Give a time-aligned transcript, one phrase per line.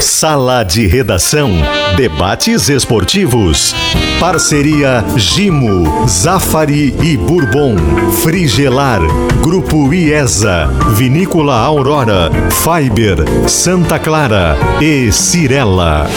[0.00, 1.50] Sala de Redação.
[1.96, 3.74] Debates esportivos.
[4.18, 7.76] Parceria Gimo, Zafari e Bourbon.
[8.22, 9.00] Frigelar.
[9.42, 10.68] Grupo IESA.
[10.94, 12.30] Vinícola Aurora.
[12.50, 13.18] Fiber.
[13.48, 14.56] Santa Clara.
[14.80, 16.08] E Cirela.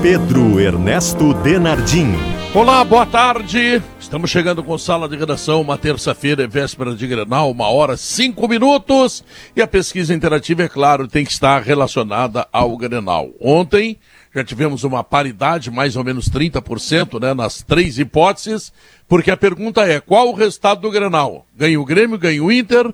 [0.00, 2.39] Pedro Ernesto Denardim.
[2.52, 3.80] Olá, boa tarde.
[4.00, 9.22] Estamos chegando com sala de redação, uma terça-feira, véspera de Grenal, uma hora, cinco minutos.
[9.54, 13.30] E a pesquisa interativa, é claro, tem que estar relacionada ao Grenal.
[13.40, 13.96] Ontem
[14.34, 18.72] já tivemos uma paridade, mais ou menos 30%, né, nas três hipóteses,
[19.08, 21.46] porque a pergunta é: qual o resultado do Grenal?
[21.56, 22.92] Ganha o Grêmio, ganha o Inter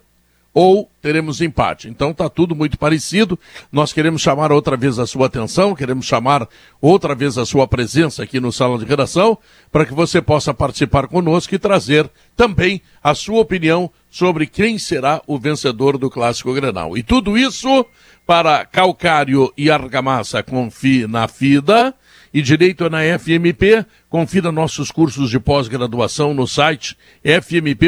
[0.58, 1.86] ou teremos empate.
[1.86, 3.38] Então está tudo muito parecido.
[3.70, 6.48] Nós queremos chamar outra vez a sua atenção, queremos chamar
[6.80, 9.36] outra vez a sua presença aqui no Salão de Redação,
[9.70, 15.20] para que você possa participar conosco e trazer também a sua opinião sobre quem será
[15.26, 16.96] o vencedor do Clássico Grenal.
[16.96, 17.84] E tudo isso
[18.26, 21.94] para Calcário e Argamassa Confi na FIDA
[22.32, 23.84] e Direito é na FMP.
[24.08, 27.86] Confira nossos cursos de pós-graduação no site fmp.edu.br.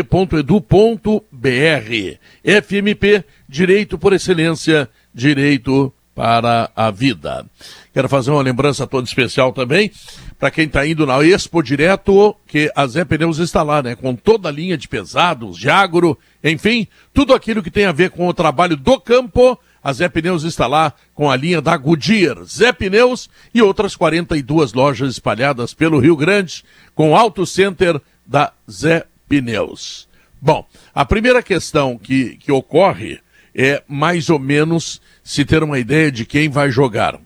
[2.63, 7.47] FMP, Direito por Excelência, Direito para a Vida.
[7.95, 9.93] Quero fazer uma lembrança toda especial também
[10.39, 13.97] para quem está indo na Expo Direto, que a Zé Pneus está lá, né?
[13.97, 18.11] Com toda a linha de pesados, de agro, enfim, tudo aquilo que tem a ver
[18.11, 19.59] com o trabalho do campo
[19.89, 24.75] a Zé Pneus está lá com a linha da Goodyear, Zé Pneus e outras 42
[24.75, 26.63] lojas espalhadas pelo Rio Grande,
[26.95, 30.07] com Auto Center da Zé Pneus.
[30.43, 33.19] Bom, a primeira questão que, que ocorre
[33.55, 37.19] é mais ou menos se ter uma ideia de quem vai jogar.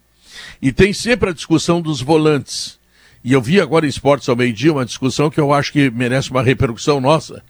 [0.60, 2.78] E tem sempre a discussão dos volantes.
[3.24, 6.30] E eu vi agora em Esportes ao meio-dia uma discussão que eu acho que merece
[6.30, 7.42] uma repercussão nossa,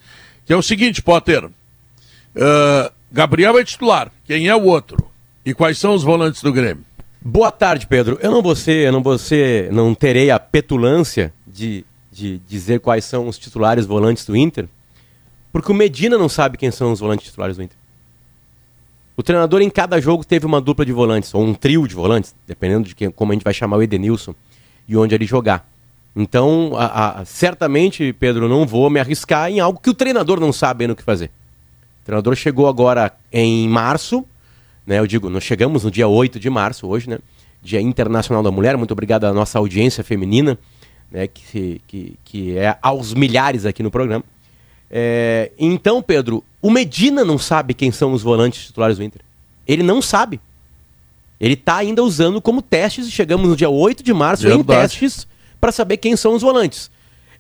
[0.47, 1.45] que é o seguinte, Potter.
[1.45, 4.11] Uh, Gabriel é titular.
[4.25, 4.97] Quem é o outro?
[5.45, 6.83] E quais são os volantes do Grêmio?
[7.21, 8.19] Boa tarde, Pedro.
[8.23, 12.81] Eu não vou ser, eu não vou ser, não terei a petulância de, de dizer
[12.81, 14.67] quais são os titulares volantes do Inter,
[15.53, 17.77] porque o Medina não sabe quem são os volantes titulares do Inter.
[19.15, 22.35] O treinador em cada jogo teve uma dupla de volantes, ou um trio de volantes,
[22.47, 24.35] dependendo de quem, como a gente vai chamar o Edenilson
[24.89, 25.71] e onde ele jogar.
[26.17, 30.51] Então, a, a, certamente, Pedro, não vou me arriscar em algo que o treinador não
[30.51, 31.31] sabe no que fazer.
[32.13, 34.23] O treinador chegou agora em março,
[34.87, 34.99] né?
[34.99, 37.19] Eu digo, nós chegamos no dia 8 de março hoje, né?
[37.63, 38.77] Dia Internacional da Mulher.
[38.77, 40.59] Muito obrigado à nossa audiência feminina,
[41.11, 41.27] né?
[41.27, 44.23] Que, que, que é aos milhares aqui no programa.
[44.91, 49.23] É, então, Pedro, o Medina não sabe quem são os volantes titulares do Inter.
[49.67, 50.39] Ele não sabe.
[51.41, 55.27] Ele está ainda usando como testes, chegamos no dia 8 de março em testes
[55.59, 56.91] para saber quem são os volantes.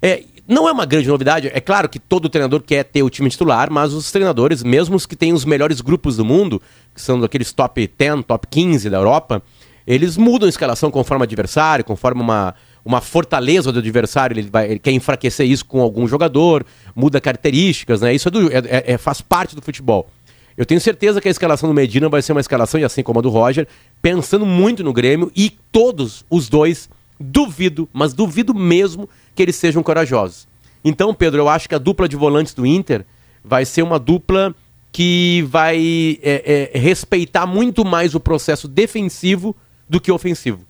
[0.01, 1.51] É, não é uma grande novidade.
[1.53, 5.07] É claro que todo treinador quer ter o time titular, mas os treinadores, mesmo os
[5.07, 6.61] que têm os melhores grupos do mundo,
[6.95, 9.43] que são daqueles top 10, top 15 da Europa,
[9.87, 12.55] eles mudam a escalação conforme o adversário, conforme uma,
[12.85, 16.65] uma fortaleza do adversário, ele, vai, ele quer enfraquecer isso com algum jogador,
[16.95, 18.15] muda características, né?
[18.15, 20.09] Isso é, do, é, é, é faz parte do futebol.
[20.57, 23.19] Eu tenho certeza que a escalação do Medina vai ser uma escalação, e assim como
[23.19, 23.67] a do Roger,
[24.01, 26.91] pensando muito no Grêmio, e todos os dois,
[27.23, 30.47] duvido, mas duvido mesmo que eles sejam corajosos.
[30.85, 33.07] Então, Pedro, eu acho que a dupla de volantes do Inter
[33.45, 34.55] vai ser uma dupla
[34.91, 39.57] que vai é, é, respeitar muito mais o processo defensivo
[39.89, 40.61] do que ofensivo.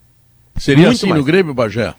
[0.56, 1.20] Seria muito assim mais.
[1.20, 1.94] no Grêmio, Bagé?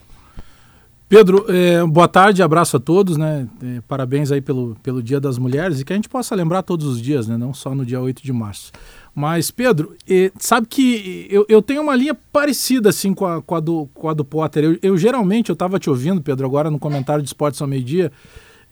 [1.09, 3.47] Pedro, é, boa tarde, abraço a todos, né?
[3.61, 6.87] É, parabéns aí pelo, pelo Dia das Mulheres e que a gente possa lembrar todos
[6.87, 7.37] os dias, né?
[7.37, 8.71] Não só no dia 8 de março.
[9.15, 9.95] Mas, Pedro,
[10.39, 14.09] sabe que eu, eu tenho uma linha parecida assim com a, com a, do, com
[14.09, 14.63] a do Potter.
[14.63, 18.11] Eu, eu geralmente, eu estava te ouvindo, Pedro, agora no comentário de Esportes ao meio-dia,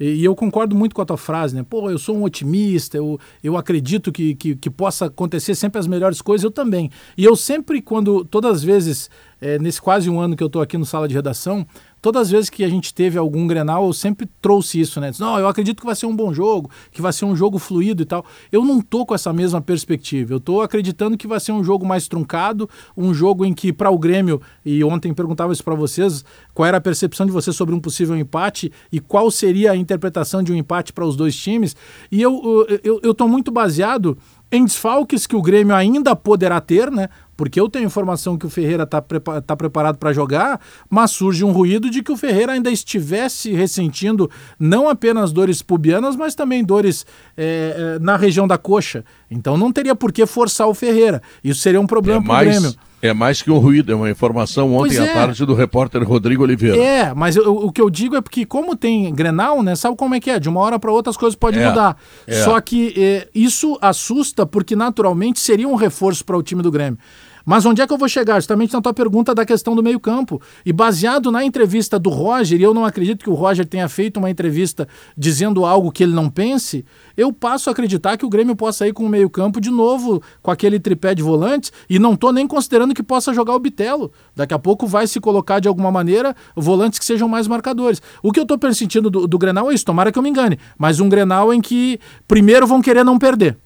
[0.01, 1.63] e, eu concordo muito com a tua frase, né?
[1.67, 5.85] Pô, eu sou um otimista, eu, eu acredito que, que, que possa acontecer sempre as
[5.85, 6.89] melhores coisas, eu também.
[7.15, 10.59] E eu sempre, quando, todas as vezes, é, nesse quase um ano que eu estou
[10.59, 11.67] aqui no sala de redação,
[12.01, 15.11] todas as vezes que a gente teve algum Grenal, eu sempre trouxe isso, né?
[15.19, 18.01] Não, eu acredito que vai ser um bom jogo, que vai ser um jogo fluido
[18.01, 18.25] e tal.
[18.51, 20.33] Eu não tô com essa mesma perspectiva.
[20.33, 23.91] Eu tô acreditando que vai ser um jogo mais truncado, um jogo em que para
[23.91, 27.75] o Grêmio, e ontem perguntava isso para vocês, qual era a percepção de vocês sobre
[27.75, 31.75] um possível empate e qual seria a interpretação de um empate para os dois times.
[32.11, 34.17] E eu, eu, eu tô muito baseado
[34.51, 37.07] em desfalques que o Grêmio ainda poderá ter, né?
[37.37, 40.59] Porque eu tenho informação que o Ferreira está prepa tá preparado para jogar,
[40.89, 46.15] mas surge um ruído de que o Ferreira ainda estivesse ressentindo não apenas dores pubianas,
[46.15, 47.05] mas também dores
[47.35, 49.03] é, na região da coxa.
[49.29, 51.21] Então não teria por que forçar o Ferreira.
[51.43, 52.75] Isso seria um problema é para o Grêmio.
[53.01, 55.13] É mais que um ruído, é uma informação ontem à é.
[55.13, 56.77] tarde do repórter Rodrigo Oliveira.
[56.77, 59.75] É, mas eu- o que eu digo é porque, como tem Grenal, né?
[59.75, 60.39] Sabe como é que é?
[60.39, 61.97] De uma hora para outra as coisas podem É, mudar.
[62.27, 62.43] é.
[62.43, 66.99] Só que é, isso assusta porque, naturalmente, seria um reforço para o time do Grêmio.
[67.45, 68.35] Mas onde é que eu vou chegar?
[68.35, 70.41] Justamente na tua pergunta da questão do meio-campo.
[70.65, 74.17] E baseado na entrevista do Roger, e eu não acredito que o Roger tenha feito
[74.17, 76.85] uma entrevista dizendo algo que ele não pense,
[77.15, 80.51] eu passo a acreditar que o Grêmio possa ir com o meio-campo de novo, com
[80.51, 84.11] aquele tripé de volantes, e não estou nem considerando que possa jogar o Bitelo.
[84.35, 88.01] Daqui a pouco vai se colocar de alguma maneira volantes que sejam mais marcadores.
[88.23, 90.57] O que eu estou sentindo do, do Grenal é isso, tomara que eu me engane,
[90.77, 93.57] mas um Grenal em que primeiro vão querer não perder.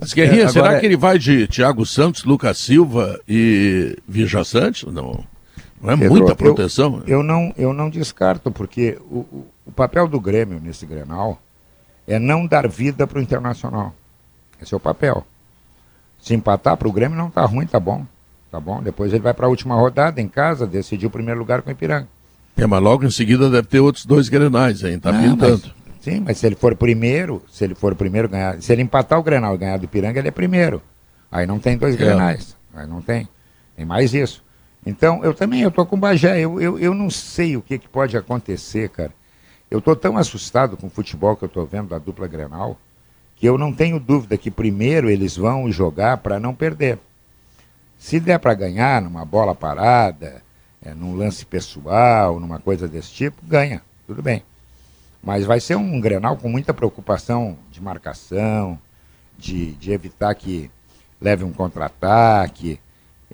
[0.00, 4.42] Mas, Guerrinha, É, será agora- que ele vai de Thiago Santos, Lucas Silva e Vija
[4.44, 4.84] Santos?
[4.92, 5.24] Não.
[5.80, 7.02] Não é Pedro, muita eu- proteção?
[7.06, 11.40] Eu, não, eu não descarto, porque o, o, papel do Grêmio nesse Grenal
[12.06, 13.94] é não dar vida para o Internacional.
[14.60, 15.26] Esse é o papel.
[16.20, 18.06] Se empatar para o Grêmio não tá ruim, tá bom.
[18.50, 18.80] Tá bom?
[18.82, 21.72] Depois ele vai para a última rodada em casa, decidir o primeiro lugar com o
[21.72, 22.06] Ipiranga.
[22.56, 24.98] É, mas logo em seguida deve ter outros dois grenais, hein?
[24.98, 25.62] Tá pintando.
[25.64, 29.18] mas- sim, mas se ele for primeiro, se ele for primeiro ganhar, se ele empatar
[29.18, 30.82] o Grenal e ganhar do Ipiranga, ele é primeiro.
[31.30, 31.98] Aí não tem dois É.
[31.98, 32.54] Grenais.
[32.74, 33.26] Aí não tem.
[33.76, 34.44] Tem mais isso.
[34.84, 36.40] Então, eu também, eu tô com o Bagé.
[36.40, 39.12] Eu, eu, eu não sei o que, que pode acontecer, cara.
[39.70, 42.76] Eu tô tão assustado com o futebol que eu tô vendo da dupla Grenal,
[43.36, 46.98] que eu não tenho dúvida que primeiro eles vão jogar para não perder.
[47.98, 50.42] Se der para ganhar numa bola parada,
[50.84, 53.80] é, num lance pessoal, numa coisa desse tipo, ganha.
[54.06, 54.42] Tudo bem.
[55.22, 58.78] Mas vai ser um Grenal com muita preocupação de marcação,
[59.38, 60.70] de, de evitar que
[61.20, 62.80] leve um contra-ataque.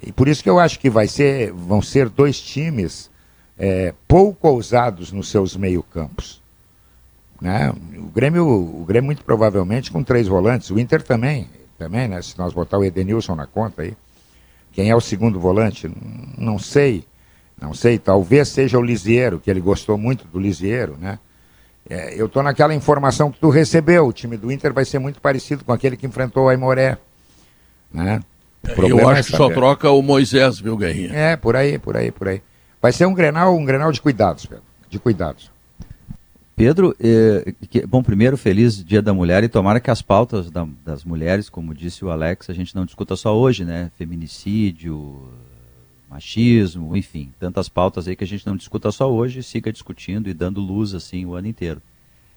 [0.02, 3.10] E por isso que eu acho que vai ser, vão ser dois times
[3.58, 6.42] é, pouco ousados nos seus meio-campos.
[7.40, 7.72] Né?
[7.96, 10.70] O, Grêmio, o Grêmio, muito provavelmente, com três volantes.
[10.70, 11.48] O Inter também,
[11.78, 12.20] também né?
[12.20, 13.96] se nós botar o Edenilson na conta aí.
[14.72, 15.90] Quem é o segundo volante?
[16.36, 17.04] Não sei.
[17.60, 21.18] Não sei, talvez seja o Lisieiro, que ele gostou muito do Lisieiro, né?
[21.90, 24.06] É, eu estou naquela informação que tu recebeu.
[24.06, 26.98] O time do Inter vai ser muito parecido com aquele que enfrentou o Aimoré.
[27.92, 28.20] Né?
[28.76, 31.12] O Eu acho é que só troca o Moisés, viu, Guerrinha?
[31.14, 32.42] É, por aí, por aí, por aí.
[32.82, 34.64] Vai ser um Grenal, um Grenal de cuidados, Pedro.
[34.90, 35.50] De cuidados.
[36.54, 40.66] Pedro, eh, que- bom, primeiro, feliz Dia da Mulher e tomara que as pautas da-
[40.84, 43.90] das mulheres, como disse o Alex, a gente não discuta só hoje, né?
[43.96, 45.28] Feminicídio,
[46.10, 50.34] machismo, enfim, tantas pautas aí que a gente não discuta só hoje, siga discutindo e
[50.34, 51.82] dando luz assim o ano inteiro.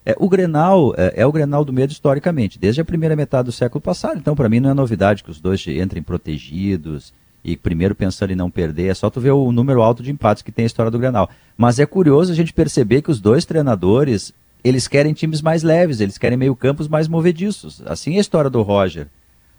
[0.04, 3.52] É, o Grenal é, é o Grenal do medo historicamente, desde a primeira metade do
[3.52, 4.18] século passado.
[4.18, 7.12] Então, para mim, não é novidade que os dois entrem protegidos
[7.44, 8.88] e primeiro pensando em não perder.
[8.88, 11.30] É só tu ver o número alto de empates que tem a história do Grenal.
[11.56, 14.34] Mas é curioso a gente perceber que os dois treinadores
[14.64, 17.82] eles querem times mais leves, eles querem meio campos mais movediços.
[17.84, 19.08] Assim é a história do Roger.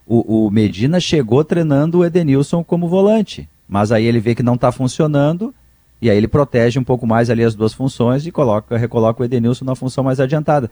[0.06, 4.56] O, o Medina chegou treinando o Edenilson como volante, mas aí ele vê que não
[4.56, 5.54] está funcionando
[6.02, 9.26] e aí ele protege um pouco mais ali as duas funções e coloca, recoloca o
[9.26, 10.70] Edenilson na função mais adiantada.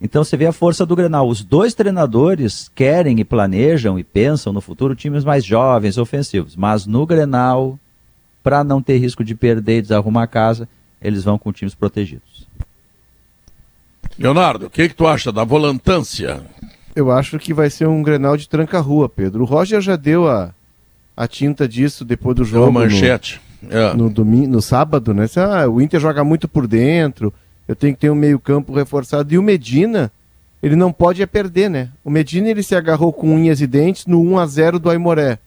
[0.00, 1.28] Então você vê a força do Grenal.
[1.28, 6.56] Os dois treinadores querem e planejam e pensam no futuro times mais jovens, ofensivos.
[6.56, 7.78] Mas no Grenal,
[8.42, 10.68] para não ter risco de perder e desarrumar a casa,
[11.00, 12.48] eles vão com times protegidos.
[14.18, 16.42] Leonardo, o que, que tu acha da volantância?
[16.94, 19.42] Eu acho que vai ser um Grenal de tranca-rua, Pedro.
[19.42, 20.52] O Roger já deu a,
[21.16, 22.68] a tinta disso depois do jogo.
[22.70, 23.40] uma no- manchete.
[23.70, 23.94] É.
[23.94, 25.26] no, domingo, no sábado, né?
[25.36, 27.32] Ah, o Inter joga muito por dentro,
[27.68, 29.32] eu tenho que ter um meio-campo reforçado.
[29.32, 30.10] E o Medina,
[30.60, 31.88] ele não pode é perder, né?
[32.04, 35.38] O Medina ele se agarrou com unhas e dentes no 1 a 0 do Aimoré.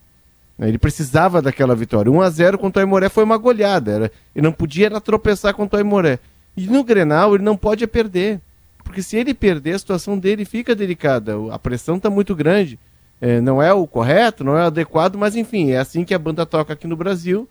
[0.58, 0.68] Né?
[0.68, 2.10] Ele precisava daquela vitória.
[2.10, 3.90] 1 a 0 contra o Aimoré foi uma goleada.
[3.92, 6.18] Era, ele não podia era tropeçar contra o Aimoré.
[6.56, 8.40] E no Grenal ele não pode é perder.
[8.82, 11.34] Porque se ele perder, a situação dele fica delicada.
[11.52, 12.78] A pressão está muito grande.
[13.20, 16.18] É, não é o correto, não é o adequado, mas enfim, é assim que a
[16.18, 17.48] banda toca aqui no Brasil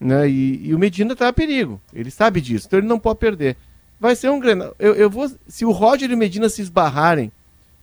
[0.00, 0.28] né?
[0.28, 1.80] E, e o Medina está a perigo.
[1.92, 3.56] Ele sabe disso, então ele não pode perder.
[3.98, 4.74] Vai ser um Grenal.
[4.78, 7.32] Eu, eu vou, se o Roger e o Medina se esbarrarem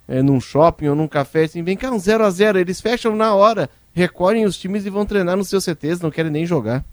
[0.08, 3.16] é, num shopping ou num café, assim, vem cá, um 0 a 0 eles fecham
[3.16, 6.86] na hora, recolhem os times e vão treinar nos seus CTs, não querem nem jogar.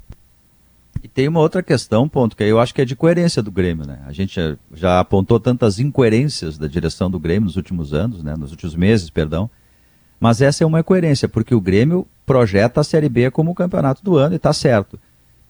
[1.02, 3.87] E tem uma outra questão, ponto, que eu acho que é de coerência do Grêmio,
[3.87, 4.00] né?
[4.06, 8.34] A gente já, já apontou tantas incoerências da direção do Grêmio nos últimos anos, né?
[8.37, 9.50] Nos últimos meses, perdão.
[10.20, 14.04] Mas essa é uma coerência, porque o Grêmio projeta a Série B como o campeonato
[14.04, 15.00] do ano e tá certo.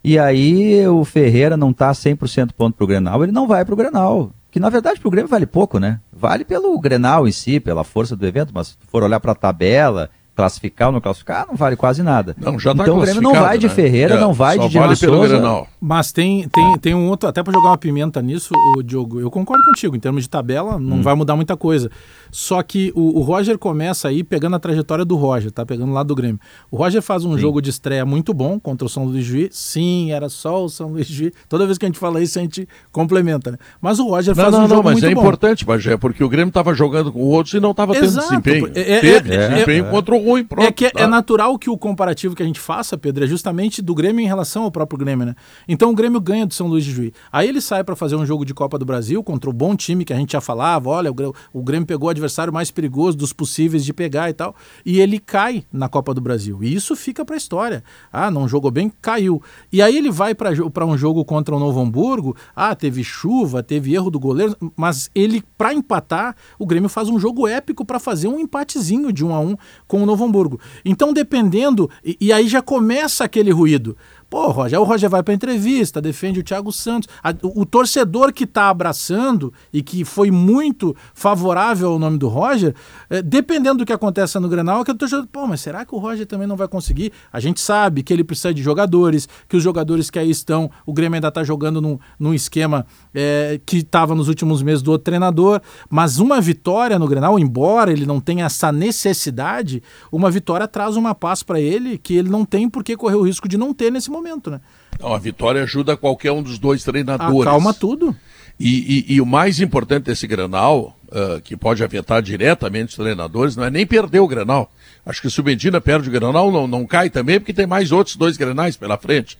[0.02, 4.30] E aí o Ferreira não tá 100% ponto pro Grenal, ele não vai pro Grenal.
[4.50, 6.00] Que na verdade pro Grêmio vale pouco, né?
[6.12, 10.08] Vale pelo Grenal em si, pela força do evento, mas se for olhar pra tabela,
[10.40, 12.34] classificar ou não classificar, não vale quase nada.
[12.38, 13.74] Não, já tá então o Grêmio não vai de né?
[13.74, 15.28] Ferreira, É, não vai só de Diego vale pelo Souza.
[15.34, 15.68] Grenal.
[15.80, 19.30] Mas tem, tem, tem um outro, até para jogar uma pimenta nisso, o Diogo, eu
[19.30, 21.02] concordo contigo, em termos de tabela, não Hum.
[21.02, 21.90] vai mudar muita coisa.
[22.30, 26.02] Só que o, o Roger começa aí pegando a trajetória do Roger, tá pegando lá
[26.02, 26.38] do Grêmio.
[26.70, 29.48] O Roger faz um jogo de estreia muito bom contra o São Luís Juiz.
[29.56, 31.32] Sim, era só o São Luís Juiz.
[31.48, 33.58] Toda vez que a gente fala isso, a gente complementa, né?
[33.80, 35.20] Mas o Roger Não, faz não, um não, jogo mas muito é bom.
[35.20, 38.70] importante, Bagé, porque o Grêmio estava jogando com outros e não estava tendo desempenho.
[38.74, 40.66] é- é- Teve é- desempenho contra o ruim, pronto.
[40.66, 41.00] É que é- tá?
[41.00, 44.26] é natural que o comparativo que a gente faça, Pedro, é justamente do Grêmio em
[44.26, 45.34] relação ao próprio Grêmio, né?
[45.68, 47.12] Então o Grêmio ganha do São Luís de Juiz.
[47.32, 50.04] Aí ele sai para fazer um jogo de Copa do Brasil contra o bom time
[50.04, 51.10] que a gente já falava, olha,
[51.52, 55.18] o Grêmio, pegou o adversário mais perigoso dos possíveis de pegar e tal, e ele
[55.18, 56.62] cai na Copa do Brasil.
[56.62, 57.82] E isso fica para a história.
[58.12, 59.42] Ah, não jogou bem, caiu.
[59.72, 63.94] E aí ele vai para um jogo contra o Novo Hamburgo, ah, teve chuva, teve
[63.94, 68.28] erro do goleiro, mas ele para empatar, o Grêmio faz um jogo épico para fazer
[68.28, 69.56] um empatezinho de um a um
[69.86, 70.60] com o Novo Hamburgo.
[70.84, 73.96] Então, dependendo, e, e aí já começa aquele ruído.
[74.30, 77.08] Pô, Roger, o Roger vai para entrevista, defende o Thiago Santos.
[77.20, 82.28] A- o, o torcedor que está abraçando e que foi muito favorável ao nome do
[82.28, 82.72] Roger,
[83.10, 86.24] eh, dependendo do que acontece no Grenal, aquele torcedor, pô, mas será que o Roger
[86.26, 87.12] também não vai conseguir?
[87.32, 90.92] A gente sabe que ele precisa de jogadores, que os jogadores que aí estão, o
[90.92, 95.06] Grêmio ainda está jogando num, num esquema eh, que estava nos últimos meses do outro
[95.06, 95.60] treinador,
[95.90, 99.82] mas uma vitória no Grenal, embora ele não tenha essa necessidade,
[100.12, 103.22] uma vitória traz uma paz para ele que ele não tem por que correr o
[103.22, 104.19] risco de não ter nesse momento,
[104.50, 104.60] né?
[105.00, 107.40] Não, a vitória ajuda qualquer um dos dois treinadores.
[107.46, 108.14] Acalma tudo.
[108.58, 113.56] E, e- e o mais importante desse Grenal, ah, que pode afetar diretamente os treinadores,
[113.56, 114.70] não é nem perder o Grenal.
[115.06, 117.90] Acho que se o Medina perde o Grenal, não, não cai também, porque tem mais
[117.90, 119.38] outros dois Grenais pela frente.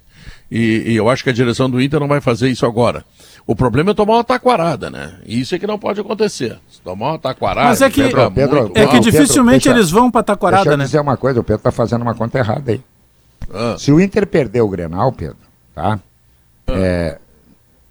[0.51, 3.05] E, e eu acho que a direção do Inter não vai fazer isso agora.
[3.47, 5.19] O problema é tomar uma taquarada, né?
[5.27, 6.59] E isso é que não pode acontecer.
[6.71, 8.69] Se tomar uma taquarada, Mas é que- Pedro, muito É mal.
[8.69, 10.85] que Pedro, dificilmente deixa- eles vão para Deixa Taquarada, eu né?
[10.85, 12.81] dizer uma coisa, o Pedro tá fazendo uma conta errada aí.
[13.53, 13.77] Ah.
[13.79, 15.37] Se o Inter perder o Grenal, Pedro,
[15.75, 15.99] tá?
[16.69, 17.19] É,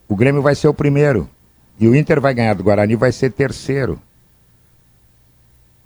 [0.08, 1.30] o Grêmio vai ser o primeiro.
[1.80, 4.00] E o Inter vai ganhar do Guarani vai ser terceiro.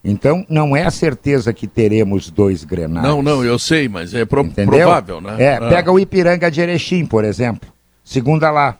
[0.03, 3.05] Então, não é a certeza que teremos dois Grenais.
[3.07, 4.79] Não, não, eu sei, mas é pro- Entendeu?
[4.79, 5.35] provável, né?
[5.39, 5.69] É, Ah.
[5.69, 7.69] pega o Ipiranga de Erechim, por exemplo.
[8.03, 8.77] Segunda lá.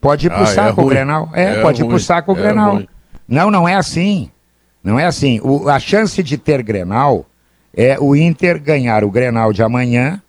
[0.00, 0.94] Pode ir pro Ah, é saco o ruim.
[0.94, 1.30] Grenal.
[1.32, 2.02] É, É pode ir pro ruim.
[2.02, 2.74] saco o É Grenal.
[2.74, 2.88] ruim.
[3.26, 4.30] Não, não é assim.
[4.84, 5.40] Não é assim.
[5.42, 7.24] O- a chance de ter Grenal
[7.80, 10.20] é o Inter ganhar o Grenal de amanhã,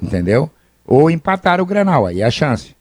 [0.00, 0.48] entendeu?
[0.86, 2.76] Ou empatar o Grenal, aí é a chance.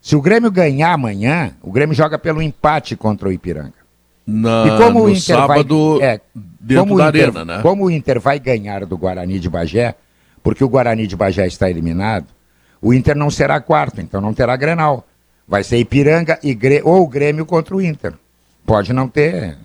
[0.00, 3.82] Se o Grêmio ganhar amanhã, o Grêmio joga pelo empate contra o Ipiranga.
[4.24, 6.08] Na, E como o Inter sábado, vai.
[6.08, 6.20] É,
[6.60, 7.62] dentro como o Inter, arena, né?
[7.62, 9.96] Como o Inter vai ganhar do Guarani de Bagé,
[10.40, 12.26] porque o Guarani de Bagé está eliminado,
[12.80, 15.04] o Inter não será quarto, então não terá Grenal.
[15.48, 18.12] Vai ser Ipiranga e ou o Grêmio contra o Inter.
[18.64, 19.56] Pode não ter.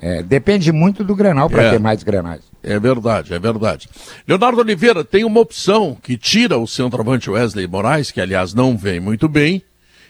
[0.00, 1.70] é, depende muito do Grenal para É.
[1.70, 2.53] ter mais Grenais.
[2.66, 3.88] É verdade, é verdade.
[4.26, 8.98] Leonardo Oliveira tem uma opção que tira o centroavante Wesley Moraes, que aliás não vem
[9.00, 9.62] muito bem,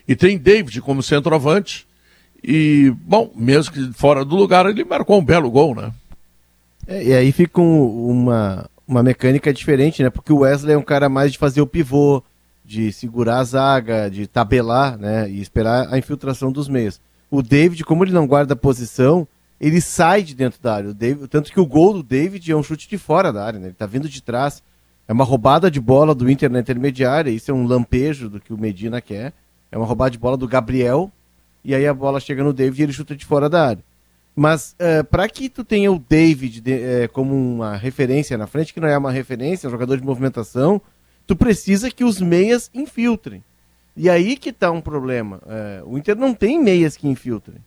[0.07, 1.85] e tem David como centroavante.
[2.43, 5.91] E, bom, mesmo que fora do lugar, ele marcou um belo gol, né?
[6.87, 10.11] É, e aí fica um- uma, uma mecânica diferente, né?
[10.11, 12.23] Porque o Wesley é um cara mais de fazer o pivô,
[12.65, 15.29] de segurar a zaga, de tabelar, né?
[15.29, 17.01] E esperar a infiltração dos meios.
[17.31, 19.27] O David, como ele não guarda posição,
[19.61, 20.93] ele sai de dentro da área.
[20.95, 23.67] David, tanto que o gol do David é um chute de fora da área, né?
[23.69, 24.63] Ele tá vindo de trás.
[25.07, 27.31] É uma roubada de bola do Inter na intermediária.
[27.31, 29.33] Isso é um lampejo do que o Medina quer.
[29.71, 31.11] É uma roubada de bola do Gabriel.
[31.65, 33.85] E aí a bola chega no David e ele chuta de fora da área.
[34.37, 34.75] Mas
[35.11, 38.89] para que tu tenha o David de- eh, como uma referência na frente, que não
[38.89, 40.81] é uma referência, é um jogador de movimentação,
[41.27, 43.45] tu precisa que os meias infiltrem.
[43.97, 45.41] E aí que tá um problema.
[45.47, 47.59] Eh, o Inter não tem meias que infiltrem.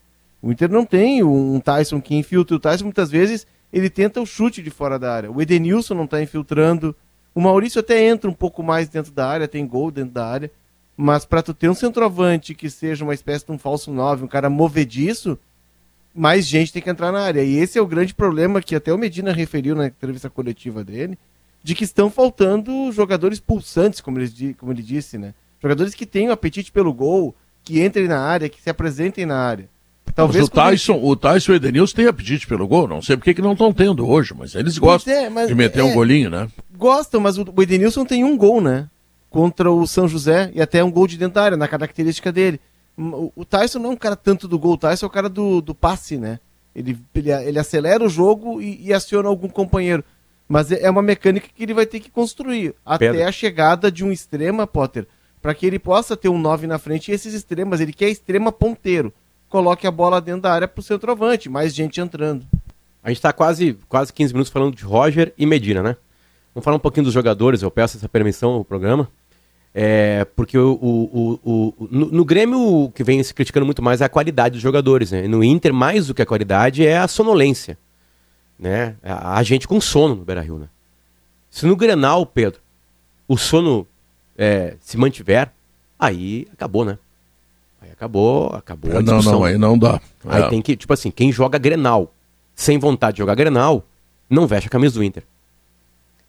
[0.41, 2.55] O Inter não tem um Tyson que infiltra.
[2.55, 5.31] O Tyson muitas vezes ele tenta o chute de fora da área.
[5.31, 6.95] O Edenilson não está infiltrando.
[7.33, 10.51] O Maurício até entra um pouco mais dentro da área, tem gol dentro da área.
[10.95, 14.27] Mas para tu ter um centroavante que seja uma espécie de um falso 9, um
[14.27, 15.37] cara movediço,
[16.13, 17.43] mais gente tem que entrar na área.
[17.43, 21.17] E esse é o grande problema que até o Medina referiu na entrevista coletiva dele,
[21.63, 25.35] de que estão faltando jogadores pulsantes, como ele, como ele disse, né?
[25.61, 29.69] Jogadores que tenham apetite pelo gol, que entrem na área, que se apresentem na área.
[30.15, 33.01] Talvez mas o ele- Tyson, o Tyson e o Edenilson têm apetite pelo gol, não
[33.01, 35.83] sei porque que não estão tendo hoje, mas eles gostam é, mas de meter é-
[35.83, 36.47] um golinho, né?
[36.75, 38.89] Gostam, mas o Edenilson tem um gol, né?
[39.29, 42.59] Contra o São José e até um gol de dentro da área, na característica dele.
[42.97, 45.61] O, Tyson não é um cara tanto do gol, o Tyson é o cara do,
[45.61, 46.39] do passe, né?
[46.75, 50.03] Ele, ele, ele acelera o jogo e, e aciona algum companheiro.
[50.47, 53.27] Mas é é uma mecânica que ele vai ter que construir até Pedro.
[53.27, 55.05] a chegada de um extrema, Potter,
[55.41, 58.51] para que ele possa ter um 9 na frente e esses extremas, ele quer extrema
[58.51, 59.13] ponteiro.
[59.49, 62.45] Coloque a bola dentro da área pro centroavante, mais gente entrando.
[63.03, 65.95] A gente tá quase, quase 15 minutos falando de Roger e Medina, né?
[66.53, 69.09] Vamos falar um pouquinho dos jogadores, eu peço essa permissão ao programa.
[69.73, 73.81] É, porque o, o, o, o no, no, Grêmio o que vem se criticando muito
[73.81, 75.11] mais é a qualidade dos jogadores.
[75.11, 75.27] Né?
[75.27, 77.77] No Inter, mais do que a qualidade, é a sonolência.
[78.57, 78.95] Né?
[79.03, 80.57] A, a gente com sono no Beira Rio.
[80.57, 80.67] Né?
[81.49, 82.59] Se no Grenal, Pedro,
[83.27, 83.87] o sono
[84.35, 85.51] é, se mantiver,
[85.99, 86.97] aí acabou, né?
[87.81, 90.01] Aí acabou, acabou é, Não, não, aí não dá.
[90.25, 90.49] Aí é.
[90.49, 92.13] tem que, tipo assim, quem joga Grenal
[92.55, 93.85] sem vontade de jogar Grenal,
[94.27, 95.23] não veste a camisa do Inter.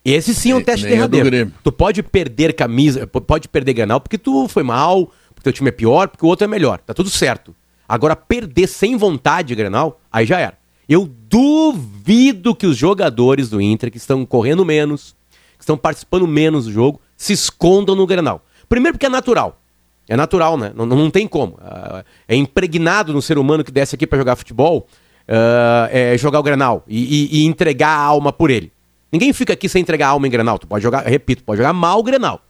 [0.04, 1.52] Esse sim é um teste derradeiro.
[1.64, 5.72] Tu pode perder camisa, pode perder Grenal porque tu foi mal, porque teu time é
[5.72, 6.78] pior, porque o outro é melhor.
[6.80, 7.54] Tá tudo certo.
[7.88, 10.56] Agora, perder sem vontade Grenal, aí já era.
[10.86, 15.16] Eu duvido que os jogadores do Inter, que estão correndo menos,
[15.56, 18.44] que estão participando menos do jogo, se escondam no Grenal.
[18.68, 19.60] Primeiro porque é natural.
[20.08, 20.72] É natural, né?
[20.74, 21.58] Não, não tem como.
[21.60, 24.86] Ah, é impregnado no ser humano que desce aqui para jogar futebol,
[25.28, 28.72] uh, é jogar o Grenal e, e, e entregar a alma por ele.
[29.12, 30.58] Ninguém fica aqui sem entregar alma em Grenal.
[30.58, 32.40] Tu pode jogar, repito, pode jogar mal o Grenal.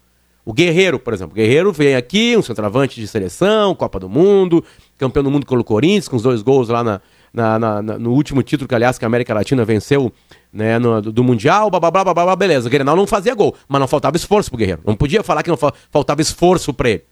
[0.44, 1.32] O Guerreiro, por exemplo.
[1.32, 4.64] O Guerreiro vem aqui, um centroavante de seleção, Copa do Mundo,
[4.96, 7.00] campeão do mundo com o Corinthians, com os dois gols lá na,
[7.34, 10.10] na, na, no último título que, aliás, que a América Latina venceu
[10.50, 12.66] né, no, do, do, Mundial, blá, blá, blá, blá, beleza.
[12.66, 14.80] O Grenal não fazia gol, mas não faltava esforço pro Guerreiro.
[14.86, 15.58] Não podia falar que não
[15.90, 17.04] faltava esforço pra ele.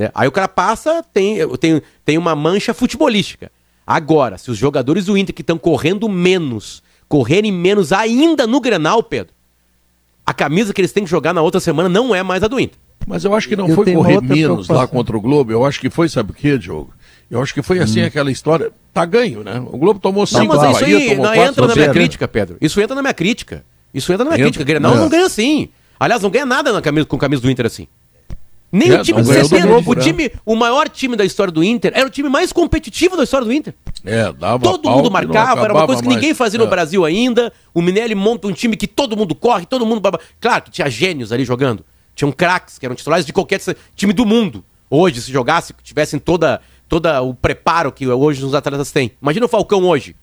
[0.00, 0.10] Né?
[0.14, 3.52] Aí o cara passa, tem, tem, tem uma mancha futebolística.
[3.86, 9.02] Agora, se os jogadores do Inter que estão correndo menos correrem menos ainda no Grenal,
[9.02, 9.34] Pedro,
[10.24, 12.58] a camisa que eles têm que jogar na outra semana não é mais a do
[12.58, 12.78] Inter.
[13.06, 15.52] Mas eu acho que não eu foi correr menos lá contra o Globo.
[15.52, 16.94] Eu acho que foi, sabe o quê, Diogo?
[17.30, 18.06] Eu acho que foi assim hum.
[18.06, 18.72] aquela história.
[18.94, 19.62] Tá ganho, né?
[19.66, 20.54] O Globo tomou cinco.
[20.54, 22.56] Não, mas isso aí não entra na minha crítica, Pedro.
[22.60, 23.64] Isso entra na minha crítica.
[23.92, 24.50] Isso entra na minha entra.
[24.50, 24.64] crítica.
[24.64, 24.96] Grenal é.
[24.96, 25.68] não ganha assim.
[25.98, 27.86] Aliás, não ganha nada na camisa, com camisa do Inter assim.
[28.72, 30.02] Nem é, o time 60, Globo, o, né?
[30.02, 33.44] time, o maior time da história do Inter era o time mais competitivo da história
[33.44, 33.74] do Inter.
[34.04, 36.20] É, dava Todo mundo marcava, era uma coisa que mais.
[36.20, 36.62] ninguém fazia é.
[36.62, 37.52] no Brasil ainda.
[37.74, 40.00] O Minelli monta um time que todo mundo corre, todo mundo.
[40.40, 41.84] Claro que tinha gênios ali jogando.
[42.14, 43.60] Tinham craques que eram titulares de qualquer
[43.96, 44.64] time do mundo.
[44.88, 49.12] Hoje, se jogasse, tivessem toda, toda o preparo que hoje os atletas têm.
[49.20, 50.14] Imagina o Falcão hoje.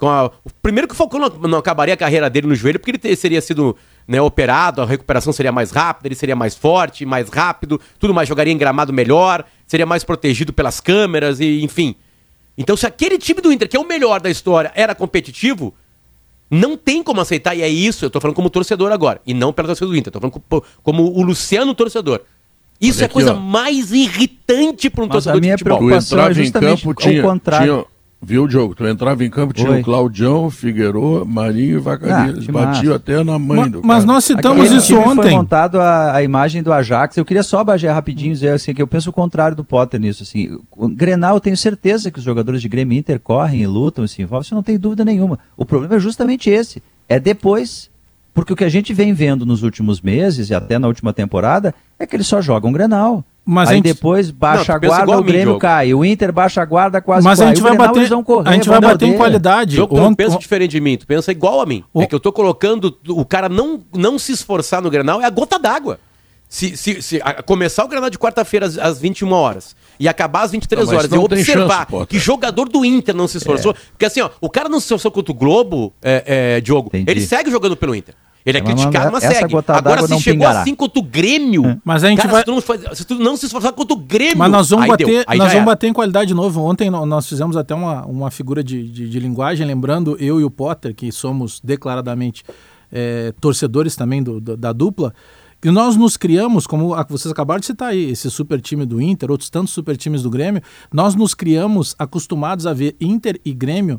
[0.00, 0.30] A...
[0.62, 3.16] Primeiro que o Falcão não, não acabaria a carreira dele no joelho, porque ele ter,
[3.16, 7.80] seria sido né, operado, a recuperação seria mais rápida, ele seria mais forte, mais rápido,
[7.98, 11.94] tudo mais, jogaria em gramado melhor, seria mais protegido pelas câmeras e enfim.
[12.56, 15.74] Então, se aquele time do Inter, que é o melhor da história, era competitivo,
[16.50, 19.52] não tem como aceitar, e é isso, eu tô falando como torcedor agora, e não
[19.52, 22.20] pela torcida do Inter, tô falando como, como o Luciano torcedor.
[22.80, 23.36] Isso Olha é a coisa ó.
[23.36, 25.78] mais irritante para um Mas torcedor a minha de futebol.
[25.78, 27.72] Preocupação é justamente em campo, tinha, contrário.
[27.72, 27.84] Tinha,
[28.24, 28.74] Viu, Diogo?
[28.74, 29.80] Tu entrava em campo, tinha Oi.
[29.80, 32.34] o Claudião, Figueiredo, Marinho e Vacaria.
[32.48, 33.86] Ah, batiam até na mãe mas, do cara.
[33.86, 35.22] Mas nós citamos Aquele isso ontem.
[35.22, 37.16] foi montado a, a, imagem do Ajax.
[37.16, 40.00] Eu queria só baixar rapidinho e dizer assim, que eu penso o contrário do Potter
[40.00, 40.22] nisso.
[40.22, 40.58] Assim.
[40.72, 44.22] O Grenal, eu tenho certeza que os jogadores de Grêmio Inter correm e lutam, se
[44.22, 45.38] envolvem, isso não tem dúvida nenhuma.
[45.56, 46.82] O problema é justamente esse.
[47.08, 47.90] É depois.
[48.32, 51.72] Porque o que a gente vem vendo nos últimos meses e até na última temporada
[51.98, 53.24] é que eles só jogam Grenal.
[53.44, 53.84] Mas aí gente...
[53.84, 55.58] depois baixa não, a guarda, o Grêmio jogo.
[55.58, 55.92] cai.
[55.92, 57.46] O Inter baixa a guarda, quase Mas cai.
[57.46, 59.76] a gente vai bater, correr, a gente vai bater em qualidade.
[59.76, 61.84] Jogo, tu não pensa diferente de mim, tu pensa igual a mim.
[61.92, 62.02] O...
[62.02, 65.30] É que eu tô colocando o cara não, não se esforçar no Grenal é a
[65.30, 65.98] gota d'água.
[66.48, 70.42] Se, se, se a, começar o Grenal de quarta-feira às, às 21 horas e acabar
[70.42, 73.72] às 23 não, horas e observar chance, que jogador do Inter não se esforçou.
[73.72, 73.74] É.
[73.90, 77.10] Porque assim, ó, o cara não se esforçou contra o Globo, é, é, Diogo, Entendi.
[77.10, 78.14] ele segue jogando pelo Inter.
[78.44, 79.54] Ele é, criticado, mas segue.
[79.68, 80.60] Agora, se chegou pingará.
[80.60, 81.78] assim contra o Grêmio, é.
[81.82, 82.40] mas a gente cara, vai...
[82.40, 84.38] se, tu não, se, tu não, se esforçar contra o Grêmio...
[84.38, 86.60] Mas nós vamos, bater, nós vamos bater em qualidade de novo.
[86.60, 90.50] Ontem nós fizemos até uma, uma figura de, de, de linguagem, lembrando eu e o
[90.50, 92.44] Potter, que somos declaradamente
[92.92, 95.14] é, torcedores também do, do, da dupla,
[95.64, 99.30] e nós nos criamos, como vocês acabaram de citar aí, esse super time do Inter,
[99.30, 100.60] outros tantos super times do Grêmio,
[100.92, 103.98] nós nos criamos acostumados a ver Inter e Grêmio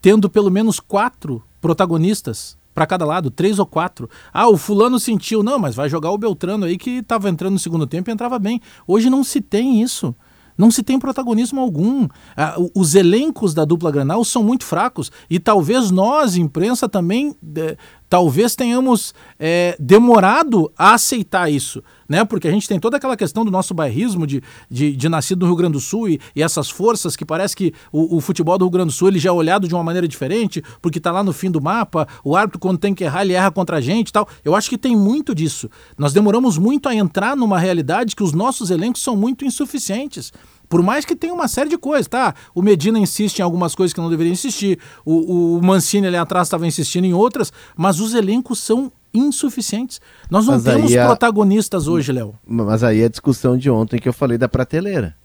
[0.00, 4.08] tendo pelo menos quatro protagonistas para cada lado, três ou quatro.
[4.32, 7.58] Ah, o fulano sentiu, não, mas vai jogar o Beltrano aí que estava entrando no
[7.58, 8.58] segundo tempo e entrava bem.
[8.86, 10.16] Hoje não se tem isso.
[10.56, 12.08] Não se tem protagonismo algum.
[12.34, 17.76] Ah, os elencos da dupla Granal são muito fracos e talvez nós, imprensa, também eh,
[18.08, 22.24] talvez tenhamos é, demorado a aceitar isso, né?
[22.24, 25.46] Porque a gente tem toda aquela questão do nosso bairrismo de, de, de nascido no
[25.46, 28.64] Rio Grande do Sul e, e essas forças que parece que o, o, futebol do
[28.64, 31.22] Rio Grande do Sul ele já é olhado de uma maneira diferente, porque está lá
[31.22, 34.08] no fim do mapa, o árbitro quando tem que errar, ele erra contra a gente
[34.08, 34.28] e tal.
[34.44, 35.70] Eu acho que tem muito disso.
[35.96, 40.32] Nós demoramos muito a entrar numa realidade que os nossos elencos são muito insuficientes.
[40.70, 42.32] Por mais que tenha uma série de coisas, tá?
[42.54, 46.46] O Medina insiste em algumas coisas que não deveria insistir, o, o Mancini ali atrás
[46.46, 50.00] estava insistindo em outras, mas os elencos são insuficientes.
[50.30, 51.06] Nós não mas temos a...
[51.06, 52.38] protagonistas hoje, Léo.
[52.46, 55.16] Mas aí é a discussão de ontem que eu falei da prateleira.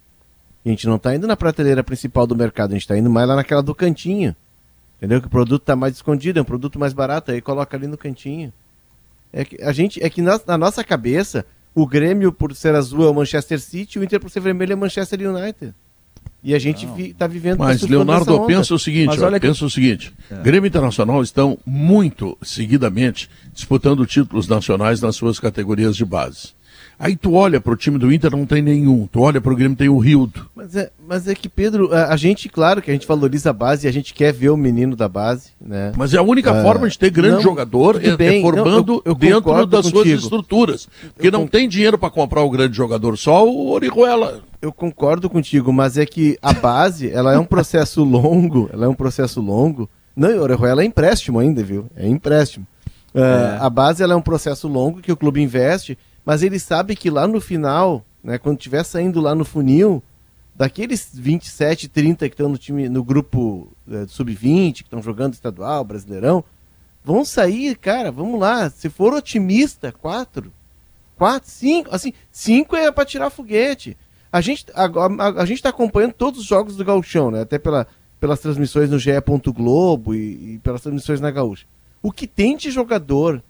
[0.66, 3.28] A gente não está indo na prateleira principal do mercado, a gente está indo mais
[3.28, 4.36] lá naquela do cantinho.
[4.98, 5.22] Entendeu?
[5.22, 8.00] Que o produto tá mais escondido, é um produto mais barato, aí coloca ali no
[8.00, 8.52] cantinho.
[9.32, 13.04] É que a gente, é que na, na nossa cabeça, o Grêmio por ser azul
[13.06, 15.74] é o Manchester City, o Inter por ser vermelho é o Manchester United.
[16.42, 19.66] E a gente vi, tá vivendo Mas, Leonardo, pensa o seguinte, Mas ó, que- pensa
[19.66, 26.06] o seguinte, Grêmio e Internacional estão muito seguidamente disputando títulos nacionais nas suas categorias de
[26.06, 26.50] base.
[26.98, 29.06] Aí tu olha pro time do Inter, não tem nenhum.
[29.08, 30.46] Tu olha pro Grêmio, tem o Rildo.
[30.56, 33.54] Mas é, mas é que, Pedro, a, a gente, claro que a gente valoriza a
[33.54, 35.92] base e a gente quer ver o menino da base, né?
[35.98, 38.42] Mas é a única Ah, forma de ter grande não, jogador é, é bem.
[38.42, 40.22] formando Não, eu- eu dentro das suas contigo.
[40.22, 40.88] estruturas.
[41.14, 44.42] Porque não tem dinheiro para comprar o grande jogador, só o Orihuela.
[44.62, 48.88] Eu concordo contigo, mas é que a base, ela é um processo longo, ela é
[48.90, 49.90] um processo longo.
[50.16, 51.88] Não, e Orejuela é empréstimo ainda, viu?
[51.96, 52.66] É empréstimo.
[53.14, 56.96] Ah, A base, ela é um processo longo que o clube investe, mas ele sabe
[56.96, 60.02] que lá no final, né, quando estiver saindo lá no funil,
[60.56, 65.84] daqueles 27, 30 que estão no time, no grupo eh, sub-20, que estão jogando estadual,
[65.84, 66.44] brasileirão,
[67.04, 70.52] vão sair, cara, vamos lá, se for otimista, quatro,
[71.16, 73.96] quatro, cinco, assim, cinco é para tirar foguete.
[74.32, 77.42] A gente agora a, a gente está acompanhando todos os jogos do Gauchão, né?
[77.42, 77.88] Até pela,
[78.20, 79.12] pelas transmissões no GE.
[79.54, 81.66] Globo e, e pelas transmissões na Gaúcha.
[82.02, 83.42] O que tem de jogador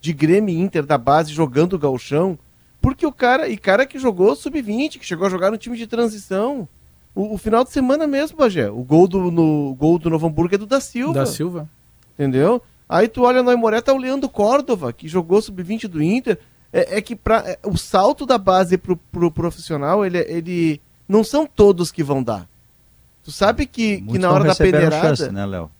[0.00, 2.38] de Grêmio e Inter da base jogando o Gauchão,
[2.80, 5.86] porque o cara, e cara que jogou sub-20, que chegou a jogar no time de
[5.86, 6.66] transição.
[7.14, 8.70] O, o final de semana mesmo, Bagé.
[8.70, 11.12] O gol do, no, gol do Novo Hamburgo é do da Silva.
[11.12, 11.68] Da Silva.
[12.14, 12.62] Entendeu?
[12.88, 16.38] Aí tu olha no Aimoré, tá o Leandro Córdova, que jogou sub-20 do Inter.
[16.72, 20.80] É, é que pra, é, o salto da base pro, pro profissional, ele, ele.
[21.08, 22.48] Não são todos que vão dar.
[23.22, 25.14] Tu sabe que, que na hora da peneirada.
[25.14, 25.70] chance, né, Léo?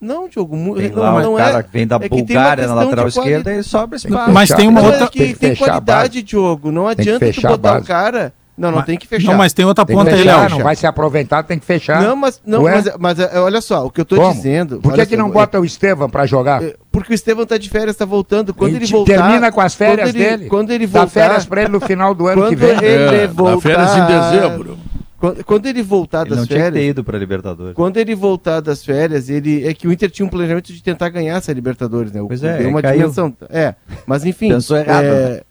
[0.00, 1.64] Não, Diogo, Tem não, lá não o cara é.
[1.72, 4.30] vem da é Bulgária na lateral esquerda e sobra espaço.
[4.30, 6.70] Mas tem uma Não, outra- é que Tem tem qualidade, Diogo.
[6.70, 8.32] Não adianta tu botar o cara.
[8.56, 9.30] Não, não Mas- tem que fechar.
[9.30, 10.48] Não, mas tem outra Tem ponta aí, Léo.
[10.50, 12.02] não vai se aproveitar, tem que fechar.
[12.02, 12.74] Não, mas, não, Ué?
[12.74, 14.34] mas, mas é, olha só, o que eu tô Como?
[14.34, 14.80] dizendo.
[14.80, 16.60] Por que, que só, não é- bota o Estevam pra jogar?
[16.64, 18.52] é, Porque o Estevão tá de férias, tá voltando.
[18.52, 19.12] Quando Ele ele, voltar.
[19.14, 20.48] termina com as férias quando ele, dele.
[20.48, 21.12] Quando ele Dá voltar.
[21.12, 22.70] férias pra ele no final do ano que vem.
[22.70, 23.54] ele É, voltar.
[23.54, 24.78] dá férias em dezembro.
[25.18, 26.84] Quando, quando ele voltar Ele das não tinha que férias.
[26.90, 27.74] ido pra Libertadores.
[27.74, 31.08] Quando ele voltar das férias, ele é que o Inter tinha um planejamento de tentar
[31.08, 32.22] ganhar essa Libertadores, né?
[32.22, 33.00] O- Pois é, deu uma caiu.
[33.00, 33.36] dimensão.
[33.50, 33.74] É,
[34.06, 34.48] mas enfim.
[34.50, 35.42] Pensou errado, é,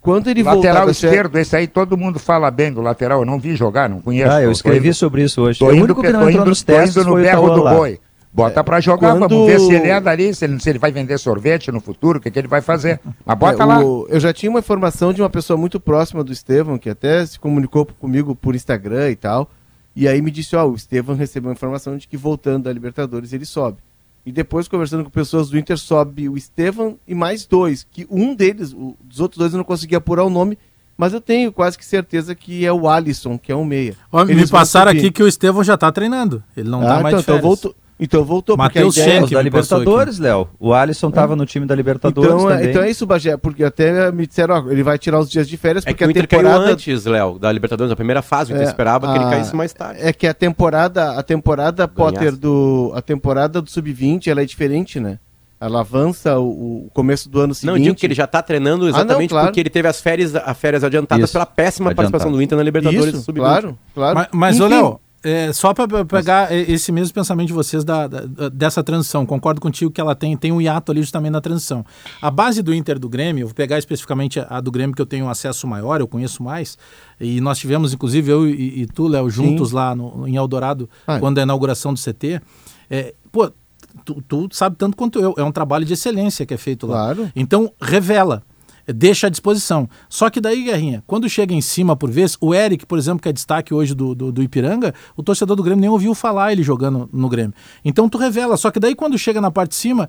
[0.00, 3.20] Quando ele voltar lateral das férias, esquerdo, esse aí todo mundo fala bem do lateral.
[3.20, 4.32] Eu não vi jogar, não conheço.
[4.32, 5.58] Ah, eu escrevi indo- sobre isso hoje.
[5.58, 7.20] Tô o indo, único que tô não entrou indo- nos tô testes indo no foi
[7.20, 8.00] o berro do boi.
[8.32, 10.92] Bota pra jogar, quando- vamos ver se ele é dali, se ele, se ele vai
[10.92, 13.00] vender sorvete no futuro, o que, que ele vai fazer.
[13.26, 13.80] Mas bota É, lá.
[13.84, 17.26] o- eu já tinha uma informação de uma pessoa muito próxima do Estevão, que até
[17.26, 19.50] se comunicou comigo por Instagram e tal.
[19.96, 23.32] E aí me disse, ó, o Estevão recebeu a informação de que voltando da Libertadores
[23.32, 23.78] ele sobe.
[24.24, 28.32] E depois, conversando com pessoas do Inter, sobe o Estevão e mais dois, que um
[28.34, 30.56] deles, o, dos outros dois eu não consegui apurar o nome,
[30.96, 33.96] mas eu tenho quase que certeza que é o Alisson, que é o meia.
[34.12, 36.44] Ó, me passaram aqui que o Estevão já tá treinando.
[36.56, 37.42] Ele não Ah, tá mais então, de então férias.
[37.42, 37.74] voltou.
[38.00, 39.34] Então voltou, Matheus porque a ideia- Schenck.
[39.34, 39.42] Da.
[39.42, 40.48] Libertadores, Léo.
[40.58, 42.70] O Alisson tava no time da Libertadores Então, é- também.
[42.70, 45.56] então é isso, Bagé, porque até me disseram, ó, ele vai tirar os dias de
[45.56, 46.72] férias, É porque que o a Inter caiu temporada...
[46.72, 48.52] antes, Léo, da Libertadores, na primeira fase.
[48.54, 50.00] É, esperava que ele a- caísse mais tarde.
[50.02, 51.94] É que a temporada, a temporada Ganhasse.
[51.94, 55.18] Potter do a temporada do sub-20, ela é diferente, né?
[55.60, 57.70] Ela avança o, o começo do ano seguinte.
[57.76, 59.48] Não, digo que ele já tá treinando exatamente claro.
[59.48, 61.96] porque ele teve as férias, as férias adiantadas Isso, pela péssima adiantado.
[62.12, 63.40] participação do Inter na Libertadores Isso, sub-20.
[63.42, 64.14] claro, claro.
[64.16, 68.06] Mas, mas ô, Léo, é, só para pegar e- esse mesmo pensamento de vocês da,
[68.06, 71.84] da- dessa transição, concordo contigo que ela tem, tem um hiato ali justamente na transição.
[72.22, 75.02] A base do Inter do Grêmio, eu vou pegar especificamente a, a do Grêmio que
[75.02, 76.78] eu tenho acesso maior, eu conheço mais,
[77.20, 81.18] e nós tivemos, inclusive, eu e, e tu, Léo, juntos lá no, em Eldorado, Ah.
[81.18, 82.40] quando é a inauguração do CT.
[82.88, 83.50] É, pô,
[84.04, 86.94] tu, tu sabe tanto quanto eu, é um trabalho de excelência que é feito lá.
[87.14, 87.30] Claro.
[87.36, 88.42] Então, revela.
[88.86, 89.88] Deixa à disposição.
[90.08, 93.28] Só que daí, Guerrinha, quando chega em cima por vez, o Eric, por exemplo, que
[93.28, 96.62] é destaque hoje do, do, do Ipiranga, o torcedor do Grêmio nem ouviu falar ele
[96.62, 97.54] jogando no Grêmio.
[97.84, 98.56] Então tu revela.
[98.56, 100.08] Só que daí quando chega na parte de cima,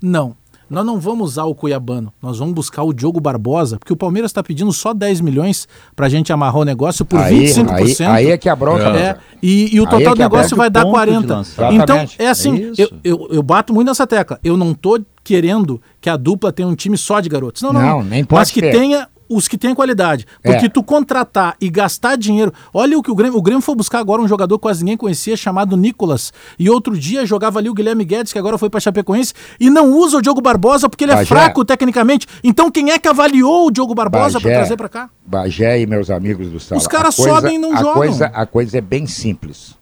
[0.00, 0.36] não.
[0.70, 4.30] Nós não vamos usar o Cuiabano, nós vamos buscar o Diogo Barbosa, porque o Palmeiras
[4.30, 8.00] está pedindo só 10 milhões pra gente amarrar o negócio por Aí, 25%.
[8.00, 8.84] aí, aí é que a bronca.
[8.96, 9.02] É.
[9.02, 11.34] É, e, e o Aí total é do negócio vai dar ponto de 40.
[11.34, 11.74] lançar.
[11.74, 12.16] Então, Exatamente.
[12.22, 14.40] é assim, É eu, eu, eu bato muito nessa tecla.
[14.42, 17.62] Eu não tô querendo que a dupla tenha um time só de garotos.
[17.62, 17.80] Não, não.
[17.80, 18.72] Não, nem pode Mas que ter.
[18.72, 20.26] tenha os que têm qualidade.
[20.42, 20.68] Porque É.
[20.68, 22.52] tu contratar e gastar dinheiro.
[22.74, 23.38] Olha o que o Grêmio.
[23.38, 26.34] O Grêmio foi buscar agora um jogador que quase ninguém conhecia, chamado Nicolas.
[26.58, 29.90] E outro dia jogava ali o Guilherme Guedes, que agora foi pra Chapecoense, e não
[29.96, 31.28] usa o Diogo Barbosa porque ele é Bagé.
[31.28, 32.26] fraco tecnicamente.
[32.44, 34.58] Então quem é que avaliou o Diogo Barbosa pra Bagé.
[34.60, 35.08] trazer pra cá?
[35.24, 36.78] Bagé e meus amigos do Sala.
[36.78, 37.94] Os caras sobem e não a jogam.
[37.94, 39.78] Coisa, a coisa é bem simples.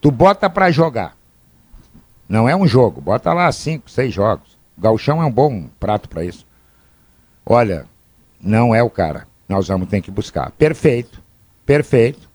[0.00, 1.12] Tu bota pra jogar.
[2.30, 3.00] Não é um jogo.
[3.00, 4.56] Bota lá cinco, seis jogos.
[4.78, 6.46] O Galchão é um bom prato pra isso.
[7.44, 7.86] Olha,
[8.40, 9.26] não é o cara.
[9.48, 10.50] Nós vamos ter que buscar.
[10.52, 11.20] Perfeito.
[11.66, 12.30] Perfeito.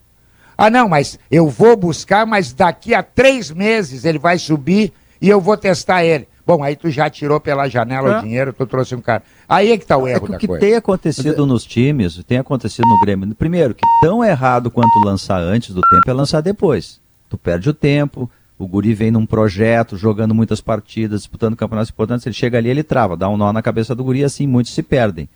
[0.56, 5.28] Ah, não, mas eu vou buscar, mas daqui a três meses ele vai subir e
[5.28, 6.28] eu vou testar ele.
[6.46, 8.18] Bom, aí tu já tirou pela janela É.
[8.18, 9.22] o dinheiro, tu trouxe um cara.
[9.48, 10.60] Aí é que tá o É erro que da o que coisa.
[10.60, 13.34] tem acontecido nos times, tem acontecido no Grêmio.
[13.34, 17.00] Primeiro, que tão errado quanto lançar antes do tempo é lançar depois.
[17.28, 22.26] Tu perde o tempo, o guri vem num projeto, jogando muitas partidas, disputando campeonatos importantes,
[22.26, 24.82] ele chega ali, ele trava, dá um nó na cabeça do guri, assim muitos se
[24.82, 25.28] perdem.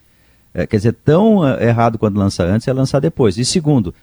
[0.53, 3.39] É, quer dizer, tão eh, errado quando lançar antes é lançar depois.
[3.39, 3.95] E segundo,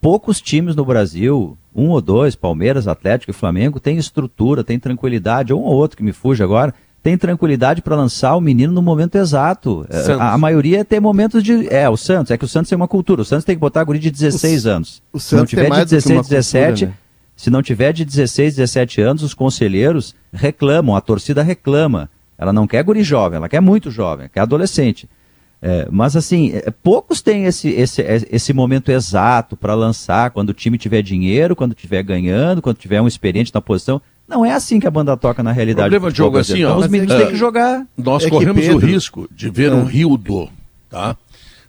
[0.00, 5.52] poucos times no Brasil, um ou dois, Palmeiras, Atlético e Flamengo, tem estrutura, tem tranquilidade,
[5.52, 9.16] um ou outro que me fuge agora, tem tranquilidade para lançar o menino no momento
[9.16, 9.86] exato.
[9.88, 10.20] É, Santos.
[10.20, 11.72] A, a maioria tem momentos de.
[11.72, 13.22] É, o Santos, é que o Santos tem uma cultura.
[13.22, 15.02] O Santos tem que botar guri de 16 anos.
[15.12, 16.92] o Se não Santos tiver de mais do que 16, uma cultura, 17, né?
[17.36, 22.08] Se não tiver de 16, 17 anos, os conselheiros reclamam, a torcida reclama.
[22.38, 25.08] Ela não quer guri jovem, ela quer muito jovem, quer adolescente.
[25.62, 30.54] É, mas assim, é, poucos têm esse, esse, esse momento exato para lançar quando o
[30.54, 34.00] time tiver dinheiro, quando tiver ganhando, quando tiver um experiente na posição.
[34.28, 35.88] Não é assim que a banda toca na realidade.
[35.88, 37.86] Problema do de jogo futebol assim, ó, os meninos é- têm que jogar.
[37.96, 40.48] Nós É corremos o Pedro- risco de ver um Rildo,
[40.90, 41.16] tá?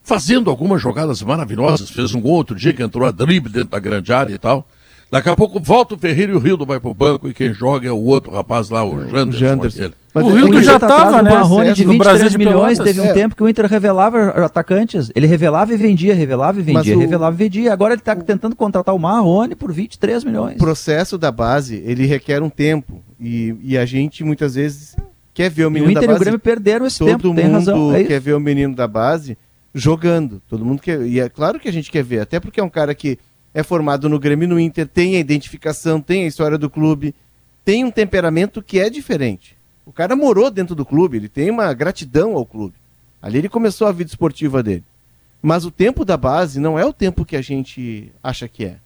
[0.04, 3.80] Fazendo algumas jogadas maravilhosas, fez um gol outro dia que entrou a drible dentro da
[3.80, 4.68] grande área e tal.
[5.10, 7.88] Daqui a pouco volta o Ferreira e o Rildo vai pro banco e quem joga
[7.88, 9.32] é o outro rapaz lá, o Janderson.
[9.32, 9.78] Janderson.
[9.80, 9.94] aquele.
[10.14, 11.30] Mas O é- Rildo Inter já tá atrás tava, do né?
[11.32, 12.78] Marrone de No 23 Brasil de milhões.
[12.80, 13.14] Teve um É.
[13.14, 15.10] tempo que o Inter revelava atacantes.
[15.16, 17.72] Ele revelava e vendia, revelava e Mas vendia, o- revelava e vendia.
[17.72, 20.56] Agora ele está tentando contratar o Marrone por 23 milhões.
[20.56, 23.02] O processo da base, ele requer um tempo.
[23.20, 24.94] E, e a gente, muitas vezes,
[25.34, 26.24] quer ver o E o menino Inter da e o base.
[26.26, 27.96] Grêmio perderam esse Todo tempo, tem mundo razão.
[27.96, 29.38] É quer ver o menino da base
[29.74, 30.42] jogando.
[30.50, 31.02] Todo mundo quer.
[31.04, 32.20] E é claro que a gente quer ver.
[32.20, 33.18] Até porque é um cara que
[33.58, 37.16] é formado no Grêmio e no Inter, tem a identificação, tem a história do clube,
[37.66, 39.58] tem um temperamento que é diferente.
[39.84, 42.76] O cara morou dentro do clube, ele tem uma gratidão ao clube.
[43.20, 44.84] Ali ele começou a vida esportiva dele.
[45.42, 48.78] Mas o tempo da base não é o tempo que a gente acha que é.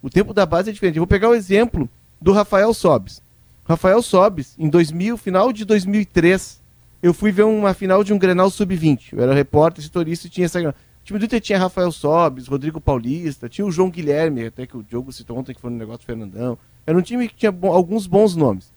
[0.00, 0.98] O tempo da base é diferente.
[0.98, 1.90] Eu vou pegar o exemplo
[2.20, 3.20] do Rafael Sobis.
[3.64, 6.60] Rafael Sobis, em 2000, final de 2003,
[7.02, 9.08] eu fui ver uma final de um Grenal Sub-20.
[9.10, 10.72] Eu era repórter, setorista e tinha essa...
[11.10, 14.82] Time do Inter tinha Rafael Sobis, Rodrigo Paulista, tinha o João Guilherme, até que o
[14.84, 16.56] Diogo citou ontem que foi no negócio do Fernandão.
[16.86, 18.72] Era um time que tinha bo- alguns bons nomes.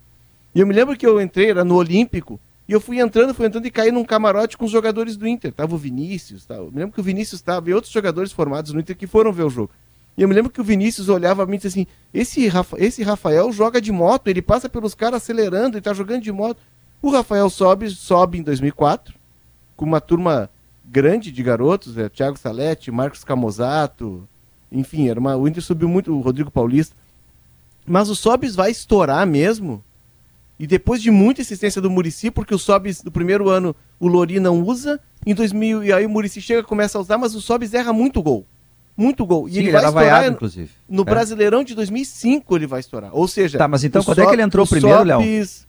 [0.55, 3.45] E eu me lembro que eu entrei, era no Olímpico, e eu fui entrando, fui
[3.45, 5.53] entrando e caí num camarote com os jogadores do Inter.
[5.53, 6.61] Tava o Vinícius, tava.
[6.61, 9.31] eu me lembro que o Vinícius estava e outros jogadores formados no Inter que foram
[9.31, 9.69] ver o jogo.
[10.17, 12.77] E eu me lembro que o Vinícius olhava a mim e disse assim: esse, Rafa-
[12.79, 16.57] esse Rafael joga de moto, ele passa pelos caras acelerando, ele tá jogando de moto.
[16.99, 19.13] O Rafael sobe, sobe em 2004,
[19.75, 20.49] com uma turma
[20.83, 24.27] grande de garotos, é, Thiago Salete, Marcos Camozato,
[24.71, 26.95] enfim, era uma, o Inter subiu muito, o Rodrigo Paulista.
[27.85, 29.83] Mas o Sobis vai estourar mesmo.
[30.59, 34.39] E depois de muita insistência do Murici, porque o Sobis do primeiro ano o Lori
[34.39, 37.73] não usa, em 2000 e aí o Murici chega começa a usar, mas o Sobis
[37.73, 38.45] erra muito gol.
[38.95, 39.47] Muito gol.
[39.49, 40.69] E Sim, ele ele vai era estourar vaiado, inclusive.
[40.87, 41.05] no É.
[41.05, 43.09] Brasileirão de 2005 ele vai estourar.
[43.13, 45.19] Ou seja, Tá, mas então o quando é que ele entrou o primeiro, Léo?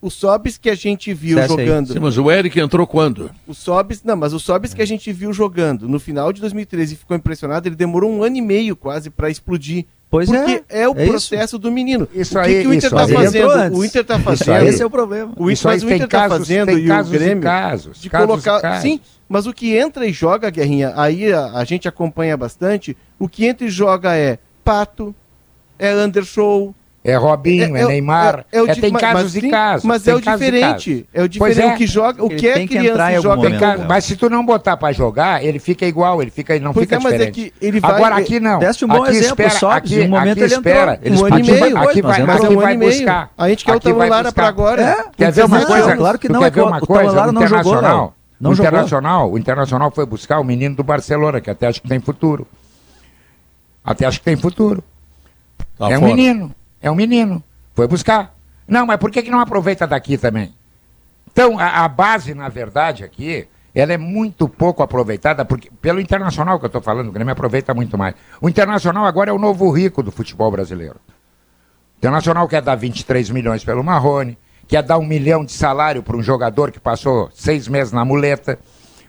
[0.01, 1.93] O Sobis que a gente viu jogando.
[1.93, 3.31] Sim, mas o Eric entrou quando?
[3.47, 6.93] O Sobis, não, mas o Sobis que a gente viu jogando no final de 2013
[6.93, 9.85] e ficou impressionado, ele demorou um ano e meio quase pra explodir.
[10.07, 11.09] Pois porque é, é, o é isso.
[11.11, 12.07] processo do menino.
[12.13, 13.13] Isso o que, aí- que o Inter isso tá aí.
[13.13, 13.75] fazendo?
[13.77, 14.51] O Inter tá Isso fazendo.
[14.53, 14.67] aí.
[14.67, 15.33] Esse é o problema.
[15.35, 17.99] O, Isso mas aí o Inter tá casos- fazendo tem e casos o Grêmio casos,
[17.99, 18.81] de casos colocar, casos.
[18.83, 22.95] sim, mas o que entra e joga, Guerrinha, aí a, a gente acompanha bastante.
[23.19, 25.13] O que entra e joga é Pato,
[25.79, 26.73] é Undershow,
[27.07, 29.85] É Robinho, é, o- Neymar, é o é, tem mas- casos mas e casos.
[29.85, 31.05] Mas é o diferente.
[31.13, 31.61] É o Pois diferente.
[31.71, 31.75] é.
[31.75, 33.77] O que joga, o Ele que é tem que criança e joga momento, ca-.
[33.87, 36.85] Mas se tu não botar pra jogar, ele fica igual, ele fica, ele não Pois
[36.85, 37.53] fica é, mas é diferente.
[37.59, 38.57] que ele vai- Agora aqui não.
[38.57, 40.73] Deste um bom aqui exemplo, espera, Sobs, aqui, um momento aqui ele entrou.
[40.73, 40.99] espera.
[41.03, 41.77] Eles Um ano e meio.
[41.77, 42.25] Aqui mas vai.
[42.25, 43.31] Mas é aqui um vai buscar.
[43.37, 44.81] A gente quer o Tabulara pra agora.
[44.81, 45.97] É, Quer ver uma 17 coisa?
[45.97, 46.71] claro que não, quer é ver o-?
[46.79, 48.13] Tabulara não jogou, Internacional, Léo.
[48.39, 48.69] Não o jogou.
[48.69, 52.47] Internacional, o Internacional foi buscar o menino do Barcelona, que até acho que tem futuro.
[53.83, 54.83] Até acho que tem futuro.
[55.77, 56.15] Tá é um fora.
[56.15, 57.43] menino, é um menino.
[57.73, 58.35] Foi buscar.
[58.67, 60.53] Não, mas por que, que não aproveita daqui também?
[61.31, 66.57] Então, a, a base, na verdade, aqui, ela é muito pouco aproveitada, porque pelo Internacional
[66.57, 68.15] que eu estou falando, o Grêmio aproveita muito mais.
[68.41, 70.95] O Internacional agora é o novo rico do futebol brasileiro.
[70.95, 76.17] O Internacional quer dar 23 milhões pelo Marrone, quer dar um milhão de salário para
[76.17, 78.57] um jogador que passou seis meses na muleta,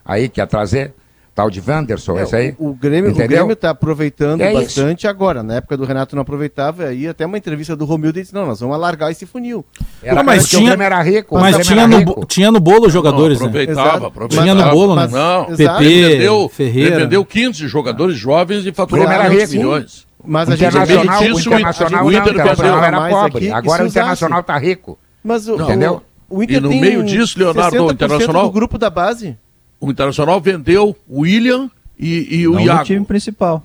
[0.05, 0.93] aí quer trazer,
[1.35, 2.55] tal de Wanderson, É, esse aí.
[2.59, 3.29] o, o Grêmio, o Entendeu?
[3.39, 5.43] Grêmio tá aproveitando É bastante agora.
[5.43, 8.61] Na época do Renato não aproveitava, aí até uma entrevista do Romildo disse: não, nós
[8.61, 9.65] vamos alargar esse funil.
[10.03, 11.39] Era Ah, mas porque tinha- o Grêmio era rico.
[11.39, 12.15] Mas tinha era no, rico.
[12.21, 13.51] bo- tinha no bolo os jogadores, não, né?
[13.51, 14.07] aproveitava, Exato.
[14.07, 14.43] aproveitava.
[14.43, 15.03] Tinha no bolo, né?
[15.03, 15.83] Mas- Não, Exato.
[15.83, 16.95] ele PP, vendeu, Ferreira.
[16.95, 19.65] ele vendeu 15 jogadores jovens e faturou Grêmio era 500 rico.
[19.65, 20.07] milhões.
[20.29, 23.01] Mas a gente Internacional, Além o disso, Internacional, o não, Inter o Internacional perdeu era
[23.01, 23.37] mais pobre.
[23.37, 24.99] aqui, Agora o Internacional está rico.
[25.27, 25.65] Mas o, Não.
[25.67, 26.03] Entendeu?
[26.31, 28.89] O, o Inter E no tem meio disso, Leonardo, o 60% Internacional- do grupo da
[28.89, 29.37] base.
[29.81, 32.85] O Internacional vendeu o William e, e o Não no Iago.
[32.85, 33.63] time principal.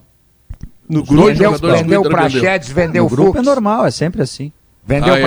[0.89, 2.28] No grupo, vendeu, o vendeu Inter pra
[2.74, 3.04] vendeu.
[3.04, 3.39] No grupo Fux.
[3.39, 4.52] é normal, é sempre assim.
[4.86, 5.21] Vendeu Ah, é,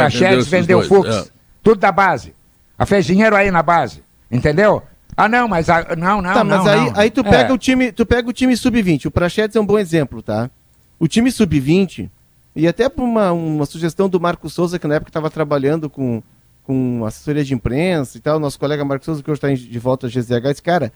[0.61, 1.09] vendeu dois, Fux.
[1.09, 1.25] é.
[1.62, 2.35] Tudo da base.
[2.79, 4.03] Ah, fez dinheiro aí na base.
[4.31, 4.83] Entendeu?
[5.16, 5.70] Ah, não, mas.
[5.70, 6.59] a- não, não, tá, não.
[6.59, 6.92] mas aí, não.
[7.01, 7.31] aí tu É.
[7.31, 9.07] pega o time, tu pega o time sub-20.
[9.07, 10.51] O Prachetes é um bom exemplo, tá?
[10.99, 12.11] O time sub-20
[12.55, 16.23] e até por uma, uma sugestão do Marco Souza que na época estava trabalhando com
[16.64, 20.07] com assessoria de imprensa e tal, nosso colega Marco Souza que hoje está de volta
[20.07, 20.93] a GZH, disse, cara,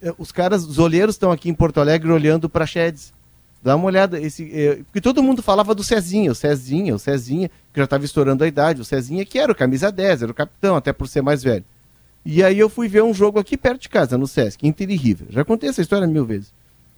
[0.00, 3.12] eh, os caras, os olheiros estão aqui em Porto Alegre olhando para Chedes.
[3.62, 7.48] Dá uma olhada, esse, eh, porque todo mundo falava do Cezinha, o Cezinha, o Cezinha,
[7.72, 10.34] que já estava estourando a idade, o Cezinha que era o camisa 10, era o
[10.34, 11.64] capitão, até por ser mais velho.
[12.24, 14.96] E aí eu fui ver um jogo aqui perto de casa, no Sesc, Inter e
[14.96, 15.26] River.
[15.30, 16.52] Já contei essa história mil vezes.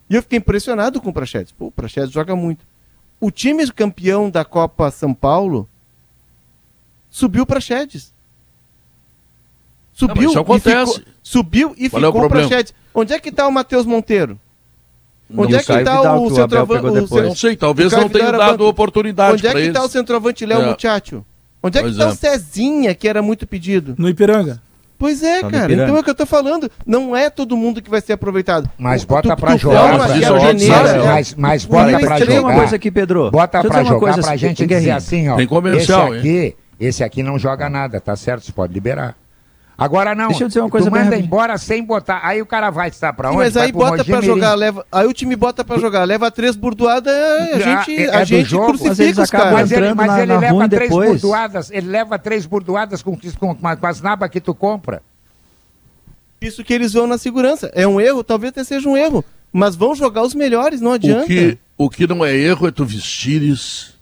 [0.08, 1.52] E eu fiquei impressionado com o Prachedes.
[1.52, 2.66] Pô, o Prachedes joga muito.
[3.20, 5.68] O time campeão da Copa São Paulo
[7.08, 8.12] subiu para Chedes.
[9.92, 12.48] Subiu isso e ficou, subiu e Qual é o ficou para problema?
[12.48, 12.74] Chedes.
[12.92, 14.38] Onde é que está o Matheus Monteiro?
[15.30, 17.12] Onde Não é que está o o centroavante?
[17.22, 18.64] Não sei, talvez não tenha dado banco.
[18.64, 20.70] oportunidade Onde é para que está o centroavante Léo É.
[20.72, 21.24] Muchacho?
[21.62, 22.08] Onde é que está é.
[22.08, 23.94] o Cezinha, que era muito pedido?
[23.96, 24.60] No Ipiranga.
[25.04, 25.70] Pois é, Tá cara.
[25.70, 26.70] Então é o que eu tô falando.
[26.86, 28.70] Não é todo mundo que vai ser aproveitado.
[28.78, 29.80] Mas bota tu- pra tu jogar.
[29.80, 31.04] forma mas que isso a a gente peneira- sabe.
[31.04, 32.48] Mas, mas bota pra Deixa eu dizer jogar.
[32.48, 33.30] uma coisa aqui, Pedro.
[33.30, 35.36] Bota Deixa pra jogar coisa, pra gente dizer assim, ó.
[35.36, 38.46] Tem comercial, esse aqui, esse aqui não joga nada, tá certo?
[38.46, 39.14] Você pode liberar.
[39.76, 40.28] Agora não.
[40.28, 41.26] Deixa eu dizer uma tu coisa bem manda rapidinho.
[41.26, 42.20] embora sem botar.
[42.22, 43.44] Aí o cara vai estar pra Sim, onde?
[43.44, 44.26] mas aí bota Mogi pra Mirim.
[44.34, 44.86] jogar, leva.
[44.92, 48.48] Aí o time bota pra jogar, leva três burdoadas, a gente, é a do gente
[48.50, 48.66] jogo.
[48.78, 49.52] crucifica os caras.
[49.52, 51.10] Mas ele, mas na- ele na leva três depois.
[51.20, 55.02] burdoadas, ele leva três burdoadas com, com, com, com as nabas que tu compra.
[56.40, 57.70] Isso que eles vão na segurança.
[57.74, 59.24] É um erro, talvez até seja um erro.
[59.52, 61.24] Mas vão jogar os melhores, não adianta.
[61.24, 63.94] O que, o que não é erro é tu vestires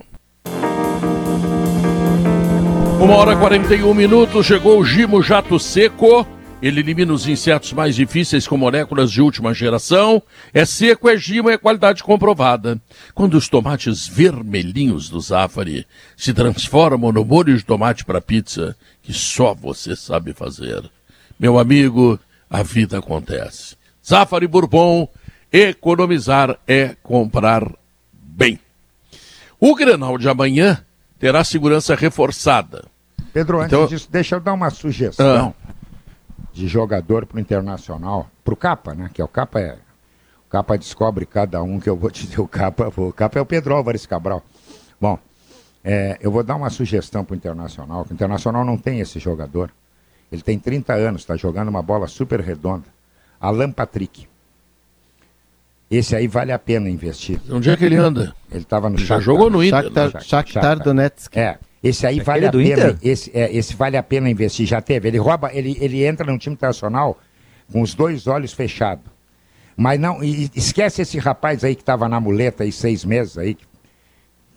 [3.01, 6.25] Uma hora e 41 minutos, chegou o Gimo Jato Seco.
[6.63, 10.23] Ele elimina os insetos mais difíceis com moléculas de última geração.
[10.55, 12.81] É seco, é Gimo, é qualidade comprovada.
[13.15, 15.85] Quando os tomates vermelhinhos do Zafari
[16.17, 20.89] se transformam no molho de tomate para pizza, que só você sabe fazer.
[21.39, 22.17] Meu amigo,
[22.49, 23.75] a vida acontece.
[24.07, 25.09] Zafari Bourbon,
[25.53, 27.69] economizar é comprar
[28.13, 28.57] bem.
[29.59, 30.81] O Grenal de amanhã
[31.19, 32.85] terá segurança reforçada.
[33.33, 35.53] Pedro, antes Então- disso, deixa eu dar uma sugestão
[36.53, 39.11] de jogador pro Internacional, pro Capa, né?
[39.13, 39.79] Que é o Capa é.
[40.47, 42.41] O Capa descobre cada um que eu vou te dizer.
[42.43, 44.43] O Capa, o Capa é o Pedro Álvares Cabral.
[45.01, 45.19] Bom,
[45.83, 49.71] é, eu vou dar uma sugestão pro Internacional, que o Internacional não tem esse jogador.
[50.31, 52.87] Ele tem 30 anos, está jogando uma bola super redonda.
[53.41, 54.27] Alan Patrick.
[55.91, 57.39] Esse aí vale a pena investir.
[57.51, 58.35] Onde é que ele anda?
[58.51, 59.21] Ele estava no Já Shakhtar.
[59.21, 59.83] jogou no Inter.
[59.83, 60.21] Shakhtar, né?
[60.21, 61.37] Shakhtar Donetsk.
[61.37, 62.91] É, esse aí vale Aquele a do pena.
[62.93, 62.99] Inter?
[63.03, 64.67] Esse, é, esse vale a pena investir.
[64.67, 65.09] Já teve.
[65.09, 67.19] Ele rouba, ele, ele entra no time internacional
[67.73, 69.05] com os dois olhos fechados.
[69.77, 73.55] Mas não, e- esquece esse rapaz aí que estava na muleta aí seis meses aí,
[73.55, 73.65] que-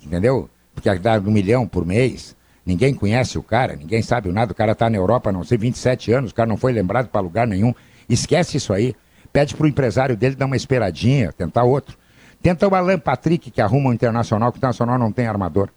[0.06, 0.50] entendeu?
[0.74, 2.36] Porque dá um milhão por mês.
[2.66, 4.52] Ninguém conhece o cara, ninguém sabe nada.
[4.52, 7.22] O cara tá na Europa, não sei, 27 anos, o cara não foi lembrado para
[7.22, 7.74] lugar nenhum.
[8.10, 8.96] Esquece isso aí.
[9.32, 11.98] Pede pro empresário dele dar uma esperadinha, tentar outro.
[12.42, 15.70] Tenta o Alan Patrick, que arruma o Internacional, que o Internacional não tem armador.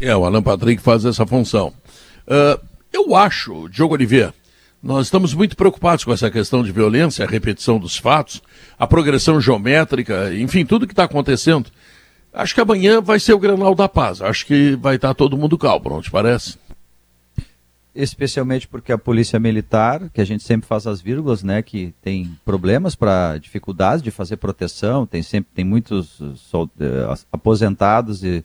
[0.00, 1.72] É, o Alan Patrick faz essa função.
[2.26, 2.58] Ah,
[2.92, 4.32] eu acho, Diogo Oliveira,
[4.82, 8.42] nós estamos muito preocupados com essa questão de violência, a repetição dos fatos,
[8.78, 11.70] a progressão geométrica, enfim, tudo que está acontecendo.
[12.32, 14.20] Acho que amanhã vai ser o Grenal da Paz.
[14.20, 16.58] Acho que vai estar todo mundo calmo, não te parece?
[17.94, 22.36] especialmente porque a polícia militar, que a gente sempre faz as vírgulas, né, que tem
[22.44, 28.44] problemas para dificuldades de fazer proteção, tem sempre tem muitos uh, eh, as- aposentados e,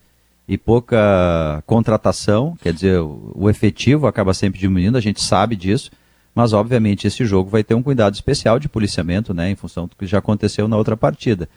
[0.50, 5.92] e pouca contratação, quer dizer, o, efetivo acaba sempre diminuindo, a gente sabe disso.
[6.34, 9.96] Mas, obviamente, esse jogo vai ter um cuidado especial de policiamento, né, em função do
[9.96, 11.48] que já aconteceu na outra partida.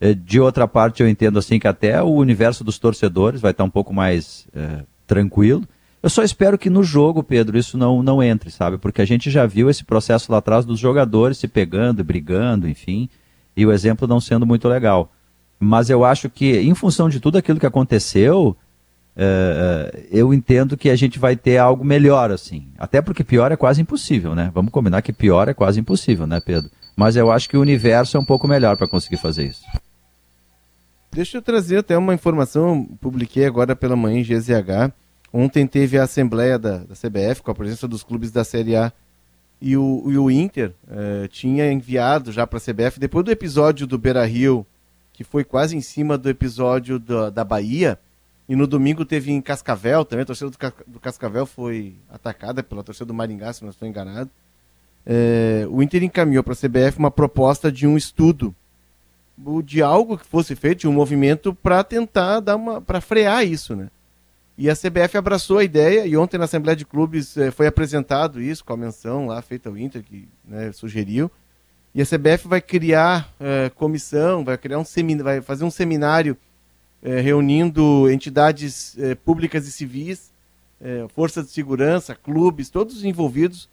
[0.00, 3.64] Eh, De outra parte, eu entendo assim que até o universo dos torcedores vai estar
[3.64, 5.66] um pouco mais eh, tranquilo.
[6.00, 8.78] Eu só espero que no jogo, Pedro, isso não, não entre, sabe?
[8.78, 13.08] Porque a gente já viu esse processo lá atrás dos jogadores se pegando, brigando, enfim,
[13.56, 15.10] e o exemplo não sendo muito legal.
[15.58, 18.56] Mas eu acho que, em função de tudo aquilo que aconteceu,
[19.16, 22.68] eh, eu entendo que a gente vai ter algo melhor, assim.
[22.78, 24.50] Até porque pior é quase impossível, né?
[24.54, 26.70] Vamos combinar que pior é quase impossível, né, Pedro?
[26.94, 29.64] Mas eu acho que o universo é um pouco melhor para conseguir fazer isso.
[31.10, 34.92] Deixa eu trazer até uma informação, publiquei agora pela manhã em GZH.
[35.32, 38.92] Ontem teve a assembleia da, da CBF com a presença dos clubes da Série A
[39.60, 43.86] e o, e o Inter eh, tinha enviado já para a CBF, depois do episódio
[43.86, 44.66] do Beira Rio,
[45.16, 47.98] que foi quase em cima do episódio da, da Bahia,
[48.46, 52.84] e no domingo teve em Cascavel também, a torcida do, do Cascavel foi atacada pela
[52.84, 54.30] torcida do Maringá, se não estou enganado.
[55.06, 58.54] Eh, o Inter encaminhou para a CBF uma proposta de um estudo
[59.64, 63.74] de algo que fosse feito, de um movimento para tentar dar uma para frear isso,
[63.74, 63.88] né?
[64.58, 68.40] E a CBF abraçou a ideia e ontem na Assembleia de Clubes eh, foi apresentado
[68.40, 71.30] isso com a menção lá feita ao Inter que né, sugeriu.
[71.96, 76.36] E a CBF vai criar eh, comissão, vai criar um seminário, vai fazer um seminário
[77.02, 80.30] eh, reunindo entidades eh, públicas e civis,
[81.14, 83.66] forças de segurança, clubes, todos envolvidos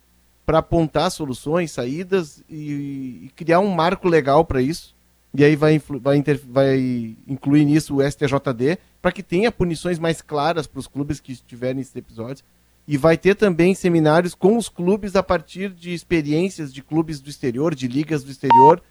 [0.46, 4.96] para apontar soluções, saídas e, e criar um marco legal para isso.
[5.34, 10.66] E aí vai, vai, vai incluir nisso o STJD para que tenha punições mais claras
[10.66, 12.42] para os clubes que estiverem nesses episódios.
[12.88, 17.30] E vai ter também seminários com os clubes a partir de experiências de clubes do
[17.30, 18.82] exterior, de ligas do exterior.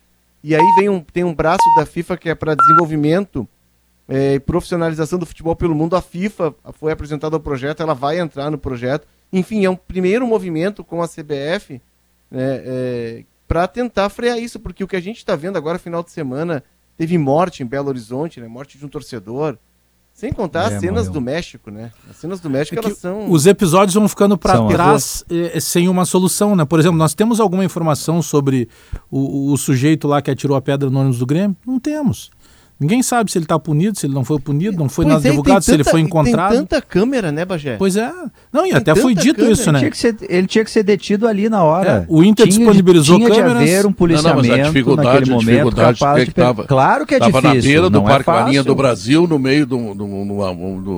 [0.43, 3.47] E aí vem um, tem um braço da FIFA que é para desenvolvimento
[4.09, 5.95] eh, e profissionalização do futebol pelo mundo.
[5.95, 9.07] A FIFA foi apresentada ao projeto, ela vai entrar no projeto.
[9.33, 11.81] Enfim, é um primeiro movimento com a CBF
[12.31, 16.11] né, para tentar frear isso, porque o que a gente está vendo agora, final de
[16.11, 16.65] semana,
[16.97, 19.59] teve morte em Belo Horizonte, né, morte de um torcedor.
[20.15, 21.13] Sem contar É, as cenas morreu.
[21.15, 21.91] do México, né?
[22.09, 23.31] As cenas do México, É elas são.
[23.31, 26.65] Os episódios vão ficando para São trás eh, sem uma solução, né?
[26.65, 28.69] Por exemplo, nós temos alguma informação sobre
[29.11, 31.57] o, o sujeito lá que atirou a pedra no ônibus do Grêmio?
[31.67, 32.31] Não temos.
[32.83, 35.25] Ninguém sabe se ele está punido, se ele não foi punido, não foi Pois nas
[35.25, 36.51] é, advogados, se ele tanta- foi encontrado.
[36.51, 37.77] Tem tanta câmera, né, Bagé?
[37.79, 38.11] Pois é.
[38.53, 39.79] Não, e Tem até foi tanta dito câmera, isso, né?
[39.79, 41.91] Tinha que ser- ele tinha que ser detido ali na hora.
[41.91, 43.53] É, o Inter Tinha disponibilizou tinha câmeras.
[43.53, 46.25] de haver um Não, policiamento não, mas a dificuldade, naquele a momento dificuldade capaz é
[46.27, 47.55] que pe- tava, Claro que é tava difícil.
[47.55, 49.93] na beira do não Parque é Marinha do Brasil, no meio de um,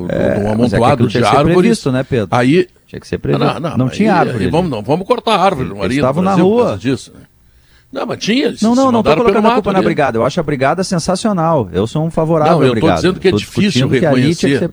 [0.09, 1.57] É, é que amontoado de tinha que árvores.
[1.59, 2.29] previsto, né, Pedro?
[2.31, 3.45] Aí, Tinha que ser previsto.
[3.45, 4.49] não, Não, não, tinha aí- árvore.
[4.49, 6.65] vamos, não, vamos cortar a árvore Marinha do estavam na por rua.
[6.67, 7.13] causa disso.
[7.15, 7.21] né?
[7.95, 8.47] Não, mas tinha.
[8.47, 10.19] eles Não, não, não pelo colocando a culpa na brigada.
[10.19, 11.69] Eu acho a brigada sensacional.
[11.73, 12.97] Eu sou um favorável Não, à eu tô brigada.
[12.97, 14.69] dizendo que é difícil reconhecer.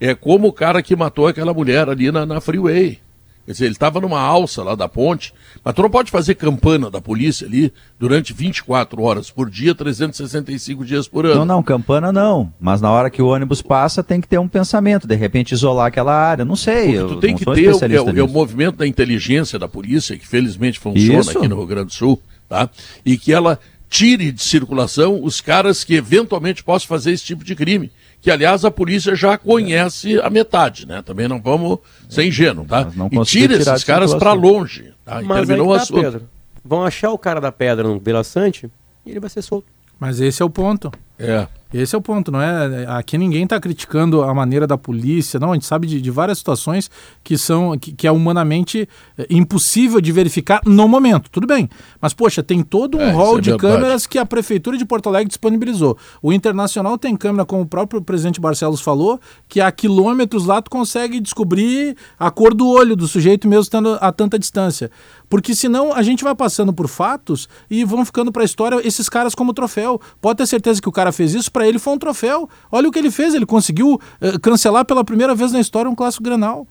[0.00, 2.98] É como o cara que matou aquela mulher ali na, na Freeway.
[3.46, 6.90] Quer dizer, ele estava numa alça lá da ponte, mas tu não pode fazer campana
[6.90, 7.70] da polícia ali
[8.00, 11.40] durante 24 horas por dia, 365 dias por ano.
[11.40, 12.50] Não, não, campana não.
[12.58, 15.06] Mas na hora que o ônibus passa, tem que ter um pensamento.
[15.06, 16.42] De repente, isolar aquela área.
[16.42, 16.84] Não sei.
[16.86, 20.16] Porque eu tu tem que ter o, é, o- é movimento da inteligência da polícia,
[20.16, 21.36] que felizmente funciona Isso.
[21.38, 22.18] aqui no Rio Grande do Sul,
[22.48, 22.68] tá?
[23.04, 27.54] E que ela tire de circulação os caras que eventualmente possam fazer esse tipo de
[27.54, 27.92] crime.
[28.20, 31.02] Que, aliás, a polícia já conhece a metade, né?
[31.02, 31.78] Também não vamos
[32.08, 32.90] ser ingênuos, tá?
[32.96, 35.22] Não E tire esses caras para longe, tá?
[35.22, 36.02] E Mas aí terminou que o tá.
[36.02, 36.28] Pedro.
[36.64, 38.70] Vão achar o cara da pedra no Bela Sante
[39.04, 39.66] e ele vai ser solto.
[40.00, 40.90] Mas esse é o ponto.
[41.18, 41.46] É.
[41.74, 42.86] Esse é o ponto, não é?
[42.88, 45.50] Aqui ninguém está criticando a maneira da polícia, não.
[45.50, 46.88] A gente sabe de, de várias situações
[47.24, 51.28] que são que, que é humanamente eh, impossível de verificar no momento.
[51.30, 51.68] Tudo bem,
[52.00, 53.58] mas poxa, tem todo um É, é de verdade.
[53.58, 55.98] câmeras que a prefeitura de Porto Alegre disponibilizou.
[56.22, 60.70] O Internacional tem câmera, como o próprio presidente Barcelos falou, que a quilômetros lá tu
[60.70, 64.92] consegue descobrir a cor do olho do sujeito mesmo estando a tanta distância.
[65.28, 69.08] Porque senão a gente vai passando por fatos e vão ficando para a história esses
[69.08, 70.00] caras como troféu.
[70.20, 72.48] Pode ter certeza que o cara fez isso, para ele foi um troféu.
[72.70, 75.94] Olha o que ele fez, ele conseguiu eh, cancelar pela primeira vez na história um
[75.94, 76.66] clássico Grenal.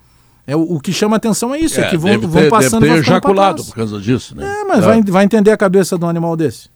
[0.45, 2.49] É, o, o que chama atenção é isso, é, É, que vão, deve vão ter,
[2.49, 4.45] passando deve ter ejaculado por causa disso, né?
[4.45, 4.87] É, mas É.
[4.87, 6.69] vai, vai entender a cabeça de um animal desse.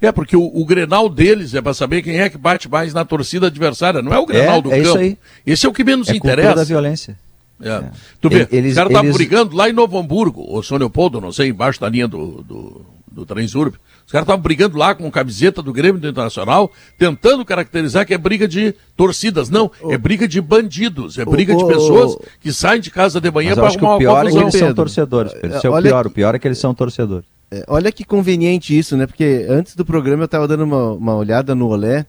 [0.00, 3.04] É, porque o, o Grenal deles é para saber quem é que bate mais na
[3.04, 4.88] torcida adversária, não é o Grenal É, do é campo.
[4.88, 5.18] isso aí.
[5.44, 6.54] Esse é o que menos É cultura interessa.
[6.56, 7.18] da violência.
[7.60, 7.82] É.
[8.20, 11.32] Tu vê, Eles- caras estavam eles- brigando lá em Novo Hamburgo, ou São Leopoldo, não
[11.32, 13.74] sei, embaixo da linha do, do, do Transurb.
[14.14, 18.18] Os caras estavam brigando lá com camiseta do Grêmio do Internacional, tentando caracterizar que é
[18.18, 19.50] briga de torcidas.
[19.50, 23.20] Não, é briga de bandidos, é briga de ô, pessoas ô, que saem de casa
[23.20, 24.48] de manhã para acho que arrumar o uma pior é que confusão.
[24.48, 25.32] eles são torcedores.
[25.32, 25.56] Pedro.
[25.56, 26.06] Esse é o Olha- pior.
[26.06, 27.26] O pior é que eles são torcedores.
[27.50, 29.04] É, olha que conveniente isso, né?
[29.04, 32.06] Porque antes do programa eu tava dando uma, uma olhada no Olé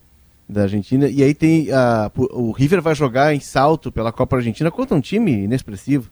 [0.48, 4.70] da Argentina e aí tem a, o River vai jogar em salto pela Copa Argentina
[4.70, 6.12] contra um time inexpressivo.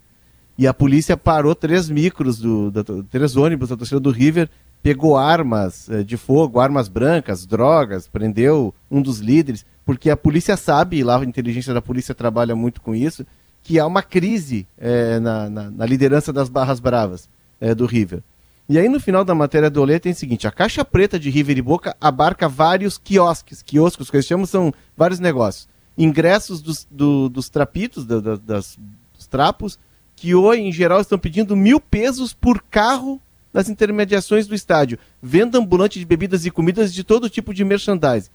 [0.57, 4.49] E a polícia parou três micros, do, da, três ônibus da torcida do River,
[4.83, 10.57] pegou armas eh, de fogo, armas brancas, drogas, prendeu um dos líderes, porque a polícia
[10.57, 13.25] sabe, e lá a inteligência da polícia trabalha muito com isso,
[13.63, 17.29] que há uma crise eh, na, na, na, liderança das barras bravas
[17.61, 18.21] eh, do River.
[18.67, 21.29] E aí no final da matéria do Olê tem o seguinte, a caixa preta de
[21.29, 25.67] River e Boca abarca vários quiosques, quioscos que eles chamam são vários negócios.
[25.97, 28.77] Ingressos dos, do, dos trapitos, da, da, das,
[29.15, 29.79] dos trapos,
[30.15, 33.21] que hoje, em geral, estão pedindo mil pesos por carro
[33.53, 34.97] nas intermediações do estádio.
[35.21, 38.29] Venda ambulante de bebidas e comidas de todo tipo de merchandising.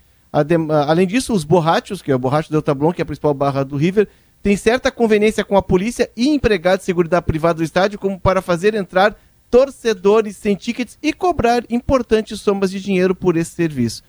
[0.87, 3.65] Além disso, os borrachos, que é o borracho Delta Blon, que é a principal barra
[3.65, 4.09] do River,
[4.43, 8.41] tem certa conveniência com a polícia e empregados de segurança privada do estádio como para
[8.41, 9.17] fazer entrar
[9.51, 14.03] torcedores sem tickets e cobrar importantes somas de dinheiro por esse serviço.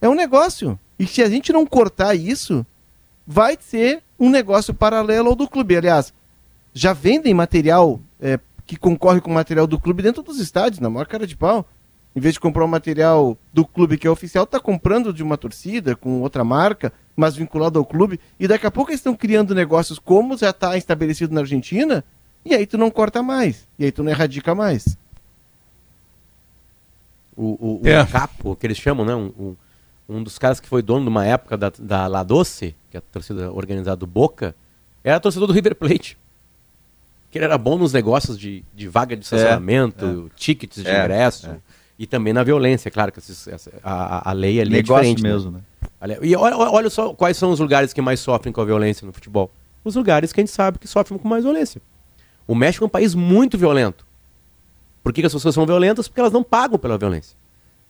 [0.00, 0.78] É um negócio.
[0.98, 2.64] E se a gente não cortar isso,
[3.26, 5.76] vai ser um negócio paralelo ao do clube.
[5.76, 6.14] Aliás,
[6.72, 10.88] já vendem material é, que concorre com o material do clube dentro dos estádios, na
[10.88, 11.66] maior cara de pau.
[12.16, 15.36] Em vez de comprar o material do clube que é oficial, está comprando de uma
[15.36, 18.20] torcida, com outra marca, mas vinculado ao clube.
[18.38, 22.04] E daqui a pouco eles estão criando negócios como já está estabelecido na Argentina,
[22.44, 23.66] e aí tu não corta mais.
[23.78, 24.96] E aí tu não erradica mais.
[27.36, 28.06] O, o, o é.
[28.06, 29.14] capo, que eles chamam, né?
[29.14, 29.56] Um, um,
[30.08, 32.98] um, dos caras que foi dono de uma época da, da La Doce, que é
[32.98, 34.54] a torcida organizada do Boca,
[35.02, 36.16] era torcedor do River Plate
[37.34, 40.36] que ele era bom nos negócios de, de vaga de estacionamento, é, é.
[40.36, 41.50] tickets de é, ingresso.
[41.50, 41.56] É.
[41.98, 43.48] E também na violência, claro, que esses,
[43.82, 45.22] a, a lei ali Negócio é diferente.
[45.24, 45.28] Né?
[45.30, 45.60] mesmo, né?
[46.06, 46.18] né?
[46.22, 49.12] E olha, olha só quais são os lugares que mais sofrem com a violência no
[49.12, 49.50] futebol.
[49.82, 51.82] Os lugares que a gente sabe que sofrem com mais violência.
[52.46, 54.06] O México é um país muito violento.
[55.02, 56.06] Por que, que as pessoas são violentas?
[56.06, 57.36] Porque elas não pagam pela violência.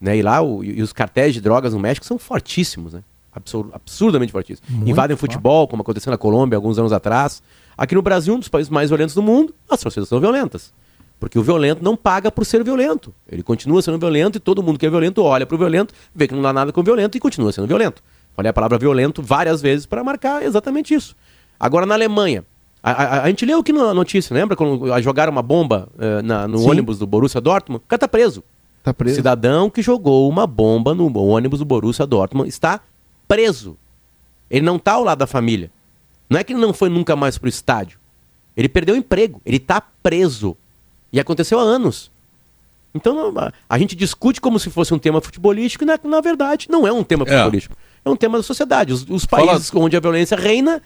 [0.01, 0.17] Né?
[0.17, 3.05] E lá o, e os cartéis de drogas no México são fortíssimos, né?
[3.31, 4.71] Absur absurdamente fortíssimos.
[4.71, 7.43] Muito Invadem futebol, como aconteceu na Colômbia alguns anos atrás.
[7.77, 10.73] Aqui no Brasil, um dos países mais violentos do mundo, as torcidas são violentas.
[11.19, 13.15] Porque o violento não paga por ser violento.
[13.31, 16.29] Ele continua sendo violento e todo mundo que é violento olha para o violento, vê
[16.29, 18.03] que não dá nada com o violento e continua sendo violento.
[18.35, 21.17] Falei a palavra violento várias vezes para marcar exatamente isso.
[21.59, 22.45] Agora, na Alemanha,
[22.83, 26.47] a, a, a, gente leu aqui na notícia, lembra quando jogaram uma bomba uh, na,
[26.47, 26.71] no Sim.
[26.71, 27.83] ônibus do Borussia Dortmund?
[27.85, 28.43] O cara tá preso.
[28.83, 29.17] Tá preso.
[29.17, 32.81] Cidadão que jogou uma bomba no ônibus do Borussia Dortmund está
[33.27, 33.79] preso.
[34.51, 35.71] Ele não está ao lado da família.
[36.29, 37.99] Não é que ele não foi nunca mais pro estádio.
[38.57, 40.57] Ele perdeu o emprego, ele está preso.
[41.13, 42.11] E aconteceu há anos.
[42.95, 43.35] Então
[43.69, 46.93] a gente discute como se fosse um tema futebolístico e na, na verdade não é
[46.93, 47.31] um tema é.
[47.31, 47.77] futebolístico.
[48.05, 48.93] É um tema da sociedade.
[48.93, 49.85] Os, os países fala...
[49.85, 50.81] onde a violência reina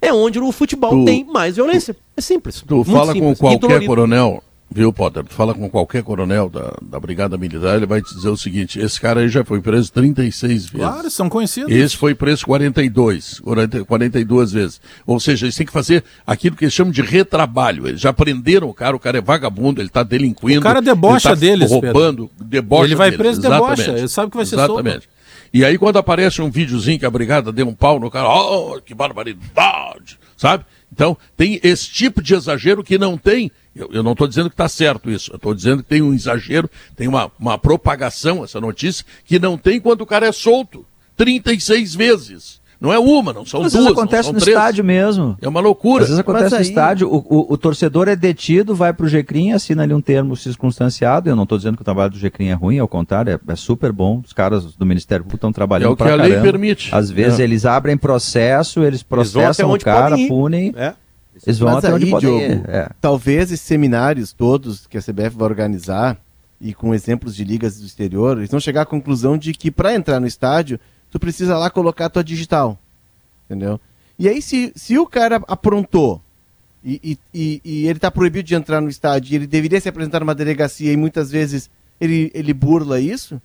[0.00, 1.04] é onde o futebol tu...
[1.04, 1.96] tem mais violência.
[2.16, 2.62] É simples.
[2.66, 3.38] Tu fala simples.
[3.38, 5.24] com qualquer coronel Viu, Potter?
[5.24, 8.78] Tu fala com qualquer coronel da, da Brigada Militar, ele vai te dizer o seguinte:
[8.78, 10.70] esse cara aí já foi preso 36 vezes.
[10.70, 11.72] Claro, são conhecidos.
[11.72, 14.80] Esse foi preso 42, 40, 42 vezes.
[15.06, 17.88] Ou seja, eles têm que fazer aquilo que eles chamam de retrabalho.
[17.88, 20.60] Eles já prenderam o cara, o cara é vagabundo, ele está delinquindo.
[20.60, 21.70] O cara debocha ele tá deles.
[21.70, 22.46] roubando, Pedro.
[22.46, 23.90] debocha Ele vai preso, debocha.
[23.92, 25.04] Ele sabe que vai ser Exatamente.
[25.04, 25.18] Solto.
[25.52, 28.80] E aí, quando aparece um videozinho que a brigada deu um pau no cara, oh,
[28.82, 30.64] que barbaridade, sabe?
[30.92, 33.50] Então, tem esse tipo de exagero que não tem.
[33.78, 35.30] Eu, eu não estou dizendo que está certo isso.
[35.30, 39.56] Eu estou dizendo que tem um exagero, tem uma, uma propagação, essa notícia, que não
[39.56, 40.84] tem quando o cara é solto.
[41.16, 42.58] 36 vezes.
[42.80, 43.84] Não é uma, não são Às duas.
[43.84, 44.56] Vezes acontece no três.
[44.56, 45.36] estádio mesmo.
[45.42, 46.02] É uma loucura.
[46.02, 46.60] Às vezes acontece aí...
[46.60, 50.00] no estádio, o, o, o, torcedor é detido, vai para o GCRIM, assina ali um
[50.00, 51.28] termo circunstanciado.
[51.28, 53.56] Eu não estou dizendo que o trabalho do GCRIM é ruim, ao contrário, é, é
[53.56, 54.22] super bom.
[54.24, 56.42] Os caras do Ministério Público estão trabalhando É o que a lei caramba.
[56.42, 56.94] permite.
[56.94, 57.42] Às vezes é.
[57.42, 60.72] eles abrem processo, eles processam eles o cara, punem.
[60.76, 60.94] É.
[61.46, 62.90] Eles vão Mas até aí, onde podem Diogo, é.
[63.00, 66.18] Talvez esses seminários todos que a CBF vai organizar,
[66.60, 69.94] e com exemplos de ligas do exterior, eles vão chegar à conclusão de que para
[69.94, 70.80] entrar no estádio,
[71.10, 72.78] tu precisa lá colocar a tua digital
[73.48, 73.80] entendeu?
[74.18, 76.20] E aí, se, se o cara aprontou
[76.84, 80.34] e, e, e, ele está proibido de entrar no estádio, ele deveria se apresentar numa
[80.34, 81.70] delegacia e muitas vezes
[82.00, 83.40] ele, ele burla isso,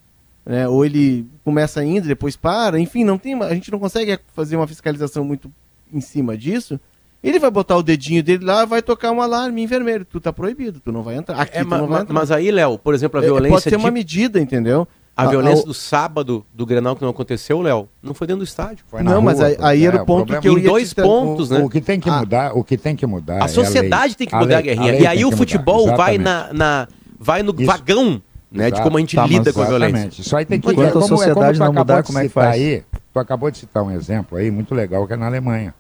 [0.46, 0.68] né?
[0.68, 4.68] ou ele começa indo, depois para, enfim, não tem a gente não consegue fazer uma
[4.68, 5.52] fiscalização muito
[5.92, 6.80] em cima disso.
[7.24, 10.04] Ele vai botar o dedinho dele lá, vai tocar um alarme em vermelho.
[10.04, 11.40] Tu tá proibido, tu não vai entrar.
[11.40, 12.14] Aqui é, tu não vai entrar.
[12.14, 13.48] Mas aí, Léo, por exemplo, a violência.
[13.48, 14.86] É, pode ser uma medida, entendeu?
[15.16, 18.44] A, violência a, do sábado do Grenal que não aconteceu, Léo, não foi dentro do
[18.44, 18.84] estádio.
[19.04, 20.66] não, rua, mas aí, aí é, era o ponto o que eu ia...
[20.66, 21.64] Em dois pontos, o, né?
[21.64, 24.18] O que tem que ah, mudar, o que tem que mudar A sociedade é a
[24.18, 24.96] tem que mudar, a Guerrinha.
[24.96, 26.88] E aí o futebol vai, na, na,
[27.20, 27.66] vai no Isso.
[27.66, 28.22] vagão
[28.52, 30.22] né, de como a gente tá, lida com a violência.
[30.22, 30.70] Isso aí tem que...
[30.70, 32.56] Enquanto é, a sociedade é não mudar, como é que faz?
[32.56, 35.76] Aí, tu acabou de citar um exemplo aí muito legal que é na Alemanha.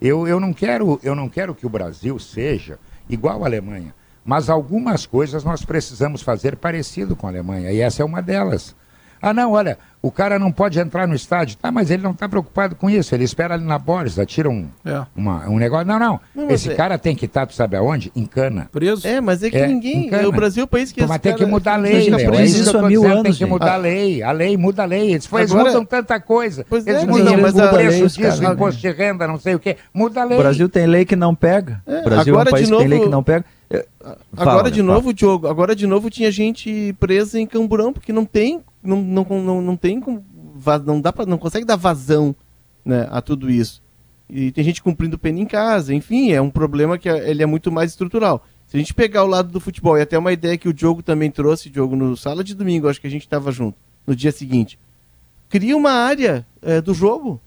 [0.00, 2.78] Eu, eu, não quero, eu não quero que o Brasil seja
[3.08, 3.94] igual à Alemanha,
[4.24, 8.74] mas algumas coisas nós precisamos fazer parecido com a Alemanha, e essa é uma delas.
[9.22, 11.56] Ah, não, olha, o cara não pode entrar no estádio.
[11.56, 13.14] Tá, mas ele não está preocupado com isso.
[13.14, 15.02] Ele espera ali na borda, tira um, É.
[15.14, 15.86] uma- um negócio.
[15.86, 16.20] Não, não.
[16.34, 18.10] Não, Esse é- cara tem que estar, tu sabe aonde?
[18.16, 18.68] Em cana.
[18.72, 19.06] Preso?
[19.06, 20.06] É, mas é que É, ninguém.
[20.06, 20.26] encana.
[20.28, 22.34] O Brasil é o país que Mas tem que mudar a lei, Léo.
[22.34, 24.22] É isso há mil dizendo, anos, tem que mudar a lei.
[24.22, 25.12] A lei muda a lei.
[25.12, 26.64] Eles, eles Agora- mudam tanta coisa.
[26.68, 29.38] Pois é, eles mudam não, mas o preço os disso, caras- imposto de renda, não
[29.38, 29.76] sei o quê.
[29.92, 30.38] Muda a lei.
[30.38, 31.82] O Brasil tem lei que não pega.
[31.86, 33.44] É, o Brasil agora é um país de que tem lei novo- que não pega.
[33.72, 33.86] É,
[34.36, 38.12] Agora fala, de né, novo, Diogo, agora de novo tinha gente presa em Camburão, porque
[38.12, 40.02] não tem, não, não, não, não tem,
[40.84, 42.34] não dá para, não consegue dar vazão,
[42.84, 43.80] né, a tudo isso.
[44.28, 47.46] E tem gente cumprindo pena em casa, enfim, é um problema que é- ele é
[47.46, 48.44] muito mais estrutural.
[48.66, 51.02] Se a gente pegar o lado do futebol, e até uma ideia que o Diogo
[51.02, 54.32] também trouxe, Diogo, no sala de domingo, acho que a gente estava junto, no dia
[54.32, 54.78] seguinte,
[55.48, 57.40] cria uma área é, do jogo.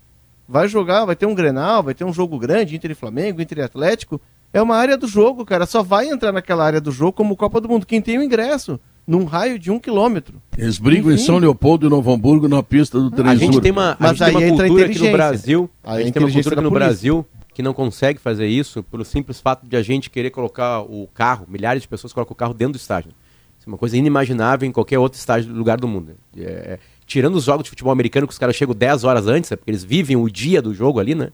[0.47, 3.59] Vai jogar, vai ter um Grenal, vai ter um jogo grande, Inter e Flamengo, Inter
[3.59, 4.19] e Atlético.
[4.53, 5.65] É uma área do jogo, cara.
[5.65, 7.85] Só vai entrar naquela área do jogo como Copa do Mundo.
[7.87, 10.41] Quem tem o ingresso, num raio de um quilômetro.
[10.57, 11.25] Eles brigam em Enfim.
[11.25, 14.17] São Leopoldo e Novo Hamburgo na pista do Três A gente tem uma, a Mas
[14.17, 15.11] gente tem uma a cultura aqui no.
[15.11, 15.69] Brasil.
[15.83, 16.71] A a gente tem uma cultura aqui no.
[16.71, 21.07] Brasil que não consegue fazer isso pelo simples fato de a gente querer colocar o
[21.13, 23.11] carro, milhares de pessoas colocam o carro dentro do estádio.
[23.59, 26.15] Isso é uma coisa inimaginável em qualquer outro estádio do lugar do mundo.
[26.35, 29.55] É, tirando os jogos de futebol americano que os caras chegam 10 horas antes, é
[29.55, 31.29] porque eles vivem o dia do jogo ali, né?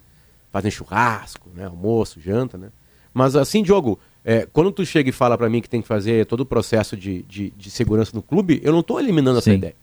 [0.51, 1.65] Fazem churrasco, né?
[1.65, 2.67] almoço, janta, né?
[3.13, 6.25] Mas assim, Diogo, é, quando tu chega e fala pra mim que tem que fazer
[6.25, 9.57] todo o processo de, de, de segurança no clube, eu não tô eliminando essa Sim.
[9.57, 9.75] ideia.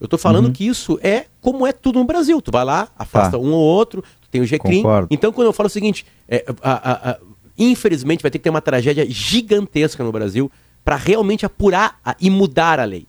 [0.00, 2.40] Eu tô falando que isso é como é tudo no Brasil.
[2.40, 3.38] Tu vai lá, afasta Tá.
[3.38, 4.82] um ou outro, tu tem o GCRIM.
[5.10, 7.18] Então, quando eu falo o seguinte, é, a- a- a-
[7.58, 10.50] infelizmente vai ter que ter uma tragédia gigantesca no Brasil
[10.82, 13.06] para realmente apurar e mudar a lei.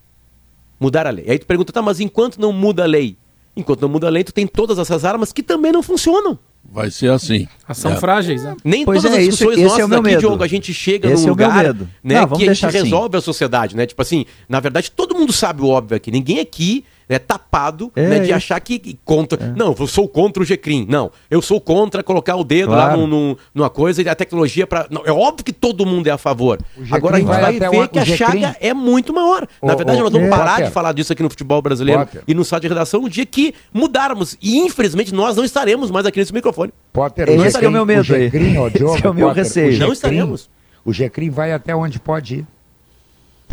[0.78, 1.24] Mudar a lei.
[1.30, 3.16] Aí tu pergunta, tá, mas enquanto não muda a lei?
[3.56, 6.38] Enquanto não muda a lei, tu tem todas essas armas que também não funcionam.
[6.64, 7.46] Vai ser assim.
[7.74, 7.96] São É.
[7.96, 8.56] frágeis, né?
[8.64, 10.20] Nem Pois todas é, as isso- discussões esse é nossas o meu aqui, medo.
[10.20, 11.88] Diogo, a gente chega Esse num é lugar medo.
[12.02, 12.78] né, Não, que a gente assim.
[12.84, 13.84] resolve a sociedade, né?
[13.86, 16.10] Tipo assim, na verdade, todo mundo sabe o óbvio aqui.
[16.10, 18.34] Ninguém aqui é tapado É, né, de isso.
[18.34, 19.52] achar que contra.
[19.56, 20.86] Não, eu sou contra o GCRIM.
[20.88, 23.00] Não, eu sou contra colocar o dedo lá Claro.
[23.02, 24.86] num- num- numa coisa e a tecnologia para.
[25.04, 26.58] É óbvio que todo mundo é a favor.
[26.90, 29.46] Agora a gente vai vai ver o- que a chaga é muito maior.
[29.62, 32.22] Na verdade, nós vamos parar de falar disso aqui no futebol brasileiro Potter.
[32.26, 34.36] e no site de redação no dia que mudarmos.
[34.40, 36.72] E infelizmente nós não estaremos mais aqui nesse microfone.
[36.92, 39.44] Potter, Esse o é o meu medo o ó, Diogo, Esse é o meu Potter,
[39.44, 39.76] receio.
[39.76, 40.48] o Não estaremos.
[40.84, 42.46] O GCRIM vai até onde pode ir.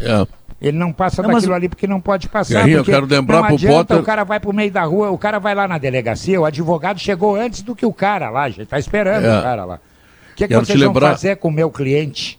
[0.02, 0.26] É.
[0.62, 2.56] Ele não passa Não, mas daquilo o- ali porque não pode passar.
[2.56, 4.84] Guerrinha, eu porque quero lembrar não pro adianta, Potter- O cara vai pro meio da
[4.84, 8.30] rua, o cara vai lá na delegacia, o advogado chegou antes do que o cara
[8.30, 9.40] lá, já tá esperando É.
[9.40, 9.76] o cara lá.
[9.76, 12.38] O que, que Quero te vocês vão lembrar- fazer com o meu cliente?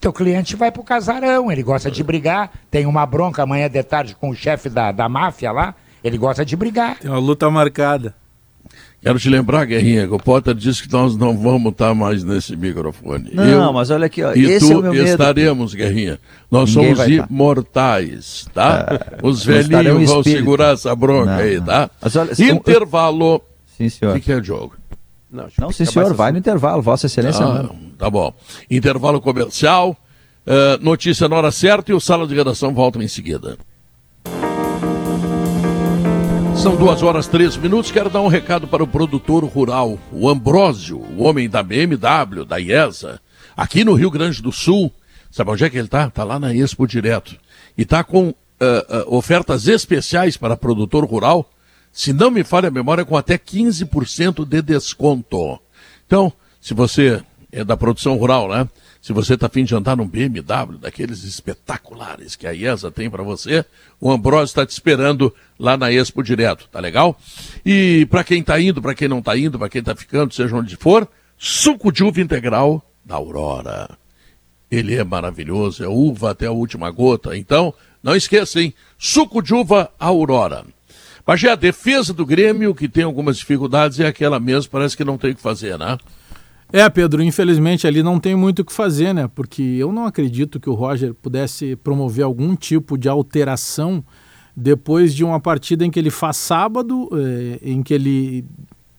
[0.00, 4.14] Teu cliente vai pro casarão, ele gosta de brigar, tem uma bronca amanhã de tarde
[4.14, 6.98] com o chefe da, da máfia lá, ele gosta de brigar.
[6.98, 8.14] Tem uma luta marcada.
[9.02, 12.54] Quero te lembrar, Guerrinha, que o Potter disse que nós não vamos estar mais nesse
[12.54, 13.30] microfone.
[13.32, 15.06] Não, Eu mas olha aqui, ó, e esse tu é o meu medo.
[15.06, 16.18] estaremos, Guerrinha.
[16.50, 17.26] Nós Ninguém somos tá.
[17.30, 19.00] imortais, tá?
[19.22, 20.38] Os não estarão velhinhos vão espírito.
[20.40, 21.64] segurar essa bronca Não, aí, não.
[21.64, 21.90] tá?
[22.00, 23.40] Mas olha, se- Intervalo.
[23.78, 24.14] Sim, O senhor.
[24.16, 24.74] que, que é jogo?
[25.32, 27.44] Não, Não, sim, senhor, vai no intervalo, Vossa Excelência.
[27.44, 27.76] Ah, não.
[27.96, 28.34] tá bom.
[28.70, 29.96] Intervalo comercial.
[30.46, 33.56] eh, notícia na hora certa e o Sala de Redação volta em seguida.
[36.62, 37.90] São duas horas três minutos.
[37.90, 42.58] Quero dar um recado para o produtor rural, o Ambrósio, o homem da BMW, da
[42.58, 43.18] IESA,
[43.56, 44.92] aqui no Rio Grande do Sul.
[45.30, 46.08] Sabe onde é que ele está?
[46.08, 47.34] Está lá na Expo Direto.
[47.78, 51.50] E está com ah, ah, ofertas especiais para produtor rural.
[51.90, 55.58] Se não me falha a memória, com até 15% de desconto.
[56.06, 56.30] Então,
[56.60, 58.68] se você é da produção rural, né?
[59.00, 63.22] Se você está afim de andar num BMW, daqueles espetaculares que a IESA tem para
[63.22, 63.64] você,
[63.98, 67.18] o Ambrosio está te esperando lá na Expo Direto, tá legal?
[67.64, 70.54] E para quem está indo, para quem não está indo, para quem está ficando, seja
[70.54, 73.88] onde for, suco de uva integral da Aurora.
[74.70, 77.36] Ele é maravilhoso, é uva até a última gota.
[77.36, 77.72] Então,
[78.02, 78.74] não esqueça, hein?
[78.98, 80.64] Suco de uva Aurora.
[81.26, 85.04] Mas já a defesa do Grêmio, que tem algumas dificuldades, é aquela mesmo, parece que
[85.04, 85.98] não tem o que fazer, né?
[86.72, 89.28] É, Pedro, infelizmente ali não tem muito o que fazer, né?
[89.34, 94.04] Porque eu não acredito que o Roger pudesse promover algum tipo de alteração
[94.56, 98.44] depois de uma partida em que ele faz sábado, eh, em que ele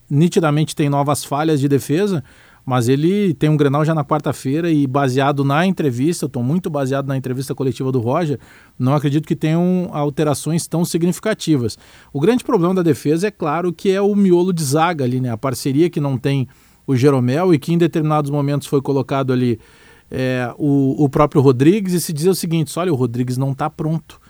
[0.10, 2.22] nitidamente tem novas falhas de defesa,
[2.66, 7.08] mas ele tem um Grenal já na quarta-feira e baseado na entrevista, estou muito baseado
[7.08, 8.38] na entrevista coletiva do Roger,
[8.78, 11.78] não acredito que tenham alterações tão significativas.
[12.12, 15.30] O grande problema da defesa é claro que é o miolo de zaga ali, né?
[15.30, 16.48] A parceria que não tem
[16.92, 19.60] o Jeromel e que em determinados momentos foi colocado ali
[20.10, 23.70] é, o, o próprio Rodrigues e se dizer o seguinte, olha, o Rodrigues não está
[23.70, 24.21] pronto.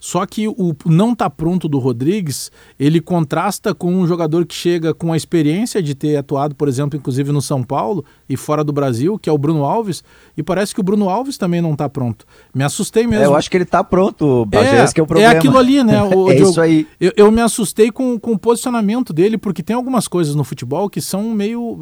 [0.00, 4.94] Só que o não tá pronto do Rodrigues, ele contrasta com um jogador que chega
[4.94, 8.72] com a experiência de ter atuado, por exemplo, inclusive no São Paulo e fora do
[8.72, 10.02] Brasil, que é o Bruno Alves,
[10.34, 12.24] e parece que o Bruno Alves também não tá pronto.
[12.54, 13.24] Me assustei mesmo.
[13.24, 15.34] É, eu acho que ele tá pronto, Bagé, É, esse que é o problema.
[15.34, 16.02] é aquilo ali, né?
[16.14, 16.50] o é Diogo?
[16.50, 16.86] isso aí.
[16.98, 20.88] Eu, eu me assustei com, com o posicionamento dele, porque tem algumas coisas no futebol
[20.88, 21.80] que são meio.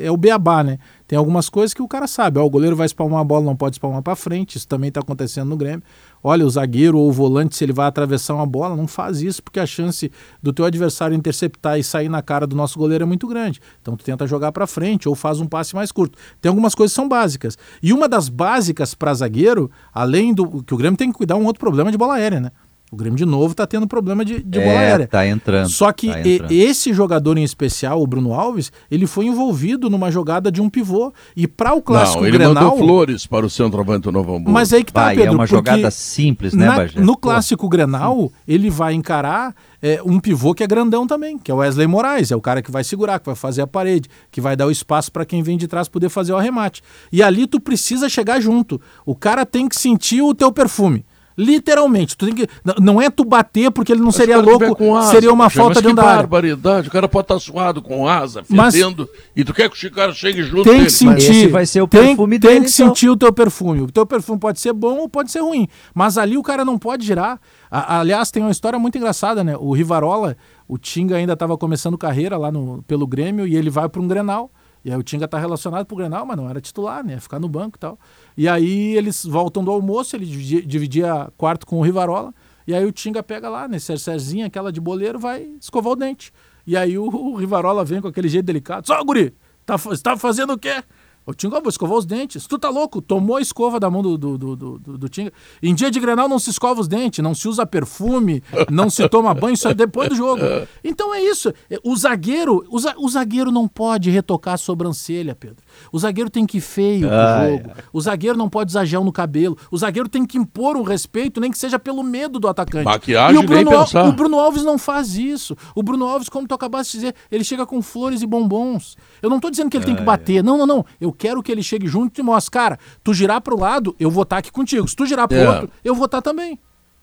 [0.00, 0.78] É o beabá, né?
[1.06, 2.38] Tem algumas coisas que o cara sabe.
[2.38, 4.56] Ó, o goleiro vai espalmar a bola, não pode espalmar para frente.
[4.56, 5.82] Isso também está acontecendo no Grêmio.
[6.22, 9.40] Olha, o zagueiro ou o volante, se ele vai atravessar uma bola, não faz isso,
[9.42, 10.10] porque a chance
[10.42, 13.60] do teu adversário interceptar e sair na cara do nosso goleiro é muito grande.
[13.80, 16.18] Então tu tenta jogar para frente ou faz um passe mais curto.
[16.40, 17.56] Tem algumas coisas que são básicas.
[17.80, 21.44] E uma das básicas para zagueiro, além do que o Grêmio tem que cuidar um
[21.44, 22.50] outro problema de bola aérea, né?
[22.92, 25.08] O Grêmio de novo está tendo problema de, de bola É, aérea.
[25.08, 26.52] tá entrando, Só que tá entrando.
[26.52, 31.12] esse jogador em especial, o Bruno Alves, ele foi envolvido numa jogada de um pivô.
[31.36, 34.52] E para o clássico Não, ele Grenal, mandou flores para o centroavante do Novo Hamburgo.
[34.52, 37.00] mas aí que tá, Vai, é Pedro, uma porque jogada simples, né, na- Bagé?
[37.00, 37.18] No Pô.
[37.22, 41.58] clássico Grenal, ele vai encarar é, um pivô que é grandão também, que é o
[41.58, 44.54] Wesley Moraes, é o cara que vai segurar, que vai fazer a parede, que vai
[44.56, 46.82] dar o espaço para quem vem de trás poder fazer o arremate.
[47.12, 48.80] E ali tu precisa chegar junto.
[49.04, 51.04] O cara tem que sentir o teu perfume.
[51.36, 52.48] Literalmente, tu tem que,
[52.80, 55.74] não é tu bater porque ele não Mas seria louco, com asa, seria uma falta
[55.74, 56.16] mas de que andar.
[56.16, 56.88] barbaridade.
[56.88, 60.12] O cara pode estar suado com asa, Mas- fedendo, e tu quer que o cara
[60.14, 60.84] chegue junto Tem dele.
[60.86, 61.30] que sentir.
[61.30, 62.88] esse vai ser o tem, perfume tem dele, que então.
[62.88, 63.82] sentir o teu perfume.
[63.82, 65.68] O teu perfume pode ser bom ou pode ser ruim.
[65.94, 67.38] Mas ali o cara não pode girar.
[67.70, 69.56] A- aliás, tem uma história muito engraçada, né?
[69.58, 73.88] O Rivarola, o Tinga ainda estava começando carreira lá no, pelo Grêmio e ele vai
[73.88, 74.50] para um Grenal.
[74.86, 77.18] E aí o Tinga tá relacionado pro Grenal, mas não era titular, né?
[77.18, 77.98] Ficar no banco e tal.
[78.36, 82.32] E aí eles voltam do almoço, ele dividia, quarto com o Rivarola.
[82.68, 83.80] E aí o Tinga pega lá, né?
[83.80, 86.32] Cercerzinha, aquela de boleiro, vai escovar o dente.
[86.64, 88.86] E aí o, Rivarola vem com aquele jeito delicado.
[88.86, 89.34] Só, guri,
[89.64, 90.80] tá, tá fazendo o quê?
[91.26, 92.46] O Tinga, "Ah, vou escovar os dentes.
[92.46, 93.02] Tu tá louco?
[93.02, 95.32] Tomou a escova da mão do, do, do, do, do- Tinga.
[95.60, 99.08] Em dia de Grenal não se escova os dentes, não se usa perfume, não se
[99.08, 100.40] toma banho, só depois do jogo.
[100.84, 101.52] Então é isso.
[101.68, 105.64] É, O zagueiro, o, za- o zagueiro não pode retocar a sobrancelha, Pedro.
[105.92, 107.70] O zagueiro tem que ir feio pro Ai, jogo.
[107.92, 109.56] O zagueiro não pode usar gel no cabelo.
[109.70, 112.84] O zagueiro tem que impor um respeito, nem que seja pelo medo do atacante.
[112.84, 113.70] Maquiagem, e o Bruno,
[114.08, 115.56] o Bruno Alves não faz isso.
[115.74, 118.96] O Bruno Alves, como tu acabaste de dizer, ele chega com flores e bombons.
[119.22, 120.42] Eu não tô dizendo que ele tem que bater.
[120.42, 120.84] Não, não, não.
[121.00, 124.10] Eu quero que ele chegue junto e te mostre, cara, tu girar pro lado, eu
[124.10, 124.86] vou estar aqui contigo.
[124.88, 125.48] Se tu girar pro É.
[125.48, 126.58] outro, eu vou estar também.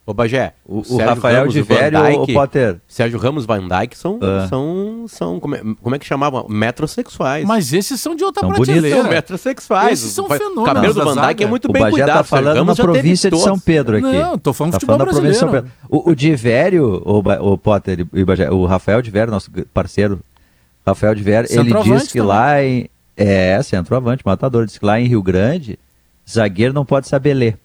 [0.06, 2.82] Ô, Bagé, O, o Rafael Ramos, de o Velho, o Dijk- Potter.
[2.90, 4.48] Sérgio Ramos Van Dyke são, Ah.
[4.50, 6.46] são, são como, é, como é que chamavam?
[6.50, 7.46] Metrosexuais.
[7.46, 8.98] Mas esses são de outra São prateleira.
[9.02, 9.94] São metrosexuais.
[10.00, 12.18] Esses são O- O fenômenos cabelo do Van Dyke é muito O bem Bagé cuidado.
[12.18, 13.40] tá falando Ramos na província de.
[13.40, 14.06] São Pedro aqui.
[14.12, 15.78] Não, tô falando tá futebol falando da província de São brasileiro.
[15.90, 16.04] Pedro.
[16.06, 20.20] O, o Divério, o, Ba- o Potter e o Bagé, o Rafael Divério, nosso parceiro,
[20.86, 22.28] Rafael Divério, ele Centroavante diz que também.
[22.28, 22.90] lá em...
[23.16, 24.66] É, centroavante, matador.
[24.66, 25.80] Diz que lá em Rio Grande,
[26.30, 27.58] zagueiro não pode saber ler.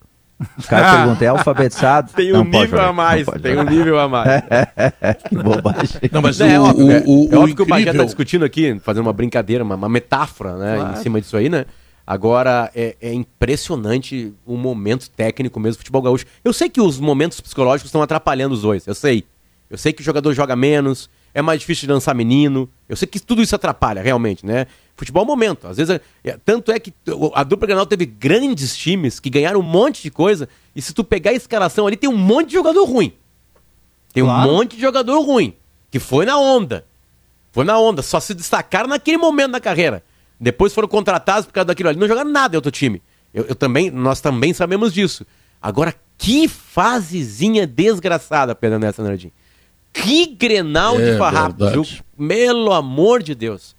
[0.56, 2.12] Os caras perguntam, é alfabetizado?
[2.16, 4.42] Tem Não um pode nível a mais, não tem um nível a mais.
[5.28, 6.00] Que bobagem.
[6.12, 8.04] Não, mas É, o, óbvio, o, é- o, é o óbvio que o Bagé está
[8.04, 10.92] discutindo aqui, fazendo uma brincadeira, uma, uma metáfora, né, Claro.
[10.98, 11.66] em cima disso aí, né?
[12.06, 16.24] Agora, é, é impressionante o momento técnico mesmo do futebol gaúcho.
[16.44, 19.24] Eu sei que os momentos psicológicos estão atrapalhando os dois, eu sei.
[19.68, 22.68] Eu sei que o jogador joga menos, é mais difícil de lançar menino.
[22.88, 24.66] Eu sei que tudo isso atrapalha, realmente, né?
[24.98, 25.66] Futebol é um momento.
[25.68, 26.92] Às vezes, é- tanto é que
[27.34, 31.04] a dupla Granal teve grandes times que ganharam um monte de coisa, e se tu
[31.04, 33.12] pegar a escalação ali, tem um monte de jogador ruim.
[34.12, 34.50] Tem Claro.
[34.50, 35.54] um monte de jogador ruim,
[35.90, 36.84] que foi na onda.
[37.52, 40.02] Foi na onda, só se destacaram naquele momento da carreira.
[40.40, 41.98] Depois foram contratados por causa daquilo ali.
[41.98, 43.00] Não jogaram nada em outro time.
[43.32, 45.24] Eu, eu também, nós também sabemos disso.
[45.62, 49.30] Agora, que fasezinha desgraçada, Pedro Nessa Nardim.
[49.92, 51.56] Que grenal É de farrapo.
[51.64, 51.74] verdade.
[51.88, 53.76] Jogo, pelo amor de Deus.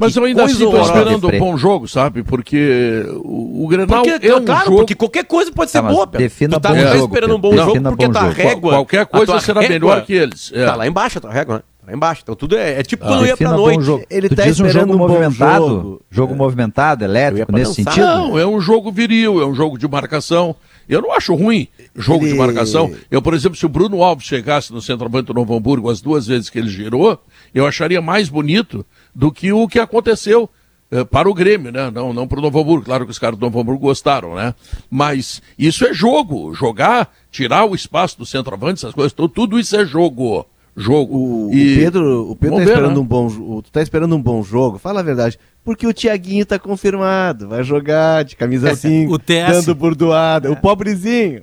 [0.00, 2.22] Mas eu ainda assim estou esperando um bom jogo, sabe?
[2.22, 4.76] Porque o, o Grenal Porque, é um claro, jogo...
[4.78, 6.26] porque qualquer coisa pode ser Tá, mas boa, Pedro.
[6.26, 8.22] defina tu tá, bom tu tá jogo, esperando um bom jogo Defina porque bom tua
[8.22, 8.32] jogo.
[8.34, 8.72] régua...
[8.72, 10.50] Qualquer coisa será régua melhor que eles.
[10.54, 10.64] É.
[10.66, 11.60] Tá lá embaixo a tua régua, né?
[11.80, 12.20] Tá lá embaixo.
[12.22, 13.82] Então tudo é, é tipo Ah, quando eu ia pra noite.
[13.82, 14.04] jogo.
[14.10, 16.02] Ele tu tá diz um esperando jogo um bom movimentado, jogo.
[16.10, 17.94] jogo movimentado, Eu ia elétrico, nesse dançar.
[17.94, 18.06] sentido?
[18.06, 20.56] Não, é um jogo viril, é um jogo de marcação.
[20.88, 22.90] Eu não acho ruim jogo de Ele- marcação.
[23.10, 26.26] Eu, por exemplo, se o Bruno Alves chegasse no centroavante do Novo Hamburgo as duas
[26.26, 27.16] vezes que ele girou,
[27.54, 28.84] eu acharia mais bonito
[29.14, 30.48] do que o que aconteceu
[30.90, 31.90] eh, para o Grêmio, né?
[31.90, 32.84] Não, não para o Novo Hamburgo.
[32.84, 34.54] Claro que os caras do Novo Hamburgo gostaram, né?
[34.90, 36.54] Mas isso é jogo.
[36.54, 40.46] Jogar, tirar o espaço do centroavante, essas coisas, tudo, tudo isso é jogo.
[40.76, 41.14] Jogo.
[41.16, 43.00] O, o E- Pedro, o Pedro Vamos tá ver, esperando né?
[43.00, 45.38] um bom tu tá esperando um bom jogo, fala a verdade.
[45.64, 49.50] Porque o Tiaguinho tá confirmado, vai jogar de camisa 5, o TS.
[49.66, 51.42] dando burdoada, o pobrezinho.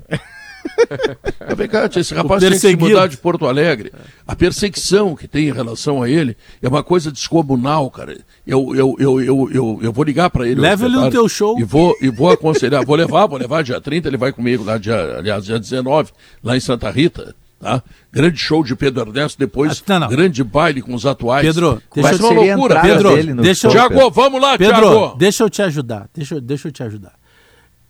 [1.56, 3.92] Vem cá, esse rapaz tem que se mudar de Porto Alegre.
[4.28, 8.18] A perseguição que tem em relação a ele é uma coisa descomunal, cara.
[8.46, 10.60] Eu, eu, eu, eu, eu, eu vou ligar para ele.
[10.62, 11.60] Leva ele no teu show.
[11.60, 12.86] E vou, e vou aconselhar.
[12.86, 16.12] vou levar, vou levar dia 30, ele vai comigo lá, dia, aliás, dia 19,
[16.44, 17.36] lá em Santa Rita.
[17.60, 17.82] Tá?
[18.14, 20.08] Grande show de Pedro Ernesto, depois Ah, não, não.
[20.10, 21.44] grande baile com os atuais.
[21.44, 22.82] Pedro, deixa eu- uma loucura.
[22.82, 25.16] Pedro, deixa eu- Tiago, vamos lá, Pedro, Tiago.
[25.18, 26.08] deixa eu te ajudar.
[26.14, 27.14] Deixa, eu- deixa eu te ajudar.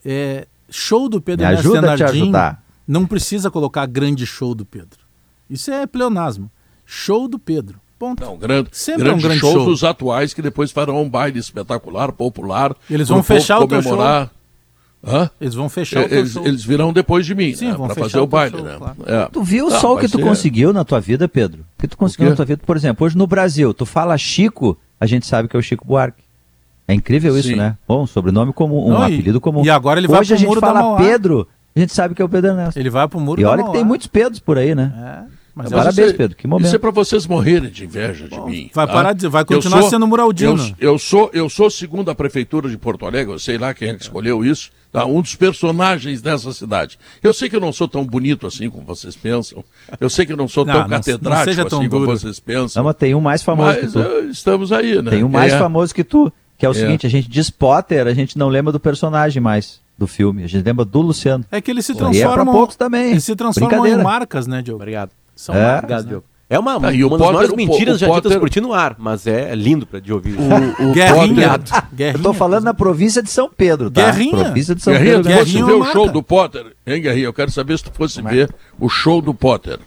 [0.05, 2.63] É, show do Pedro Me Ernesto ajuda a te ajudar.
[2.87, 4.99] Não precisa colocar grande show do Pedro.
[5.49, 6.49] Isso é pleonasmo.
[6.85, 7.79] Show do Pedro.
[7.99, 8.23] Ponto.
[8.23, 9.65] Não, grande, Sempre grande, é um grande show, show.
[9.65, 12.75] dos atuais que depois farão um baile espetacular, popular.
[12.89, 14.29] Eles vão fechar o teu comemorar.
[15.05, 15.29] Hã?
[15.41, 16.45] Eles vão fechar o teu Eles, show.
[16.45, 18.65] eles virão depois de mim, Sim, né, vão pra fechar fazer o o baile, show,
[18.65, 18.75] né?
[18.77, 18.95] claro.
[19.05, 19.25] É.
[19.31, 21.61] Tu viu Não, só o que tu ser- conseguiu na tua vida, Pedro?
[21.61, 22.61] O que tu conseguiu na tua vida?
[22.65, 25.85] Por exemplo, hoje no Brasil, tu fala Chico, a gente sabe que é o Chico
[25.85, 26.21] Buarque.
[26.87, 27.55] É incrível isso, Sim.
[27.55, 27.77] né?
[27.87, 29.63] Bom, um sobrenome comum, um Não, apelido comum.
[29.65, 30.97] e agora ele vai Hoje pro a gente Muro da fala Mauá.
[30.97, 31.47] Pedro,
[31.77, 32.79] a gente sabe que é o Pedro Ernesto.
[32.79, 34.93] Ele vai pro muro E olha que tem muitos Pedros por aí, né?
[34.97, 36.67] É, mas Parabéns, isso é- Pedro, que momento.
[36.67, 38.69] Isso é pra vocês morrerem de inveja de mim.
[38.73, 38.93] vai tá?
[38.93, 40.75] parar de- vai Eu continuar sendo Muraldino.
[40.79, 43.89] Eu, eu sou, eu sou segundo a prefeitura de Porto Alegre, eu sei lá quem
[43.89, 45.05] é que escolheu isso, tá?
[45.05, 46.97] um dos personagens dessa cidade.
[47.23, 49.63] Eu sei que eu não sou tão bonito assim como vocês pensam.
[49.99, 52.05] Eu sei que eu não sou Não, tão não- não catedrático seja tão assim como
[52.05, 52.17] duro.
[52.19, 52.81] vocês pensam.
[52.83, 53.99] Não, mas tem um mais famoso Mas que tu.
[53.99, 55.09] eh, estamos aí, né?
[55.11, 55.57] Tem um mais É.
[55.57, 56.75] famoso que tu, que é o É.
[56.75, 60.47] seguinte, a gente diz Potter, a gente não lembra do personagem mais do filme, a
[60.47, 61.43] gente lembra do Luciano.
[61.51, 62.53] É que eles se E é transformam.
[62.53, 63.11] poucos também.
[63.11, 64.81] Eles se transformam em marcas, né, Diogo?
[64.81, 65.09] Obrigado.
[65.35, 65.59] São É.
[65.61, 66.09] marcas, Obrigado, né?
[66.09, 66.25] Diogo.
[66.49, 68.49] É uma, Ah, e o uma das Potter- maiores mentiras o já ditas Potter- por
[68.49, 70.37] ti no ar, mas é lindo pra, de ouvir.
[70.39, 71.49] O, o Guerrinha.
[71.59, 72.17] Potter- Guerrinha.
[72.19, 74.05] Eu tô falando na província de São Pedro, tá?
[74.11, 74.45] Guerrinha.
[74.45, 75.31] Província de São Guerrinha, Pedro.
[75.31, 77.25] tu fosse Guerrinha ver é o show do Potter, hein, Guerrinha?
[77.25, 79.77] Eu quero saber se tu fosse ver o show do Potter.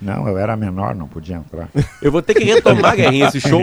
[0.00, 1.68] Não, eu era menor, não podia entrar.
[2.00, 3.62] Eu vou ter que retomar, Guerrinha, esse show,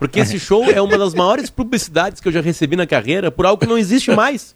[0.00, 3.46] porque esse show é uma das maiores publicidades que eu já recebi na carreira por
[3.46, 4.52] algo que não existe mais.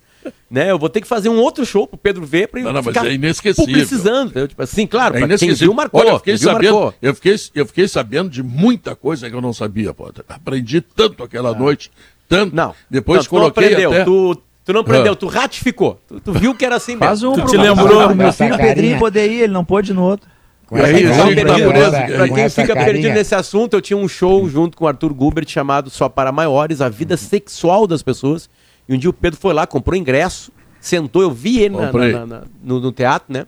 [0.51, 0.71] Né?
[0.71, 2.83] Eu vou ter que fazer um outro show pro Pedro ver pra ele Não, não,
[2.83, 3.67] mas ficar é inesquecível.
[3.67, 4.31] publicizando.
[4.31, 4.49] entendeu?
[4.49, 6.01] Tipo assim, claro, É pra quem viu, marcou.
[6.01, 6.95] Olha, eu fiquei, Quem viu, sabendo, marcou.
[7.03, 10.25] eu, fiquei, eu fiquei sabendo de muita coisa que eu não sabia, Potter.
[10.29, 11.91] Aprendi tanto aquela noite,
[12.29, 12.55] tanto.
[12.57, 14.05] Não, Depois não, tu coloquei não aprendeu, até...
[14.05, 15.17] tu, tu não aprendeu, Ah.
[15.17, 16.01] tu ratificou.
[16.09, 17.45] Tu, tu viu que era assim Faz um mesmo.
[17.45, 18.15] Tu te lembrou?
[18.15, 18.75] meu Essa filho carinha.
[18.75, 20.27] Pedrinho poder ir, ele não pôde no outro.
[20.67, 22.61] Com aí, essa o Pra Chico quem tá fica preso, perdido- com pra quem essa
[22.63, 22.93] fica carinha.
[22.93, 26.31] perdido nesse assunto, eu tinha um show junto com o Arthur Gubert chamado Só para
[26.33, 28.49] Maiores, a vida sexual das pessoas.
[28.89, 32.27] E um dia o Pedro foi lá, comprou ingresso, sentou, eu vi ele na- na-
[32.27, 33.47] na- no, no teatro, né?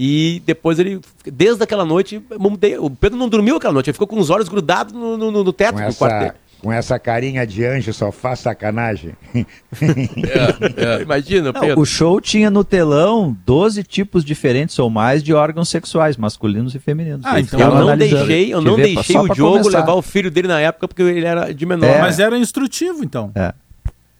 [0.00, 2.78] E depois ele, desde aquela noite, mudei.
[2.78, 5.52] o Pedro não dormiu aquela noite, ele ficou com os olhos grudados no, no- no
[5.52, 6.32] teto Com do quarto essa, dele.
[6.62, 9.14] com essa carinha de anjo só faz sacanagem.
[9.34, 11.02] É, é.
[11.02, 11.80] Imagina, Não, Pedro.
[11.80, 16.78] o show tinha no telão 12 tipos diferentes ou mais de órgãos sexuais, masculinos e
[16.78, 17.22] femininos.
[17.24, 19.80] Ah, então Eu não deixei, eu não deixei o Diogo começar.
[19.80, 21.86] levar o filho dele na época porque ele era de menor.
[21.88, 22.00] É.
[22.00, 23.30] Mas era instrutivo, então.
[23.34, 23.52] É.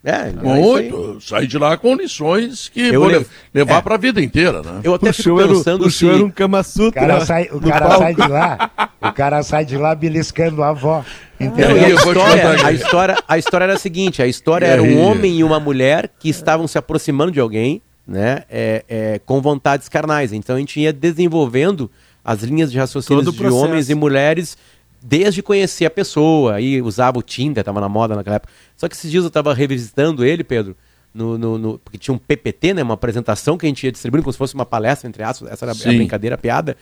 [0.05, 0.32] É, era.
[0.42, 1.18] Muito.
[1.20, 3.82] Saí de lá com lições que Eu vou le- le- levar é.
[3.82, 4.80] pra vida inteira, né?
[4.84, 5.99] Eu até O fico era, pensando o se...
[5.99, 7.01] show era um Kama O Sutra.
[7.01, 8.70] cara, sai, o cara sai de lá,
[9.03, 11.05] o cara sai de lá beliscando a avó.
[11.40, 11.76] Não, Entendeu?
[11.76, 15.38] e a, história, a, história, a história era a seguinte: a história era um homem
[15.38, 18.44] e uma mulher que estavam se aproximando de alguém, né?
[18.51, 20.32] é, é, com vontades carnais.
[20.32, 21.90] Então a gente ia desenvolvendo
[22.24, 24.57] as linhas de raciocínio o de homens e mulheres
[25.03, 26.55] desde conhecer a pessoa.
[26.55, 28.53] Aí usava o Tinder, tava na moda naquela época.
[28.76, 30.76] Só que esses dias eu tava revisitando ele, Pedro.
[31.14, 32.82] No, no- no- porque tinha um PPT, né?
[32.82, 35.51] Uma apresentação que a gente ia distribuindo como se fosse uma palestra, entre aspas.
[35.51, 35.96] Essa era a Sim.
[35.96, 36.76] brincadeira, a piada.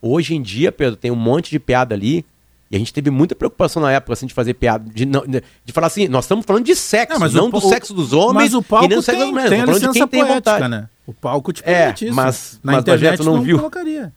[0.00, 2.24] Hoje em dia, Pedro, tem um monte de piada ali.
[2.68, 4.90] E a gente teve muita preocupação na época, assim, de fazer piada.
[4.92, 7.60] De, não- de, falar assim, nós estamos falando de sexo, É, mas não o do
[7.60, 9.50] sexo dos homens Mas o palco e nem do sexo tem, das mulheres.
[9.50, 10.68] tem a de licença quem tem poética, vontade.
[10.68, 10.88] né?
[11.06, 12.14] O palco te É, permite isso.
[12.14, 13.56] mas- Na mas, internet tu não não viu.
[13.58, 14.12] colocaria.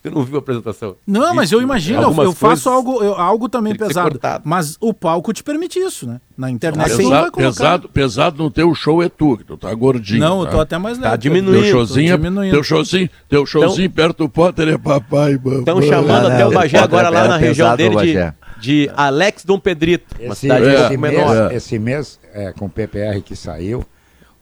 [0.00, 0.96] Você não viu a apresentação?
[1.06, 4.18] Não, mas eu imagino, eu, eu faço algo, eu- algo também pesado.
[4.44, 6.20] Mas o palco te permite isso, né?
[6.36, 7.52] Na internet Mas tu não vai Pesado, colocar.
[7.52, 10.20] pesado, pesado no teu show é tu, que tu tá gordinho.
[10.20, 10.50] Não, eu tá?
[10.52, 11.10] tô até mais leve.
[11.10, 11.62] Tá diminuindo.
[11.62, 12.52] Teu showzinho, é- diminuindo.
[12.52, 15.60] teu showzinho, teu showzinho perto do Potter é papai, mamãe.
[15.60, 18.90] Estão chamando até não, o Bagé agora lá era na região pesado, dele de, de
[18.96, 21.52] Alex Dom Pedrito, uma Esse, cidade um é, esse mês, menor.
[21.52, 21.54] É.
[21.56, 23.84] esse mês é, com o PPR que saiu,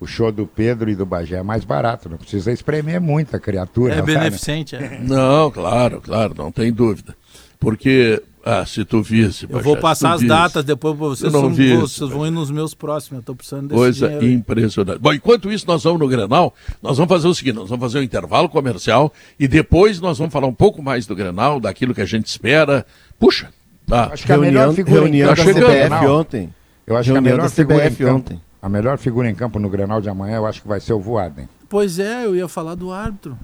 [0.01, 2.09] o show do Pedro e do Bagé é mais barato.
[2.09, 3.93] Não precisa espremer muito a criatura.
[3.93, 4.15] É sabe?
[4.15, 4.99] beneficente, é.
[5.03, 7.15] Não, claro, claro, não tem dúvida.
[7.59, 9.45] Porque, ah, se tu visse...
[9.45, 11.35] Eu Bagé, vou se passar as visse, datas depois pra vocês.
[11.35, 13.19] Eu não vi isso, vocês vão ir nos meus próximos.
[13.19, 14.27] Eu tô precisando desse Coisa dinheiro.
[14.29, 14.99] impressionante.
[14.99, 17.99] Bom, enquanto isso, nós vamos no Grenal, nós vamos fazer o seguinte, nós vamos fazer
[17.99, 22.01] um intervalo comercial e depois nós vamos falar um pouco mais do Grenal, daquilo que
[22.01, 22.87] a gente espera.
[23.19, 23.51] Puxa,
[23.87, 24.09] tá.
[24.15, 26.55] Acho que a melhor Reunião, figura reunião em da CBF ontem.
[26.87, 28.41] Eu acho que a Reunião melhor da CBF campo, ontem.
[28.63, 31.01] A melhor figura em campo no Grenal de amanhã, eu acho que vai ser o
[31.01, 31.49] Voaden.
[31.69, 33.37] Pois é, eu ia falar do árbitro.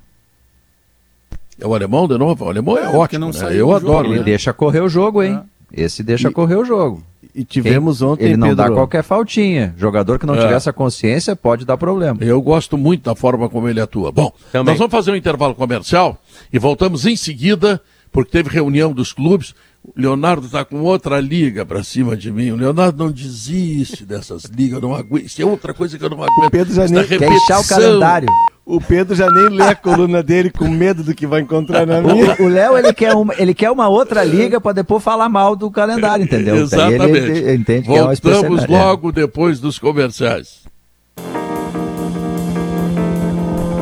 [1.59, 2.45] É o alemão de novo?
[2.45, 3.53] O alemão é, É, ótimo, não né?
[3.53, 4.25] Eu jogo, adoro Ele ele.
[4.25, 5.41] deixa correr o jogo, hein?
[5.73, 7.03] Esse deixa E- correr o jogo.
[7.35, 9.75] E tivemos ontem, Ele não dá Pedro, qualquer faltinha.
[9.77, 10.41] Jogador que não É.
[10.41, 12.19] tiver essa consciência pode dar problema.
[12.23, 14.11] Eu gosto muito da forma como ele atua.
[14.11, 14.73] Bom, Também.
[14.73, 16.19] nós vamos fazer um intervalo comercial
[16.53, 19.55] e voltamos em seguida, porque teve reunião dos clubes.
[19.87, 22.51] O Leonardo está com outra liga para cima de mim.
[22.51, 25.26] O Leonardo não desiste dessas ligas, não aguento.
[25.26, 26.51] Isso é outra coisa que eu não aguento.
[26.51, 28.28] Pedro já nem- Quer o calendário.
[28.64, 32.01] O Pedro já nem lê a coluna dele com medo do que vai encontrar na
[32.03, 32.34] minha.
[32.41, 35.55] O- O Léo, ele quer, uma, ele quer uma outra liga para depois falar mal
[35.55, 36.57] do calendário, entendeu?
[36.57, 37.05] Exatamente.
[37.16, 40.64] Ele, ele entende que é uma Voltamos logo depois dos comerciais.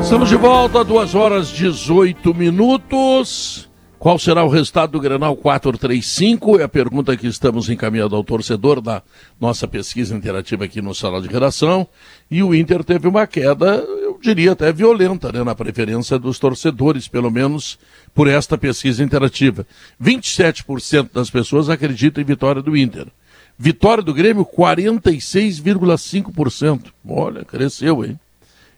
[0.03, 3.71] Estamos de volta, 2 horas 18 minutos.
[4.05, 6.61] Qual será o resultado do Grenal 435?
[6.61, 9.03] É a pergunta que estamos encaminhando ao torcedor da
[9.41, 11.89] nossa pesquisa interativa aqui no Sala de Redação.
[12.31, 17.09] E o Inter teve uma queda, eu diria até violenta, né, na preferência dos torcedores,
[17.09, 17.79] pelo menos
[18.15, 19.67] por esta pesquisa interativa.
[19.99, 23.07] 27% das pessoas acreditam em vitória do Inter.
[23.59, 26.93] Vitória do Grêmio, 46,5%.
[27.09, 28.21] Olha, cresceu, hein?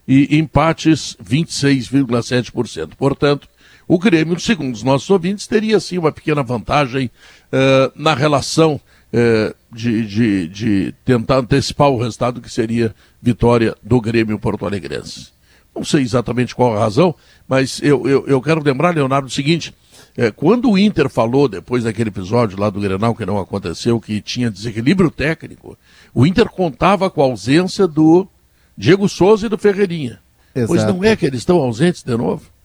[0.07, 2.91] E empates, 26,7%.
[2.97, 3.49] Portanto,
[3.87, 7.09] o Grêmio, segundo os nossos ouvintes, teria sim uma pequena vantagem
[7.51, 8.81] eh, na relação
[9.13, 15.29] eh, de, de, de tentar antecipar o resultado que seria vitória do Grêmio Porto Alegrense.
[15.73, 17.15] Não sei exatamente qual a razão,
[17.47, 19.73] mas eu, eu, eu quero lembrar, Leonardo, o seguinte:
[20.17, 24.19] é, quando o Inter falou, depois daquele episódio lá do Grenal que não aconteceu, que
[24.19, 25.77] tinha desequilíbrio técnico,
[26.13, 28.27] o Inter contava com a ausência do
[28.75, 30.19] Diego Souza e do Ferreirinha.
[30.53, 30.93] Pois Exato.
[30.93, 32.56] não é que eles estão ausentes de novo?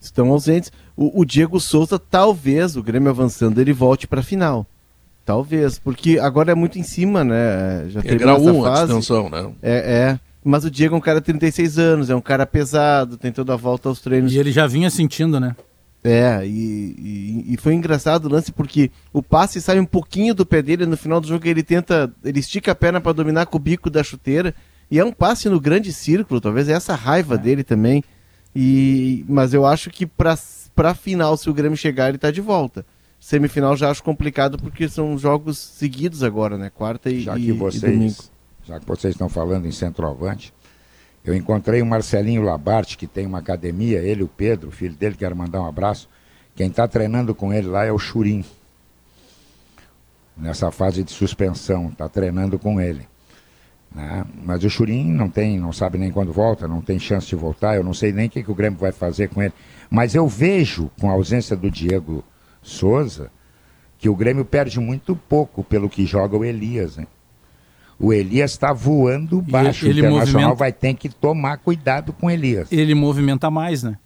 [0.00, 0.70] Estão ausentes.
[0.96, 4.66] O, o Diego Souza, talvez, o Grêmio avançando, ele volte para a final.
[5.24, 7.86] Talvez, porque agora é muito em cima, né?
[7.88, 8.86] Já É teve grau essa 1 a fase.
[8.86, 9.50] distensão, né?
[9.62, 9.76] É,
[10.12, 10.20] é.
[10.42, 13.52] Mas o Diego é um cara de 36 anos, é um cara pesado, tem toda
[13.52, 14.32] a volta aos treinos.
[14.32, 15.54] E ele já vinha sentindo, né?
[16.02, 20.46] É, e, e, e foi engraçado o lance porque o passe sai um pouquinho do
[20.46, 23.56] pé dele no final do jogo ele tenta, ele estica a perna para dominar com
[23.56, 24.54] o bico da chuteira
[24.88, 28.02] e é um passe no grande círculo, talvez é essa raiva dele também.
[28.54, 30.36] E mas eu acho que para
[30.74, 32.84] para final se o Grêmio chegar ele tá de volta.
[33.20, 36.70] Semifinal já acho complicado porque são jogos seguidos agora, né?
[36.70, 37.64] Quarta e, Já que e domingo.
[37.64, 38.30] vocês,
[38.64, 40.54] já que vocês estão falando em centroavante,
[41.24, 44.94] eu encontrei o Marcelinho Labarte, que tem uma academia, ele e o Pedro, o filho
[44.94, 46.08] dele, quero mandar um abraço.
[46.54, 48.44] Quem está treinando com ele lá é o Churim.
[50.36, 53.07] Nessa fase de suspensão, está treinando com ele.
[53.94, 54.24] Né?
[54.44, 57.76] Mas o Churim não tem, não sabe nem quando volta, não tem chance de voltar,
[57.76, 59.52] eu não sei nem o que, que o Grêmio vai fazer com ele.
[59.90, 62.22] Mas eu vejo, com a ausência do Diego
[62.62, 63.30] Souza,
[63.98, 66.98] que o Grêmio perde muito pouco pelo que joga o Elias?
[67.98, 69.84] O Elias está voando baixo.
[69.86, 72.70] ele o Internacional movimenta- vai ter que tomar cuidado com o Elias.
[72.70, 73.96] Ele movimenta mais, né?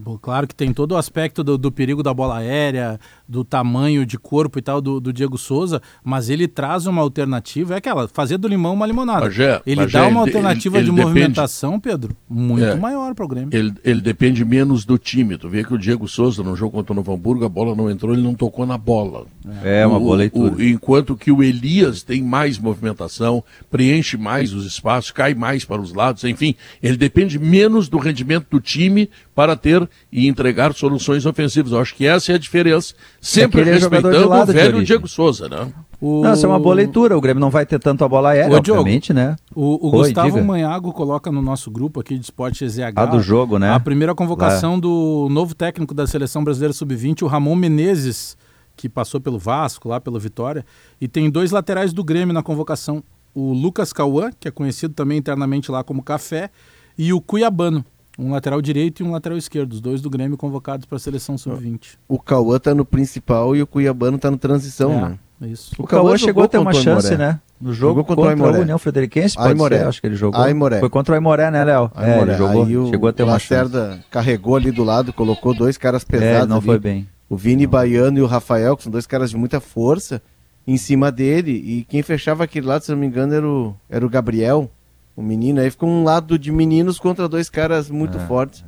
[0.00, 4.04] Bom, Claro que tem todo o aspecto do, do perigo da bola aérea, do tamanho
[4.06, 8.06] de corpo e tal do, do Diego Souza, mas ele traz uma alternativa, é aquela,
[8.08, 9.22] fazer do limão uma limonada.
[9.22, 12.74] Bagé, ele dá uma ele- alternativa ele- de ele depende- movimentação, Pedro, muito É.
[12.76, 13.48] maior para o Grêmio.
[13.52, 15.36] Ele, ele depende menos do time.
[15.38, 17.90] Tu vê que o Diego Souza, no jogo contra o Novo Hamburgo, a bola não
[17.90, 19.26] entrou, ele não tocou na bola.
[19.64, 20.54] É uma O- boa leitura.
[20.54, 25.80] o- enquanto que o Elias tem mais movimentação, preenche mais os espaços, cai mais para
[25.80, 31.26] os lados, enfim, ele depende menos do rendimento do time para ter e entregar soluções
[31.26, 31.72] ofensivas.
[31.72, 34.84] Eu acho que essa é a diferença, sempre Aquele é respeitando o lado velho.
[34.84, 35.72] Diego Souza, né?
[36.00, 36.22] O...
[36.22, 37.16] Não, essa é uma boa leitura.
[37.16, 39.36] O Grêmio não vai ter tanto a bola aérea, Ô, Diogo, obviamente, né?
[39.54, 40.44] O, o Oi, Gustavo diga.
[40.44, 43.72] Manhago coloca no nosso grupo aqui de Esporte EZH Ah, do jogo, né?
[43.72, 48.36] a primeira convocação do novo técnico da Seleção Brasileira Sub-20, o Ramon Menezes,
[48.76, 50.64] que passou pelo Vasco, lá pelo Vitória,
[51.00, 53.02] e tem dois laterais do Grêmio na convocação,
[53.34, 56.50] o Lucas Cauã, que é conhecido também internamente lá como Café,
[56.96, 57.84] e o Cuiabano,
[58.18, 61.38] um lateral direito e um lateral esquerdo, os dois do Grêmio convocados para a Seleção
[61.38, 61.96] Sub-20.
[62.08, 65.18] O Cauã tá no principal e o Cuiabano tá no transição, né?
[65.40, 65.72] É, isso.
[65.78, 67.38] O Cauã chegou jogou a ter uma o chance, né?
[67.60, 68.58] No jogo Jogou contra o contra, Aimoré.
[68.58, 69.78] a União Frederiquense, pode Aimoré.
[69.78, 70.40] ser, acho que ele jogou.
[70.40, 70.80] Aimoré.
[70.80, 71.90] Foi contra o Aimoré, né, Léo?
[71.94, 73.54] Aí, É, Moré, ele jogou, aí o chegou a ter uma chance.
[73.72, 76.66] Lacerda carregou ali do lado, colocou dois caras É, pesados não ali.
[76.66, 77.08] foi bem.
[77.28, 80.20] O Vini Baiano e o Rafael, que são dois caras de muita força,
[80.66, 81.50] em cima dele.
[81.52, 84.70] E quem fechava aquele lado, se não me engano, era o, era o Gabriel,
[85.18, 85.60] o menino.
[85.60, 88.64] Aí ficou um lado de meninos contra dois caras muito fortes.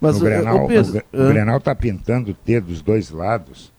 [0.00, 2.82] Mas o, o, Grenal, o Pedro, o, Gre- ah, o Grenal tá pintando ter dos
[2.82, 3.72] dois lados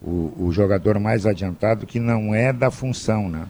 [0.00, 3.46] o, o jogador mais adiantado que não é da função, né?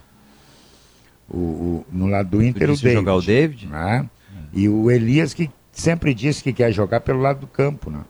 [1.28, 2.92] O, o- no lado do Inter, o David.
[2.94, 3.66] jogar o David?
[3.66, 4.06] né?
[4.54, 8.00] E o Elias que sempre disse que quer jogar pelo lado do campo, né?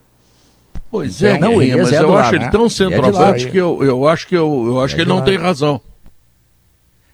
[0.91, 2.51] Pois Então, é, não, Guerrinha, o Elias mas é eu do acho lado, ele né?
[2.51, 3.51] tão É centroavante lado.
[3.53, 5.81] que eu, eu acho que, eu, eu acho É que ele não tem razão.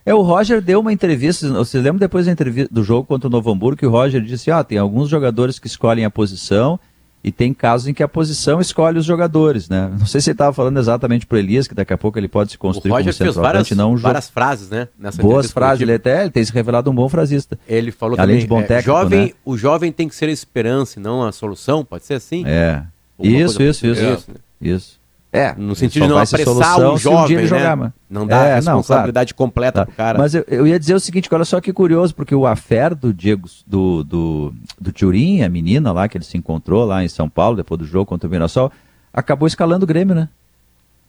[0.06, 3.30] É, o Roger deu uma entrevista, você lembra depois da entrevista do jogo contra o
[3.30, 6.78] Novo Hamburgo, que o Roger disse, ah, tem alguns jogadores que escolhem a posição
[7.22, 9.90] E tem casos em que a posição escolhe os jogadores, né?
[9.98, 12.50] Não sei se ele estava falando exatamente pro Elias, que daqui a pouco ele pode
[12.50, 14.88] se O construir Roger como fez várias, não um várias frases, né?
[14.98, 17.58] Nessa Boas frases, ele até ele tem se revelado um bom frasista.
[17.66, 19.32] Ele falou Além também, de bom é, técnico, jovem, né?
[19.42, 22.44] o jovem tem que ser a esperança e não a solução, pode ser assim?
[22.46, 22.82] É.
[23.18, 24.04] Alguma Isso, isso, isso.
[24.04, 24.40] parecida, né?
[24.60, 25.00] Isso.
[25.36, 27.48] É, No sentido de não apressar o um jovem, ele né?
[27.48, 27.92] jogar, mano.
[28.08, 28.76] Não dá É, a não, claro.
[28.78, 29.86] responsabilidade completa Tá.
[29.86, 30.16] pro cara.
[30.16, 33.12] Mas eu, eu ia dizer o seguinte, olha só que curioso, porque o affair do
[33.12, 37.28] Diego, do, do, do Turim, a menina lá que ele se encontrou lá em São
[37.28, 38.70] Paulo, depois do jogo contra o Mirassol,
[39.12, 40.28] acabou escalando o Grêmio, né?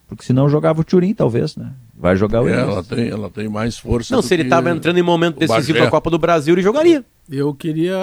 [0.08, 1.70] Porque senão jogava o Turim, talvez, né?
[1.96, 2.68] Vai jogar o É, Elias.
[2.68, 4.12] ela, tem, ela tem mais força.
[4.12, 6.62] Não, do se ele que estava entrando em momento decisivo da Copa do Brasil, ele
[6.62, 7.04] jogaria.
[7.30, 7.96] Eu queria.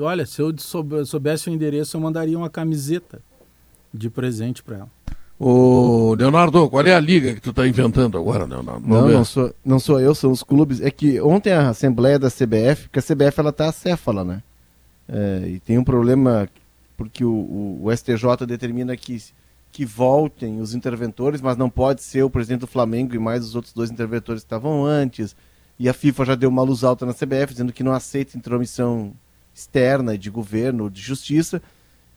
[0.00, 3.20] Olha, se eu soube- soubesse o endereço, eu mandaria uma camiseta
[3.94, 4.88] de presente para ela.
[5.40, 8.80] Ô, Leonardo, qual é a liga que tu tá inventando agora, Leonardo?
[8.80, 9.14] Vamos Não, ver.
[9.14, 10.80] não sou, não sou eu, são os clubes.
[10.80, 14.42] É que ontem a Assembleia da CBF, porque a CBF ela tá acéfala, né?
[15.08, 16.48] É, e tem um problema
[16.96, 19.16] porque o, o- o STJ determina que,
[19.70, 23.54] que voltem os interventores, mas não pode ser o presidente do Flamengo e mais os
[23.54, 25.36] outros dois interventores que estavam antes.
[25.78, 29.12] E a FIFA já deu uma luz alta na CBF, dizendo que não aceita intromissão
[29.54, 31.62] externa de governo, de justiça.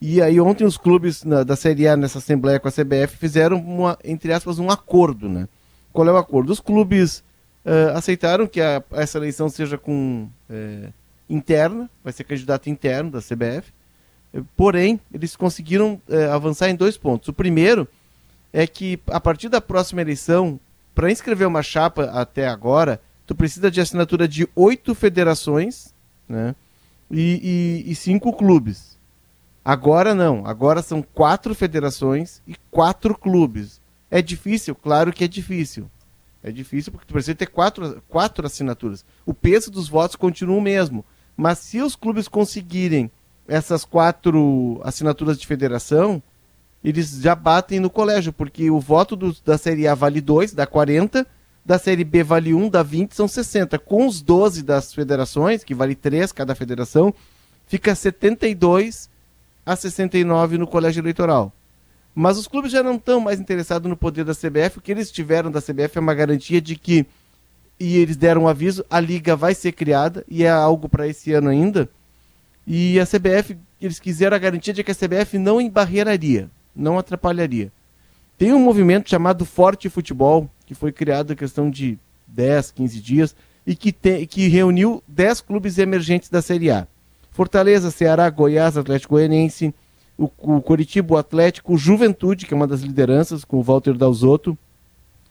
[0.02, 3.58] E aí ontem os clubes na- da Série A nessa assembleia com a CBF fizeram
[3.60, 5.48] uma, entre aspas, um acordo, né?
[5.94, 6.52] Qual é o acordo?
[6.52, 7.24] Os clubes
[7.64, 10.90] eh, aceitaram que a- essa eleição seja com eh,
[11.30, 13.72] interna, vai ser candidato interno da CBF.
[14.34, 17.28] Eh, Porém, eles conseguiram eh, avançar em dois pontos.
[17.30, 17.88] O primeiro
[18.52, 20.60] é que a partir da próxima eleição,
[20.96, 25.94] para inscrever uma chapa até agora, tu precisa de assinatura de oito federações,
[26.28, 26.56] né?
[27.12, 28.91] E, e- e cinco clubes.
[29.64, 33.80] Agora não, agora são quatro federações e quatro clubes.
[34.10, 34.74] É difícil?
[34.76, 35.90] Claro que é difícil.
[36.44, 39.06] É difícil porque tu precisa ter quatro, quatro assinaturas.
[39.26, 41.06] O peso dos votos continua o mesmo.
[41.38, 43.12] Mas se os clubes conseguirem
[43.48, 46.22] essas quatro assinaturas de federação,
[46.84, 50.66] eles já batem no colégio, porque o voto do- da Série A vale 2, dá
[50.66, 51.28] 40,
[51.64, 53.78] da Série B vale 1, dá 20, são 60.
[53.78, 57.14] Com os 12 das federações, que vale 3 cada federação,
[57.68, 59.11] fica 72
[59.66, 61.54] a 69 no colégio eleitoral.
[62.14, 64.78] Mas os clubes já não estão mais interessados no poder da CBF.
[64.78, 67.06] O que eles tiveram da CBF é uma garantia de que,
[67.80, 71.32] e eles deram um aviso, a liga vai ser criada, e é algo para esse
[71.34, 71.90] ano ainda.
[72.68, 77.72] E a CBF, eles quiseram a garantia de que a CBF não embarreiraria, não atrapalharia.
[78.38, 81.98] Tem um movimento chamado Forte Futebol, que foi criado em questão de
[82.28, 83.36] 10, 15 dias,
[83.66, 86.88] e que, tem, que reuniu 10 clubes emergentes da Série A.
[87.32, 89.74] Fortaleza, Ceará, Goiás, Atlético Goianiense,
[90.18, 94.58] o, o Coritiba, o Atlético, Juventude, que é uma das lideranças, com o Walter Dalzotto,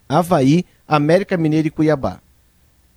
[0.08, 2.20] Havaí, América Mineiro e Cuiabá.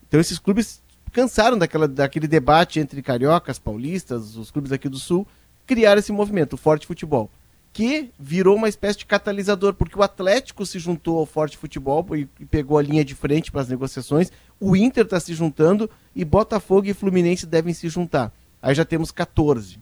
[0.08, 0.82] Então esses clubes
[1.12, 5.28] cansaram daquela, daquele debate entre cariocas, paulistas, os clubes aqui do Sul,
[5.68, 7.30] criaram esse movimento, o Forte Futebol,
[7.72, 12.28] que virou uma espécie de catalisador, porque o Atlético se juntou ao Forte Futebol e,
[12.40, 16.26] e pegou a linha de frente para as negociações, o Inter está se juntando e
[16.26, 18.32] Botafogo e Fluminense devem se juntar.
[18.64, 19.78] Aí já temos 14.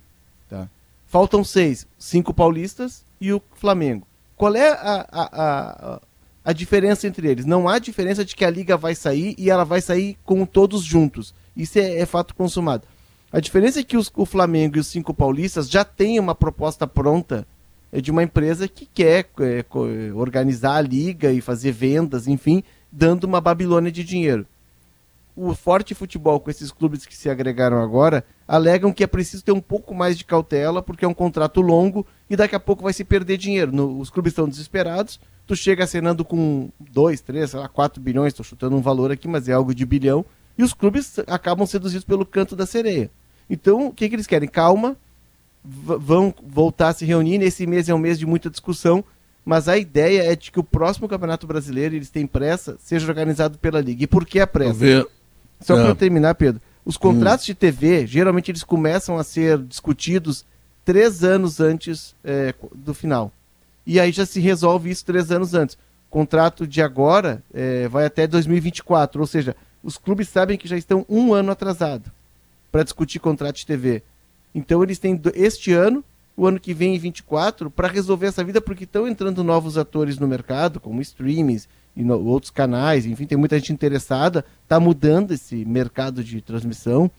[0.49, 0.67] Tá?
[1.05, 4.07] Faltam seis, cinco paulistas e o Flamengo.
[4.35, 5.29] Qual é a, a,
[5.93, 6.01] a,
[6.45, 7.45] a diferença entre eles?
[7.45, 10.83] Não há diferença de que a liga vai sair e ela vai sair com todos
[10.83, 11.31] juntos.
[11.55, 12.87] Isso é, é fato consumado.
[13.31, 16.87] A diferença é que os- o Flamengo e os cinco paulistas já têm uma proposta
[16.87, 17.47] pronta
[17.91, 19.63] é, de uma empresa que quer é,
[20.15, 24.47] organizar a liga e fazer vendas, enfim, dando uma Babilônia de dinheiro
[25.49, 29.51] o forte futebol com esses clubes que se agregaram agora alegam que é preciso ter
[29.51, 32.93] um pouco mais de cautela porque é um contrato longo e daqui a pouco vai
[32.93, 33.71] se perder dinheiro.
[33.71, 38.33] No- os clubes estão desesperados, tu chega acenando com 2, 3, sei lá, 4 bilhões,
[38.33, 40.25] estou chutando um valor aqui, mas é algo de bilhão,
[40.57, 43.09] e os clubes acabam seduzidos pelo canto da sereia.
[43.49, 44.47] Então, o que, que eles querem?
[44.47, 44.95] Calma,
[45.63, 47.37] vão voltar a se reunir.
[47.37, 49.03] Nesse mês é um mês de muita discussão,
[49.45, 53.57] mas a ideia é de que o próximo Campeonato Brasileiro, eles têm pressa, seja organizado
[53.57, 54.03] pela Liga.
[54.03, 54.79] E por que a pressa?
[55.61, 55.85] Só Ah.
[55.85, 56.61] para terminar, Pedro.
[56.83, 60.45] Os contratos de TV, geralmente eles começam a ser discutidos
[60.83, 63.31] três anos antes é, do final.
[63.85, 65.75] E aí já se resolve isso três anos antes.
[65.75, 70.75] O contrato de agora é, vai até 2024, ou seja, os clubes sabem que já
[70.77, 72.11] estão um ano atrasado
[72.71, 74.03] para discutir contrato de TV.
[74.53, 76.03] Então eles têm este ano,
[76.35, 80.17] o ano que vem em 24, para resolver essa vida, porque estão entrando novos atores
[80.17, 85.31] no mercado, como streamings e no- outros canais, enfim, tem muita gente interessada, está mudando
[85.31, 87.09] esse mercado de transmissão.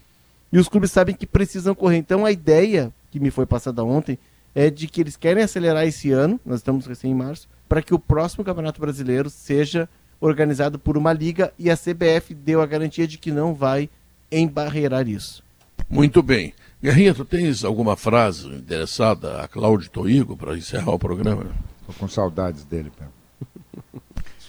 [0.52, 1.96] E os clubes sabem que precisam correr.
[1.98, 4.18] Então a ideia que me foi passada ontem
[4.54, 7.94] é de que eles querem acelerar esse ano, nós estamos recém em março, para que
[7.94, 9.88] o próximo Campeonato Brasileiro seja
[10.20, 13.88] organizado por uma liga e a CBF deu a garantia de que não vai
[14.30, 15.42] embarreirar isso.
[15.88, 16.54] Muito bem.
[16.82, 21.46] Guerrinha, tu tens alguma frase interessada a Cláudio Toigo para encerrar o programa?
[21.86, 23.12] Tô com saudades dele, Pedro.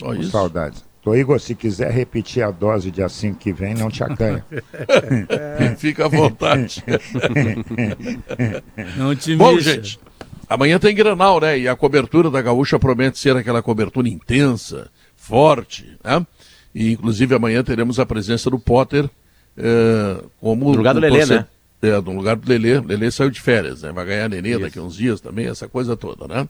[0.03, 0.31] Só Com isso?
[0.31, 0.83] saudades.
[1.01, 4.45] Tô Igor, se quiser repetir a dose de assim que vem, não te acanha.
[5.77, 6.81] Fica à vontade.
[8.97, 9.73] Não te Bom, mexa.
[9.75, 9.99] gente,
[10.49, 11.59] amanhã tem Granal, né?
[11.59, 16.25] E a cobertura da Gaúcha promete ser aquela cobertura intensa, forte, né?
[16.73, 19.09] E inclusive amanhã teremos a presença do Potter
[19.57, 20.71] eh, como.
[20.73, 21.45] Do o Lelê, torce- né?
[21.83, 22.79] É, no lugar do Lelê.
[22.79, 23.91] Lelê saiu de férias, né?
[23.91, 26.47] Vai ganhar nenê daqui a uns dias também, essa coisa toda, né?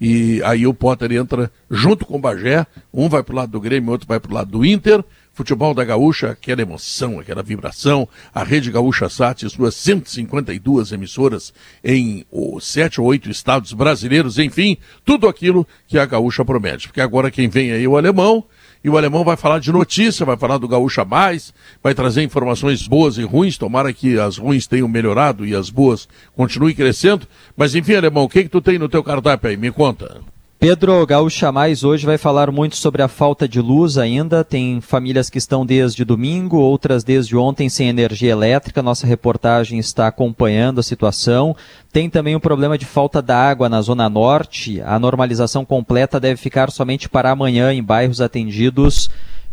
[0.00, 2.64] E aí o Potter entra junto com o Bagé,
[2.94, 5.02] um vai pro lado do Grêmio, outro vai pro lado do Inter.
[5.32, 8.08] Futebol da Gaúcha, aquela emoção, aquela vibração.
[8.32, 11.52] A Rede Gaúcha Sat e suas 152 emissoras
[11.84, 16.86] em oh, sete ou oito estados brasileiros, enfim, tudo aquilo que a Gaúcha promete.
[16.86, 18.44] Porque agora quem vem aí é o alemão,
[18.86, 21.52] e o alemão vai falar de notícia, vai falar do Gaúcha Mais,
[21.82, 23.58] vai trazer informações boas e ruins.
[23.58, 27.26] Tomara que as ruins tenham melhorado e as boas continuem crescendo.
[27.56, 29.56] Mas enfim, alemão, o que, que tu tem no teu cardápio aí?
[29.56, 30.20] Me conta.
[30.58, 34.42] Pedro Gaúcha Mais hoje vai falar muito sobre a falta de luz ainda.
[34.42, 38.82] Tem famílias que estão desde domingo, outras desde ontem sem energia elétrica.
[38.82, 41.54] Nossa reportagem está acompanhando a situação.
[41.92, 44.80] Tem também o problema de falta da água na Zona Norte.
[44.80, 49.10] A normalização completa deve ficar somente para amanhã em bairros atendidos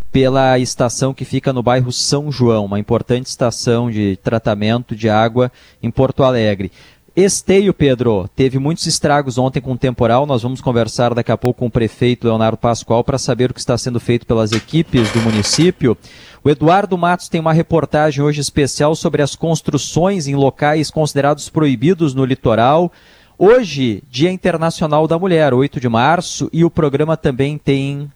[0.09, 5.51] pela estação que fica no bairro São João, uma importante estação de tratamento de água
[5.81, 6.71] em Porto Alegre.
[7.15, 10.25] Esteio, Pedro, teve muitos estragos ontem com o temporal.
[10.25, 13.59] Nós vamos conversar daqui a pouco com o prefeito Leonardo Pascoal para saber o que
[13.59, 15.95] está sendo feito pelas equipes do município.
[16.43, 22.15] O Eduardo Matos tem uma reportagem hoje especial sobre as construções em locais considerados proibidos
[22.15, 22.91] no litoral.
[23.37, 28.09] Hoje, Dia Internacional da Mulher, 8 de março, e o programa também tem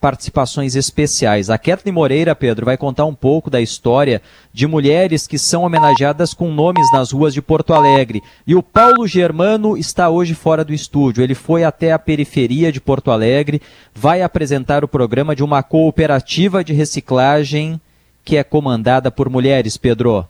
[0.00, 1.50] participações especiais.
[1.50, 4.20] A Kathleen Moreira, Pedro, vai contar um pouco da história
[4.52, 8.22] de mulheres que são homenageadas com nomes nas ruas de Porto Alegre.
[8.46, 11.22] E o Paulo Germano está hoje fora do estúdio.
[11.22, 13.60] Ele foi até a periferia de Porto Alegre,
[13.94, 17.80] vai apresentar o programa de uma cooperativa de reciclagem
[18.24, 20.26] que é comandada por mulheres, Pedro.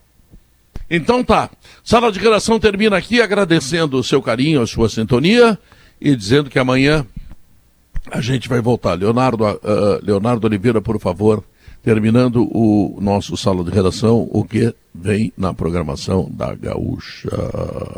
[0.88, 1.50] Então tá.
[1.82, 5.58] Sala de redação termina aqui agradecendo o seu carinho, a sua sintonia
[6.00, 7.04] e dizendo que amanhã
[8.10, 8.94] a gente vai voltar.
[8.94, 9.58] Leonardo, ah,
[10.02, 11.44] Leonardo Oliveira, por favor,
[11.82, 17.30] terminando o nosso sala de redação, o que vem na programação da Gaúcha.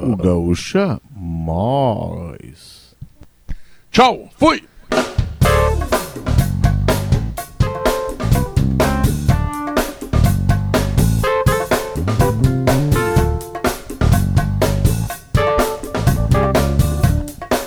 [0.03, 2.95] O Gaúcha Mais.
[3.91, 4.68] Tchau, fui!